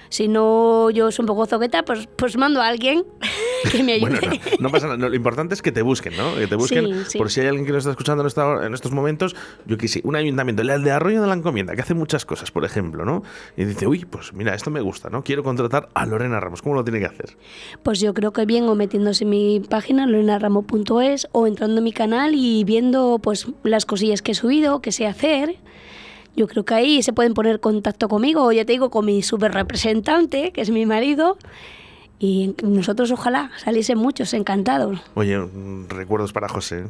Si 0.10 0.28
no 0.28 0.90
yo 0.90 1.12
soy 1.12 1.24
un 1.24 1.28
poco 1.28 1.46
zoqueta, 1.46 1.84
pues, 1.86 2.08
pues 2.16 2.36
mando 2.38 2.62
a 2.62 2.68
alguien 2.68 3.04
que 3.72 3.84
me 3.84 3.94
ayude. 3.94 4.10
Bueno, 4.20 4.28
no, 4.28 4.58
no 4.60 4.70
pasa 4.72 4.88
nada. 4.88 5.08
Lo 5.10 5.16
importante 5.16 5.54
es 5.54 5.62
que 5.62 5.72
te 5.72 5.82
busquen, 5.84 6.18
¿no? 6.18 6.34
Que 6.36 6.48
te 6.48 6.56
busquen. 6.56 6.86
Sí, 7.06 7.12
sí. 7.12 7.18
Por 7.20 7.30
si 7.32 7.42
hay 7.42 7.48
alguien 7.48 7.66
que 7.66 7.72
nos 7.72 7.80
está 7.80 7.92
escuchando 7.92 8.24
en, 8.24 8.28
esta- 8.28 8.66
en 8.66 8.74
estos 8.74 8.92
momentos, 8.92 9.36
yo 9.68 9.78
que 9.78 9.88
sé, 9.88 10.02
un 10.04 10.16
ayuntamiento, 10.16 10.62
el 10.64 10.84
de 10.84 10.92
Arroyo 10.92 11.22
de 11.22 11.28
la 11.28 11.34
Encomienda, 11.36 11.76
que 11.76 11.82
hace 11.82 11.94
muchas 11.94 12.26
cosas, 12.26 12.50
por 12.52 12.66
ejemplo, 12.66 13.06
¿no? 13.06 13.24
Y 13.56 13.66
dice, 13.66 13.86
uy, 13.88 14.06
pues 14.06 14.34
mira, 14.34 14.56
esto 14.56 14.72
me 14.72 14.82
gusta, 14.82 15.10
¿no? 15.10 15.24
Quiero 15.24 15.44
contratar 15.44 15.90
a 15.94 16.06
Lorena 16.06 16.40
Ramos. 16.40 16.62
¿Cómo 16.62 16.74
lo 16.76 16.84
tiene 16.84 17.00
que 17.00 17.06
hacer? 17.06 17.38
Pues 17.84 18.00
yo 18.00 18.14
creo 18.16 18.34
que 18.34 18.46
bien 18.46 18.68
o 18.68 18.76
metiéndose 18.76 19.24
en 19.26 19.30
mi 19.30 19.60
página 19.60 20.06
lorenaramo.es 20.08 21.28
o 21.32 21.48
entrando 21.48 21.78
en 21.78 21.84
mi 21.84 21.92
canal 21.94 22.34
y 22.36 22.64
viendo 22.64 23.20
pues 23.22 23.48
las 23.64 23.86
cosillas 23.86 24.22
que 24.22 24.32
he 24.32 24.36
subido, 24.36 24.82
que 24.82 24.92
sé 24.92 25.06
hacer. 25.08 25.58
Yo 26.40 26.48
creo 26.48 26.64
que 26.64 26.74
ahí 26.74 27.04
se 27.04 27.12
pueden 27.12 27.34
poner 27.34 27.56
en 27.56 27.58
contacto 27.58 28.08
conmigo, 28.08 28.46
o 28.46 28.54
ya 28.54 28.64
te 28.64 28.72
digo, 28.72 28.90
con 28.90 29.06
mi 29.06 29.22
super 29.24 29.54
representante, 29.54 30.54
que 30.54 30.62
es 30.62 30.70
mi 30.70 30.86
marido. 30.86 31.38
Y 32.18 32.56
nosotros 32.64 33.12
ojalá 33.12 33.52
saliesen 33.58 33.98
muchos 33.98 34.34
encantados. 34.34 35.02
Oye, 35.16 35.38
mm, 35.38 35.90
recuerdos 35.90 36.32
para 36.32 36.48
José. 36.48 36.80
¿eh? 36.80 36.88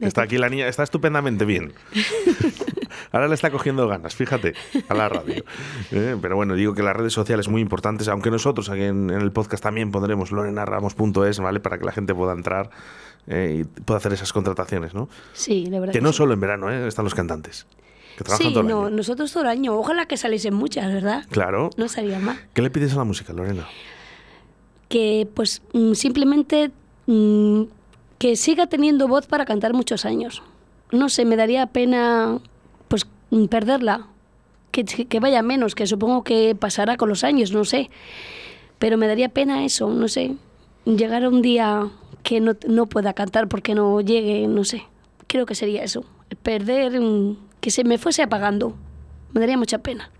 Está 0.00 0.22
aquí 0.22 0.36
la 0.36 0.48
niña, 0.48 0.66
está 0.66 0.82
estupendamente 0.82 1.44
bien. 1.44 1.74
Ahora 3.12 3.28
le 3.28 3.36
está 3.36 3.52
cogiendo 3.52 3.86
ganas, 3.86 4.16
fíjate, 4.16 4.54
a 4.88 4.94
la 4.94 5.08
radio. 5.08 5.44
Eh, 5.92 6.16
Pero 6.20 6.34
bueno, 6.34 6.56
digo 6.56 6.74
que 6.74 6.82
las 6.82 6.96
redes 6.96 7.12
sociales 7.12 7.46
muy 7.46 7.62
importantes, 7.62 8.08
aunque 8.08 8.32
nosotros 8.32 8.68
aquí 8.68 8.82
en, 8.82 9.10
en 9.10 9.20
el 9.20 9.30
podcast 9.30 9.62
también 9.62 9.92
pondremos 9.92 10.32
lorenaramos.es, 10.32 11.38
¿vale? 11.38 11.60
Para 11.60 11.78
que 11.78 11.84
la 11.84 11.92
gente 11.92 12.16
pueda 12.16 12.32
entrar 12.32 12.70
eh, 13.28 13.62
y 13.62 13.82
pueda 13.82 13.98
hacer 13.98 14.12
esas 14.12 14.32
contrataciones, 14.32 14.92
¿no? 14.92 15.08
Sí, 15.34 15.66
de 15.70 15.78
verdad. 15.78 15.92
Que 15.92 16.00
que 16.00 16.02
no 16.02 16.10
sí. 16.10 16.18
solo 16.18 16.34
en 16.34 16.40
verano, 16.40 16.68
¿eh? 16.68 16.88
Están 16.88 17.04
los 17.04 17.14
cantantes. 17.14 17.64
Que 18.18 18.24
trabajan 18.24 18.48
Sí, 18.48 18.52
todo 18.52 18.62
el 18.62 18.66
no, 18.68 18.86
año. 18.86 18.96
nosotros 18.96 19.30
todo 19.32 19.44
el 19.44 19.48
año. 19.48 19.76
Ojalá 19.78 20.06
que 20.06 20.16
saliesen 20.16 20.52
muchas, 20.52 20.92
¿verdad? 20.92 21.24
Claro. 21.30 21.70
No 21.76 21.84
estaría 21.84 22.18
mal. 22.18 22.36
¿Qué 22.52 22.62
le 22.62 22.70
pides 22.70 22.92
a 22.94 22.96
la 22.96 23.04
música, 23.04 23.32
Lorena? 23.32 23.66
que 24.88 25.28
pues 25.34 25.60
mm, 25.74 25.92
simplemente 25.92 26.70
mm, 27.06 27.62
que 28.18 28.36
siga 28.36 28.66
teniendo 28.68 29.06
voz 29.06 29.26
para 29.26 29.44
cantar 29.44 29.72
muchos 29.74 30.04
años. 30.06 30.42
No 30.90 31.08
sé, 31.10 31.24
me 31.26 31.36
daría 31.36 31.66
pena 31.66 32.38
pues 32.88 33.06
mm, 33.30 33.44
perderla, 33.46 34.06
que, 34.70 34.84
que 34.84 35.20
vaya 35.20 35.42
menos, 35.42 35.74
que 35.74 35.86
supongo 35.86 36.24
que 36.24 36.56
pasará 36.58 36.96
con 36.96 37.08
los 37.10 37.22
años, 37.22 37.52
no 37.52 37.64
sé. 37.66 37.90
Pero 38.78 38.96
me 38.96 39.06
daría 39.06 39.28
pena 39.28 39.64
eso, 39.64 39.90
no 39.90 40.08
sé, 40.08 40.36
llegar 40.86 41.22
a 41.22 41.28
un 41.28 41.42
día 41.42 41.88
que 42.22 42.40
no, 42.40 42.56
no 42.66 42.86
pueda 42.86 43.12
cantar 43.12 43.46
porque 43.48 43.74
no 43.74 44.00
llegue, 44.00 44.48
no 44.48 44.64
sé. 44.64 44.84
Creo 45.26 45.44
que 45.44 45.54
sería 45.54 45.84
eso, 45.84 46.02
perder, 46.42 46.98
mm, 46.98 47.36
que 47.60 47.70
se 47.70 47.84
me 47.84 47.98
fuese 47.98 48.22
apagando. 48.22 48.74
Me 49.32 49.40
daría 49.40 49.58
mucha 49.58 49.78
pena. 49.78 50.10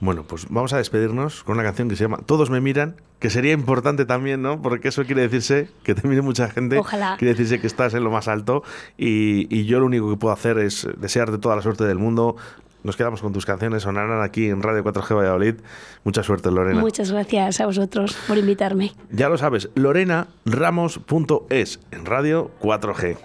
Bueno, 0.00 0.24
pues 0.24 0.46
vamos 0.48 0.72
a 0.72 0.78
despedirnos 0.78 1.44
con 1.44 1.56
una 1.56 1.62
canción 1.62 1.90
que 1.90 1.96
se 1.96 2.04
llama 2.04 2.18
Todos 2.24 2.48
me 2.48 2.62
miran, 2.62 2.96
que 3.18 3.28
sería 3.28 3.52
importante 3.52 4.06
también, 4.06 4.40
¿no? 4.40 4.62
Porque 4.62 4.88
eso 4.88 5.04
quiere 5.04 5.20
decirse 5.20 5.68
que 5.82 5.94
te 5.94 6.08
mire 6.08 6.22
mucha 6.22 6.48
gente, 6.48 6.78
Ojalá. 6.78 7.16
quiere 7.18 7.34
decirse 7.34 7.60
que 7.60 7.66
estás 7.66 7.92
en 7.92 8.02
lo 8.04 8.10
más 8.10 8.26
alto 8.26 8.62
y, 8.96 9.54
y 9.54 9.66
yo 9.66 9.78
lo 9.78 9.84
único 9.86 10.08
que 10.08 10.16
puedo 10.16 10.32
hacer 10.32 10.56
es 10.58 10.88
desearte 10.96 11.36
toda 11.36 11.56
la 11.56 11.62
suerte 11.62 11.84
del 11.84 11.98
mundo. 11.98 12.36
Nos 12.82 12.96
quedamos 12.96 13.20
con 13.20 13.34
tus 13.34 13.44
canciones, 13.44 13.82
sonarán 13.82 14.22
aquí 14.22 14.48
en 14.48 14.62
Radio 14.62 14.82
4G 14.82 15.14
Valladolid. 15.14 15.56
Mucha 16.02 16.22
suerte, 16.22 16.50
Lorena. 16.50 16.80
Muchas 16.80 17.12
gracias 17.12 17.60
a 17.60 17.66
vosotros 17.66 18.16
por 18.26 18.38
invitarme. 18.38 18.94
Ya 19.10 19.28
lo 19.28 19.36
sabes, 19.36 19.68
lorenaramos.es 19.74 21.80
en 21.90 22.06
Radio 22.06 22.50
4G. 22.62 23.18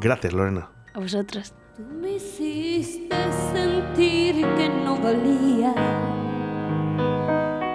Gracias, 0.00 0.32
Lorena. 0.32 0.68
A 0.94 1.00
vosotros. 1.00 1.52
Tú 1.78 1.84
me 1.84 2.14
hiciste 2.14 3.14
sentir 3.52 4.44
que 4.56 4.68
no 4.68 4.96
valía 4.96 5.72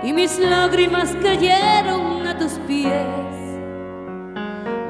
y 0.04 0.12
mis 0.12 0.38
lágrimas 0.40 1.16
cayeron 1.24 2.28
a 2.28 2.38
tus 2.38 2.52
pies. 2.68 2.92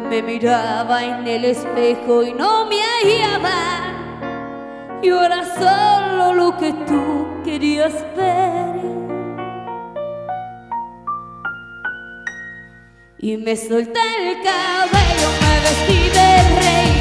Me 0.10 0.24
miraba 0.24 1.04
en 1.04 1.28
el 1.28 1.46
espejo 1.46 2.24
y 2.24 2.34
no 2.34 2.66
me 2.66 2.78
hallaba. 2.82 3.92
Yo 5.04 5.24
era 5.24 5.46
solo 5.46 6.34
lo 6.34 6.58
que 6.58 6.74
tú 6.74 7.28
querías 7.46 7.94
ver. 8.18 8.82
Y 13.20 13.38
me 13.38 13.56
solté 13.56 14.00
el 14.22 14.42
cabello, 14.42 15.30
me 15.44 15.60
vestí 15.66 16.02
de 16.18 16.30
reina, 16.62 16.93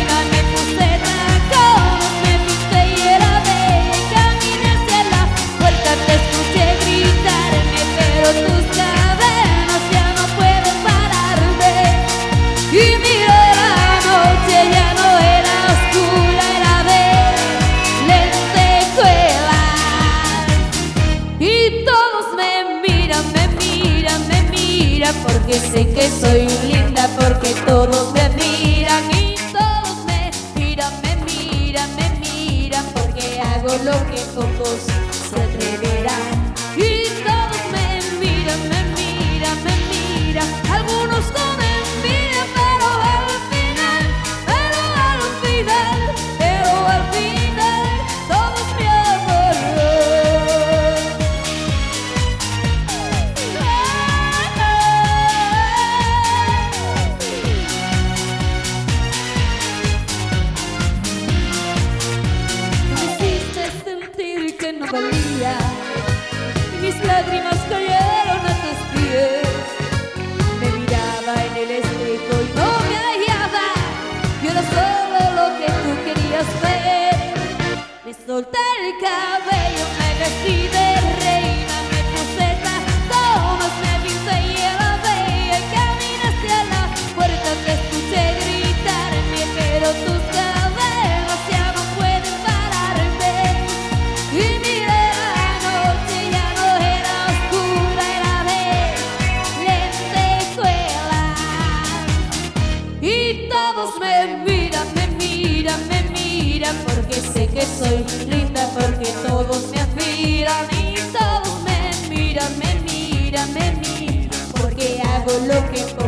que 107.53 107.63
soy 107.67 108.05
linda, 108.29 108.69
porque 108.75 109.11
todos 109.27 109.69
me 109.71 109.81
admiran 109.81 110.67
Y 110.73 110.95
todos 111.13 111.61
me 111.63 112.09
miran, 112.09 112.59
me 112.59 112.75
miran, 112.81 113.53
me 113.53 113.73
miran 113.73 114.29
Porque 114.61 115.03
hago 115.03 115.33
lo 115.47 115.71
que 115.71 115.83
pocos 115.83 116.02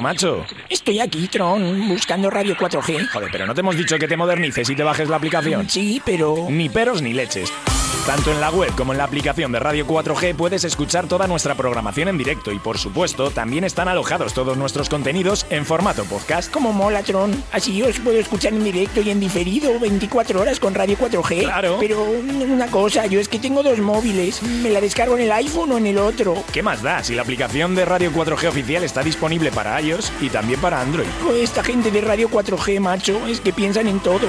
macho? 0.00 0.44
Estoy 0.68 1.00
aquí, 1.00 1.28
Tron, 1.28 1.88
buscando 1.88 2.30
Radio 2.30 2.56
4G. 2.56 3.08
Joder, 3.08 3.28
pero 3.32 3.46
no 3.46 3.54
te 3.54 3.60
hemos 3.60 3.76
dicho 3.76 3.98
que 3.98 4.08
te 4.08 4.16
modernices 4.16 4.68
y 4.70 4.76
te 4.76 4.82
bajes 4.82 5.08
la 5.08 5.16
aplicación. 5.16 5.68
Sí, 5.68 6.00
pero... 6.04 6.46
Ni 6.48 6.68
peros 6.68 7.02
ni 7.02 7.12
leches. 7.12 7.52
Tanto 8.10 8.32
en 8.32 8.40
la 8.40 8.50
web 8.50 8.74
como 8.74 8.90
en 8.90 8.98
la 8.98 9.04
aplicación 9.04 9.52
de 9.52 9.60
Radio 9.60 9.86
4G 9.86 10.34
puedes 10.34 10.64
escuchar 10.64 11.06
toda 11.06 11.28
nuestra 11.28 11.54
programación 11.54 12.08
en 12.08 12.18
directo 12.18 12.50
y 12.50 12.58
por 12.58 12.76
supuesto 12.76 13.30
también 13.30 13.62
están 13.62 13.86
alojados 13.86 14.34
todos 14.34 14.56
nuestros 14.56 14.88
contenidos 14.88 15.46
en 15.48 15.64
formato 15.64 16.04
podcast. 16.04 16.50
Como 16.50 16.72
mola, 16.72 17.04
Tron. 17.04 17.44
Así 17.52 17.80
os 17.84 18.00
puedo 18.00 18.18
escuchar 18.18 18.52
en 18.52 18.64
directo 18.64 19.00
y 19.00 19.10
en 19.10 19.20
diferido 19.20 19.78
24 19.78 20.40
horas 20.40 20.58
con 20.58 20.74
Radio 20.74 20.98
4G. 20.98 21.42
Claro. 21.42 21.76
Pero 21.78 22.02
una 22.02 22.66
cosa, 22.66 23.06
yo 23.06 23.20
es 23.20 23.28
que 23.28 23.38
tengo 23.38 23.62
dos 23.62 23.78
móviles. 23.78 24.42
¿Me 24.42 24.70
la 24.70 24.80
descargo 24.80 25.16
en 25.16 25.22
el 25.22 25.30
iPhone 25.30 25.70
o 25.70 25.78
en 25.78 25.86
el 25.86 25.98
otro? 25.98 26.42
¿Qué 26.52 26.64
más 26.64 26.82
da 26.82 27.04
si 27.04 27.14
la 27.14 27.22
aplicación 27.22 27.76
de 27.76 27.84
Radio 27.84 28.10
4G 28.10 28.48
oficial 28.48 28.82
está 28.82 29.04
disponible 29.04 29.52
para 29.52 29.80
iOS 29.80 30.12
y 30.20 30.30
también 30.30 30.60
para 30.60 30.80
Android? 30.80 31.06
Pues 31.22 31.44
esta 31.44 31.62
gente 31.62 31.92
de 31.92 32.00
Radio 32.00 32.28
4G, 32.28 32.80
macho, 32.80 33.24
es 33.28 33.40
que 33.40 33.52
piensan 33.52 33.86
en 33.86 34.00
todo. 34.00 34.26